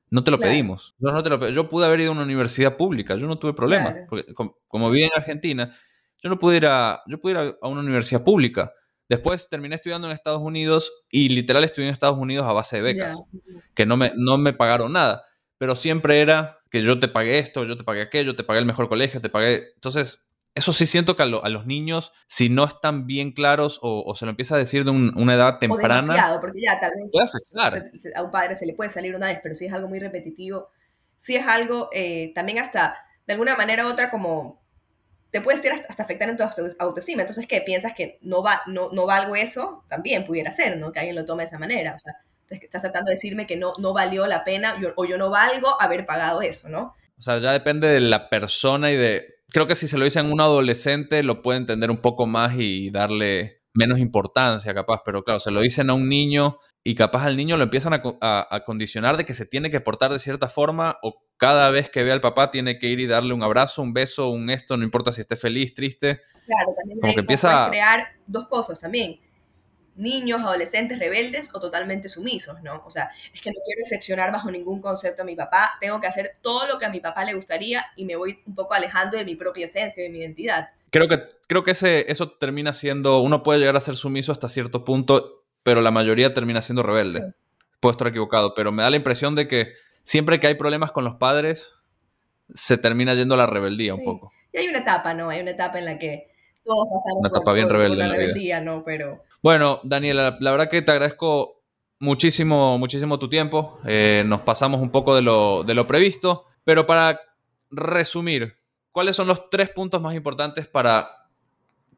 no 0.10 0.24
te 0.24 0.32
lo 0.32 0.40
pedimos. 0.40 0.96
Yo, 1.00 1.12
no 1.12 1.24
te 1.24 1.30
lo, 1.30 1.50
yo 1.50 1.68
pude 1.68 1.86
haber 1.86 2.00
ido 2.00 2.10
a 2.10 2.14
una 2.14 2.24
universidad 2.24 2.78
pública, 2.78 3.16
yo 3.16 3.28
no 3.28 3.38
tuve 3.38 3.54
problema. 3.54 3.96
Porque, 4.10 4.34
como, 4.34 4.90
viví 4.90 5.04
en 5.04 5.12
Argentina, 5.16 5.76
yo 6.24 6.30
no 6.30 6.38
pude 6.38 6.58
ir, 6.58 6.66
a, 6.68 7.02
yo 7.08 7.20
pude 7.20 7.34
ir 7.34 7.58
a, 7.62 7.68
una 7.68 7.82
universidad 7.82 8.24
pública. 8.24 8.72
Después 9.10 9.48
terminé 9.50 9.76
estudiando 9.76 10.08
en 10.08 10.14
Estados 10.14 10.42
Unidos 10.42 10.92
y 11.10 11.30
literal 11.30 11.64
estudié 11.64 11.88
en 11.88 11.94
Estados 11.94 12.18
Unidos 12.18 12.46
a 12.46 12.54
base 12.54 12.78
de 12.78 12.82
becas, 12.82 13.22
que 13.74 13.86
no 13.86 13.96
me, 13.96 14.12
no 14.16 14.38
me 14.38 14.54
pagaron 14.54 14.94
nada. 14.94 15.24
Pero 15.58 15.76
siempre 15.76 16.22
era 16.22 16.60
que 16.70 16.82
yo 16.82 17.00
te 17.00 17.08
pagué 17.08 17.40
esto, 17.40 17.64
yo 17.64 17.78
te 17.78 17.84
pagué 17.84 18.02
aquello, 18.02 18.36
te 18.36 18.44
pagué 18.44 18.60
el 18.60 18.66
mejor 18.66 18.90
colegio, 18.90 19.22
te 19.22 19.30
pagué... 19.30 19.72
Entonces, 19.76 20.27
eso 20.58 20.74
sí 20.74 20.88
siento 20.88 21.16
que 21.16 21.22
a, 21.22 21.26
los 21.28 21.66
niños, 21.68 22.12
si 22.26 22.50
no 22.50 22.66
están 22.66 23.06
bien 23.06 23.32
claros 23.32 23.80
o, 23.84 24.14
se 24.16 24.26
lo 24.26 24.32
empieza 24.32 24.56
a 24.56 24.58
decir 24.58 24.84
de 24.84 24.90
una 24.90 25.36
edad 25.36 25.60
temprana. 25.60 26.36
O 26.36 26.42
porque 26.42 26.62
ya 26.62 26.80
tal 26.80 26.94
vez 26.96 28.14
a 28.16 28.24
un 28.24 28.32
padre 28.32 28.56
se 28.56 28.66
le 28.66 28.74
puede 28.74 28.90
salir 28.90 29.16
una 29.16 29.28
vez, 29.28 29.40
pero 29.44 29.54
si 29.54 29.66
es 29.68 29.74
algo 29.74 29.88
muy 29.88 30.00
repetitivo, 30.00 30.70
si 31.20 31.36
es 31.36 31.46
algo 31.46 31.90
eh, 31.94 32.32
también 32.34 32.58
hasta, 32.58 32.98
de 33.28 33.34
alguna 33.34 33.56
manera 33.56 33.86
u 33.86 33.90
otra, 33.90 34.10
como 34.10 34.60
te 35.30 35.42
puede 35.42 35.58
estar 35.58 35.74
hasta, 35.74 36.02
afectar 36.02 36.28
en 36.28 36.38
tu 36.38 36.44
autoestima. 36.80 37.22
Entonces, 37.22 37.46
¿qué? 37.48 37.62
¿Piensas 37.62 37.94
que 37.94 38.18
no, 38.22 38.42
va, 38.42 38.62
no, 38.66 38.90
no 38.92 39.06
valgo 39.06 39.36
eso? 39.36 39.84
También 39.88 40.26
pudiera 40.26 40.52
ser, 40.52 40.78
¿no? 40.78 40.92
Que 40.92 41.00
alguien 41.00 41.16
lo 41.16 41.26
tome 41.26 41.44
de 41.44 41.48
esa 41.48 41.60
manera. 41.60 41.96
O 41.96 42.00
sea, 42.00 42.16
entonces 42.42 42.64
estás 42.64 42.82
tratando 42.82 43.10
de 43.10 43.16
decirme 43.16 43.46
que 43.46 43.58
no, 43.58 43.74
no 43.78 43.94
valió 43.94 44.26
la 44.26 44.44
pena 44.44 44.80
o 44.96 45.06
yo 45.06 45.18
no 45.20 45.30
valgo 45.30 45.80
haber 45.80 46.08
pagado 46.08 46.42
eso, 46.42 46.68
¿no? 46.70 46.96
O 47.18 47.22
sea, 47.22 47.38
ya 47.38 47.52
depende 47.52 47.88
de 47.88 48.00
la 48.00 48.30
persona 48.30 48.92
y 48.92 48.96
de 48.96 49.37
creo 49.52 49.68
que 49.68 49.76
si 49.76 49.88
se 49.88 49.98
lo 49.98 50.06
dicen 50.06 50.28
a 50.28 50.34
un 50.34 50.42
adolescente 50.42 51.24
lo 51.24 51.42
puede 51.42 51.60
entender 51.60 51.92
un 51.92 51.98
poco 51.98 52.26
más 52.26 52.54
y 52.58 52.90
darle 52.90 53.62
menos 53.74 54.00
importancia, 54.00 54.74
capaz, 54.74 55.02
pero 55.06 55.24
claro, 55.24 55.40
se 55.40 55.52
lo 55.52 55.62
dicen 55.62 55.90
a 55.90 55.94
un 55.94 56.10
niño 56.10 56.58
y 56.84 56.96
capaz 56.96 57.26
al 57.26 57.38
niño 57.38 57.58
lo 57.58 57.64
empiezan 57.64 57.94
a, 57.94 58.64
condicionar 58.66 59.18
de 59.18 59.26
que 59.26 59.34
se 59.34 59.46
tiene 59.46 59.70
que 59.70 59.82
portar 59.82 60.12
de 60.12 60.20
cierta 60.20 60.48
forma 60.48 60.98
o 61.04 61.22
cada 61.38 61.70
vez 61.70 61.90
que 61.90 62.04
ve 62.04 62.12
al 62.12 62.22
papá 62.22 62.50
tiene 62.50 62.80
que 62.80 62.88
ir 62.88 63.00
y 63.00 63.08
darle 63.08 63.34
un 63.34 63.44
abrazo, 63.44 63.82
un 63.82 63.94
beso, 63.94 64.30
un 64.30 64.50
esto, 64.50 64.78
no 64.78 64.84
importa 64.84 65.12
si 65.12 65.22
esté 65.22 65.36
feliz, 65.36 65.74
triste. 65.74 66.22
Claro, 66.46 66.74
también 66.76 67.00
como 67.00 67.14
que 67.14 67.20
empieza 67.20 67.66
a 67.66 67.70
crear 67.70 68.08
dos 68.26 68.48
cosas 68.48 68.80
también 68.80 69.20
niños, 69.98 70.42
adolescentes 70.42 71.00
rebeldes 71.00 71.54
o 71.54 71.60
totalmente 71.60 72.08
sumisos, 72.08 72.62
¿no? 72.62 72.84
O 72.86 72.92
sea, 72.92 73.10
es 73.34 73.42
que 73.42 73.50
no 73.50 73.58
quiero 73.66 73.82
excepcionar 73.82 74.32
bajo 74.32 74.50
ningún 74.50 74.82
concepto 74.82 75.24
a 75.24 75.26
mi 75.26 75.36
papá, 75.36 75.74
tengo 75.82 76.00
que 76.00 76.08
hacer 76.08 76.38
todo 76.42 76.68
lo 76.68 76.80
que 76.80 76.86
a 76.86 76.90
mi 76.90 77.00
papá 77.00 77.26
le 77.26 77.34
gustaría 77.34 77.86
y 77.96 78.06
me 78.06 78.16
voy 78.16 78.40
un 78.46 78.56
poco 78.56 78.74
alejando 78.74 79.18
de 79.18 79.26
mi 79.26 79.36
propia 79.36 79.66
esencia, 79.66 80.04
de 80.04 80.10
mi 80.10 80.20
identidad. 80.20 80.70
Creo 80.90 81.08
que, 81.08 81.24
creo 81.48 81.64
que 81.64 81.72
ese, 81.72 82.10
eso 82.10 82.32
termina 82.32 82.74
siendo, 82.74 83.20
uno 83.20 83.44
puede 83.44 83.60
llegar 83.60 83.76
a 83.76 83.82
ser 83.82 83.96
sumiso 83.96 84.32
hasta 84.32 84.48
cierto 84.48 84.86
punto, 84.86 85.44
pero 85.64 85.82
la 85.82 85.92
mayoría 85.92 86.34
termina 86.34 86.62
siendo 86.62 86.84
rebelde. 86.84 87.34
Puedo 87.80 87.92
estar 87.92 88.08
equivocado, 88.08 88.54
pero 88.56 88.72
me 88.72 88.84
da 88.84 88.90
la 88.90 88.98
impresión 88.98 89.36
de 89.36 89.48
que 89.48 89.74
siempre 90.04 90.40
que 90.40 90.48
hay 90.48 90.56
problemas 90.56 90.92
con 90.92 91.04
los 91.04 91.16
padres, 91.16 91.74
se 92.54 92.78
termina 92.78 93.14
yendo 93.14 93.34
a 93.34 93.38
la 93.38 93.48
rebeldía 93.48 93.94
un 93.94 94.04
poco. 94.04 94.32
Y 94.54 94.58
hay 94.58 94.68
una 94.70 94.80
etapa, 94.80 95.14
¿no? 95.14 95.30
Hay 95.30 95.42
una 95.42 95.52
etapa 95.52 95.80
en 95.80 95.86
la 95.86 96.00
que 96.00 96.32
todos 96.64 96.88
pasamos 96.88 97.20
una 97.20 97.30
etapa 97.30 97.54
bien 97.54 97.70
rebelde 97.70 97.98
la 97.98 98.14
rebeldía, 98.14 98.62
¿no? 98.62 98.84
Pero 98.84 99.24
bueno, 99.42 99.80
Daniela, 99.84 100.38
la 100.40 100.52
verdad 100.52 100.70
que 100.70 100.82
te 100.82 100.92
agradezco 100.92 101.58
muchísimo, 102.00 102.78
muchísimo 102.78 103.20
tu 103.20 103.30
tiempo. 103.30 103.80
Eh, 103.86 104.24
nos 104.26 104.42
pasamos 104.42 104.82
un 104.82 104.92
poco 104.92 105.16
de 105.16 105.22
lo, 105.22 105.64
de 105.64 105.74
lo 105.74 105.88
previsto, 105.88 106.46
pero 106.64 106.86
para 106.86 107.20
resumir, 107.70 108.58
¿cuáles 108.92 109.16
son 109.16 109.28
los 109.28 109.50
tres 109.50 109.70
puntos 109.70 110.02
más 110.02 110.16
importantes 110.16 110.68
para, 110.68 111.30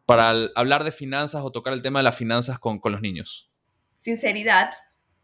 para 0.05 0.33
hablar 0.55 0.83
de 0.83 0.91
finanzas 0.91 1.41
o 1.43 1.51
tocar 1.51 1.73
el 1.73 1.81
tema 1.81 1.99
de 1.99 2.03
las 2.03 2.15
finanzas 2.15 2.59
con, 2.59 2.79
los 2.83 3.01
niños? 3.01 3.51
Sinceridad, 3.99 4.71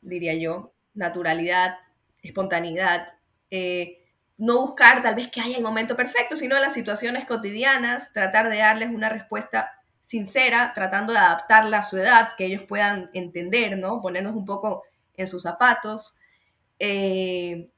diría 0.02 0.36
yo, 0.36 0.74
naturalidad, 0.94 1.78
espontaneidad. 2.22 3.14
Eh, 3.52 4.02
no 4.38 4.60
buscar 4.60 5.02
tal 5.02 5.16
vez 5.16 5.30
que 5.30 5.42
haya 5.42 5.58
el 5.58 5.64
momento 5.64 5.96
perfecto, 5.96 6.36
sino 6.36 6.60
las 6.60 6.74
situaciones 6.74 7.26
cotidianas, 7.26 8.12
tratar 8.14 8.50
de 8.50 8.58
darles 8.58 8.90
una 8.90 9.10
respuesta 9.10 9.72
sincera, 10.06 10.72
tratando 10.74 11.12
de 11.12 11.20
adaptarla 11.20 11.80
a 11.80 11.84
su 11.84 11.98
edad, 11.98 12.30
que 12.38 12.46
ellos 12.46 12.62
puedan 12.68 13.10
entender, 13.14 13.78
¿no? 13.78 14.02
Ponernos 14.02 14.36
un 14.36 14.46
poco 14.46 14.84
en 15.18 15.28
sus 15.28 15.44
zapatos. 15.44 16.16
Eh, 16.80 17.70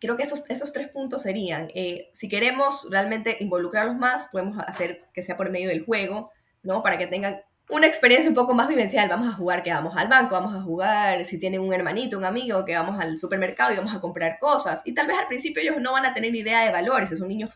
creo 0.00 0.16
que 0.16 0.22
esos, 0.24 0.48
esos 0.50 0.72
tres 0.72 0.88
puntos 0.88 1.22
serían, 1.22 1.70
eh, 1.74 2.10
si 2.14 2.28
queremos 2.28 2.88
realmente 2.90 3.36
involucrarlos 3.40 3.96
más, 3.96 4.28
podemos 4.32 4.58
hacer 4.66 5.04
que 5.12 5.22
sea 5.22 5.36
por 5.36 5.50
medio 5.50 5.68
del 5.68 5.84
juego, 5.84 6.30
¿no? 6.62 6.82
Para 6.82 6.98
que 6.98 7.06
tengan 7.06 7.42
una 7.68 7.86
experiencia 7.86 8.28
un 8.28 8.34
poco 8.34 8.54
más 8.54 8.68
vivencial. 8.68 9.08
Vamos 9.08 9.28
a 9.28 9.36
jugar 9.36 9.62
que 9.62 9.72
vamos 9.72 9.96
al 9.96 10.08
banco, 10.08 10.34
vamos 10.34 10.54
a 10.54 10.62
jugar 10.62 11.24
si 11.26 11.38
tienen 11.38 11.60
un 11.60 11.72
hermanito, 11.74 12.16
un 12.18 12.24
amigo, 12.24 12.64
que 12.64 12.74
vamos 12.74 12.98
al 13.00 13.18
supermercado 13.18 13.72
y 13.72 13.76
vamos 13.76 13.94
a 13.94 14.00
comprar 14.00 14.38
cosas. 14.38 14.82
Y 14.86 14.94
tal 14.94 15.06
vez 15.06 15.18
al 15.18 15.28
principio 15.28 15.62
ellos 15.62 15.76
no 15.80 15.92
van 15.92 16.06
a 16.06 16.14
tener 16.14 16.34
idea 16.34 16.62
de 16.62 16.72
valores, 16.72 17.10
son 17.10 17.28
niños 17.28 17.50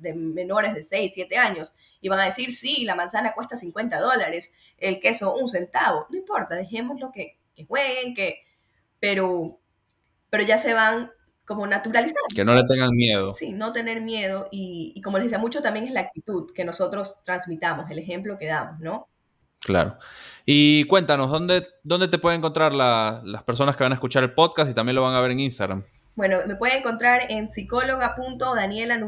de 0.00 0.14
menores 0.14 0.74
de 0.74 0.82
6, 0.82 1.12
7 1.14 1.36
años, 1.36 1.74
y 2.00 2.08
van 2.08 2.20
a 2.20 2.26
decir, 2.26 2.54
sí, 2.54 2.84
la 2.84 2.94
manzana 2.94 3.32
cuesta 3.34 3.56
50 3.56 3.98
dólares, 4.00 4.52
el 4.78 5.00
queso 5.00 5.34
un 5.34 5.48
centavo. 5.48 6.06
No 6.10 6.16
importa, 6.18 6.54
dejémoslo 6.54 7.12
que, 7.12 7.38
que 7.54 7.64
jueguen, 7.64 8.14
que... 8.14 8.40
Pero, 9.00 9.60
pero 10.28 10.42
ya 10.42 10.58
se 10.58 10.74
van 10.74 11.10
como 11.44 11.66
naturalizando. 11.66 12.26
Que 12.34 12.44
no 12.44 12.54
le 12.54 12.64
tengan 12.66 12.90
miedo. 12.90 13.32
Sí, 13.32 13.52
no 13.52 13.72
tener 13.72 14.00
miedo. 14.00 14.48
Y, 14.50 14.92
y 14.94 15.02
como 15.02 15.18
les 15.18 15.26
decía, 15.26 15.38
mucho 15.38 15.62
también 15.62 15.86
es 15.86 15.92
la 15.92 16.00
actitud 16.00 16.52
que 16.52 16.64
nosotros 16.64 17.22
transmitamos, 17.24 17.90
el 17.90 17.98
ejemplo 18.00 18.36
que 18.38 18.46
damos, 18.46 18.80
¿no? 18.80 19.08
Claro. 19.60 19.98
Y 20.44 20.84
cuéntanos, 20.84 21.30
¿dónde, 21.30 21.66
dónde 21.82 22.08
te 22.08 22.18
pueden 22.18 22.38
encontrar 22.38 22.74
las 22.74 23.42
personas 23.44 23.76
que 23.76 23.82
van 23.82 23.92
a 23.92 23.96
escuchar 23.96 24.22
el 24.22 24.32
podcast 24.32 24.70
y 24.70 24.74
también 24.74 24.96
lo 24.96 25.02
van 25.02 25.14
a 25.14 25.20
ver 25.20 25.32
en 25.32 25.40
Instagram? 25.40 25.84
Bueno, 26.14 26.38
me 26.46 26.56
pueden 26.56 26.78
encontrar 26.78 27.30
en 27.30 27.48
psicóloga.daniela 27.48 28.98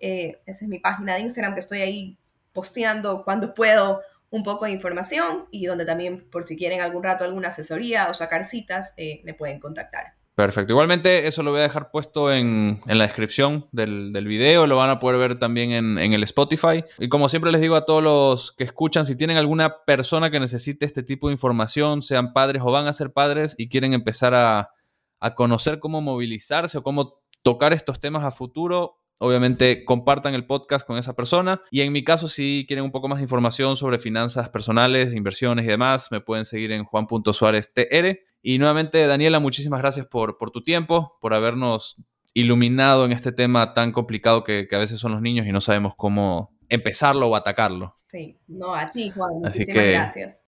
Eh, 0.00 0.40
esa 0.46 0.64
es 0.64 0.68
mi 0.68 0.78
página 0.78 1.14
de 1.14 1.20
Instagram 1.20 1.54
que 1.54 1.60
estoy 1.60 1.80
ahí 1.80 2.18
posteando 2.52 3.24
cuando 3.24 3.54
puedo 3.54 4.00
un 4.30 4.42
poco 4.42 4.66
de 4.66 4.72
información 4.72 5.46
y 5.50 5.66
donde 5.66 5.86
también 5.86 6.28
por 6.30 6.44
si 6.44 6.56
quieren 6.56 6.80
algún 6.80 7.02
rato 7.02 7.24
alguna 7.24 7.48
asesoría 7.48 8.08
o 8.10 8.14
sacar 8.14 8.46
citas, 8.46 8.92
eh, 8.96 9.20
me 9.24 9.34
pueden 9.34 9.58
contactar. 9.58 10.14
Perfecto. 10.34 10.72
Igualmente, 10.72 11.26
eso 11.26 11.42
lo 11.42 11.50
voy 11.50 11.58
a 11.58 11.64
dejar 11.64 11.90
puesto 11.90 12.32
en, 12.32 12.80
la 12.86 13.04
descripción 13.04 13.66
del, 13.72 14.12
video. 14.24 14.68
Lo 14.68 14.76
van 14.76 14.88
a 14.88 15.00
poder 15.00 15.18
ver 15.18 15.36
también 15.36 15.72
en, 15.72 16.12
el 16.12 16.22
Spotify. 16.22 16.84
Y 17.00 17.08
como 17.08 17.28
siempre 17.28 17.50
les 17.50 17.60
digo 17.60 17.74
a 17.74 17.84
todos 17.84 18.04
los 18.04 18.52
que 18.52 18.62
escuchan, 18.62 19.04
si 19.04 19.16
tienen 19.16 19.36
alguna 19.36 19.82
persona 19.84 20.30
que 20.30 20.38
necesite 20.38 20.86
este 20.86 21.02
tipo 21.02 21.26
de 21.26 21.32
información, 21.32 22.02
sean 22.02 22.32
padres 22.32 22.62
o 22.64 22.70
van 22.70 22.86
a 22.86 22.92
ser 22.92 23.12
padres 23.12 23.56
y 23.58 23.68
quieren 23.68 23.94
empezar 23.94 24.32
a, 24.32 24.70
a 25.18 25.34
conocer 25.34 25.80
cómo 25.80 26.00
movilizarse 26.00 26.78
o 26.78 26.84
cómo 26.84 27.18
tocar 27.42 27.72
estos 27.72 27.98
temas 27.98 28.24
a 28.24 28.30
futuro, 28.30 28.97
obviamente 29.18 29.84
compartan 29.84 30.34
el 30.34 30.46
podcast 30.46 30.86
con 30.86 30.98
esa 30.98 31.14
persona. 31.14 31.62
Y 31.70 31.80
en 31.82 31.92
mi 31.92 32.04
caso, 32.04 32.28
si 32.28 32.64
quieren 32.66 32.84
un 32.84 32.90
poco 32.90 33.08
más 33.08 33.18
de 33.18 33.24
información 33.24 33.76
sobre 33.76 33.98
finanzas 33.98 34.48
personales, 34.48 35.14
inversiones 35.14 35.64
y 35.64 35.68
demás, 35.68 36.10
me 36.10 36.20
pueden 36.20 36.44
seguir 36.44 36.72
en 36.72 36.84
juan.suárez.tr. 36.84 38.18
Y 38.42 38.58
nuevamente, 38.58 39.06
Daniela, 39.06 39.40
muchísimas 39.40 39.80
gracias 39.80 40.06
por, 40.06 40.38
por 40.38 40.50
tu 40.50 40.62
tiempo, 40.62 41.18
por 41.20 41.34
habernos 41.34 41.96
iluminado 42.34 43.04
en 43.04 43.12
este 43.12 43.32
tema 43.32 43.74
tan 43.74 43.92
complicado 43.92 44.44
que, 44.44 44.68
a 44.70 44.78
veces 44.78 45.00
son 45.00 45.12
los 45.12 45.22
niños 45.22 45.46
y 45.46 45.52
no 45.52 45.60
sabemos 45.60 45.94
cómo 45.96 46.56
empezarlo 46.68 47.28
o 47.28 47.36
atacarlo. 47.36 47.96
Sí, 48.06 48.38
no, 48.46 48.74
a 48.74 48.90
ti, 48.90 49.10
Juan. 49.10 49.40
Muchísimas 49.40 49.86
gracias. 49.86 50.36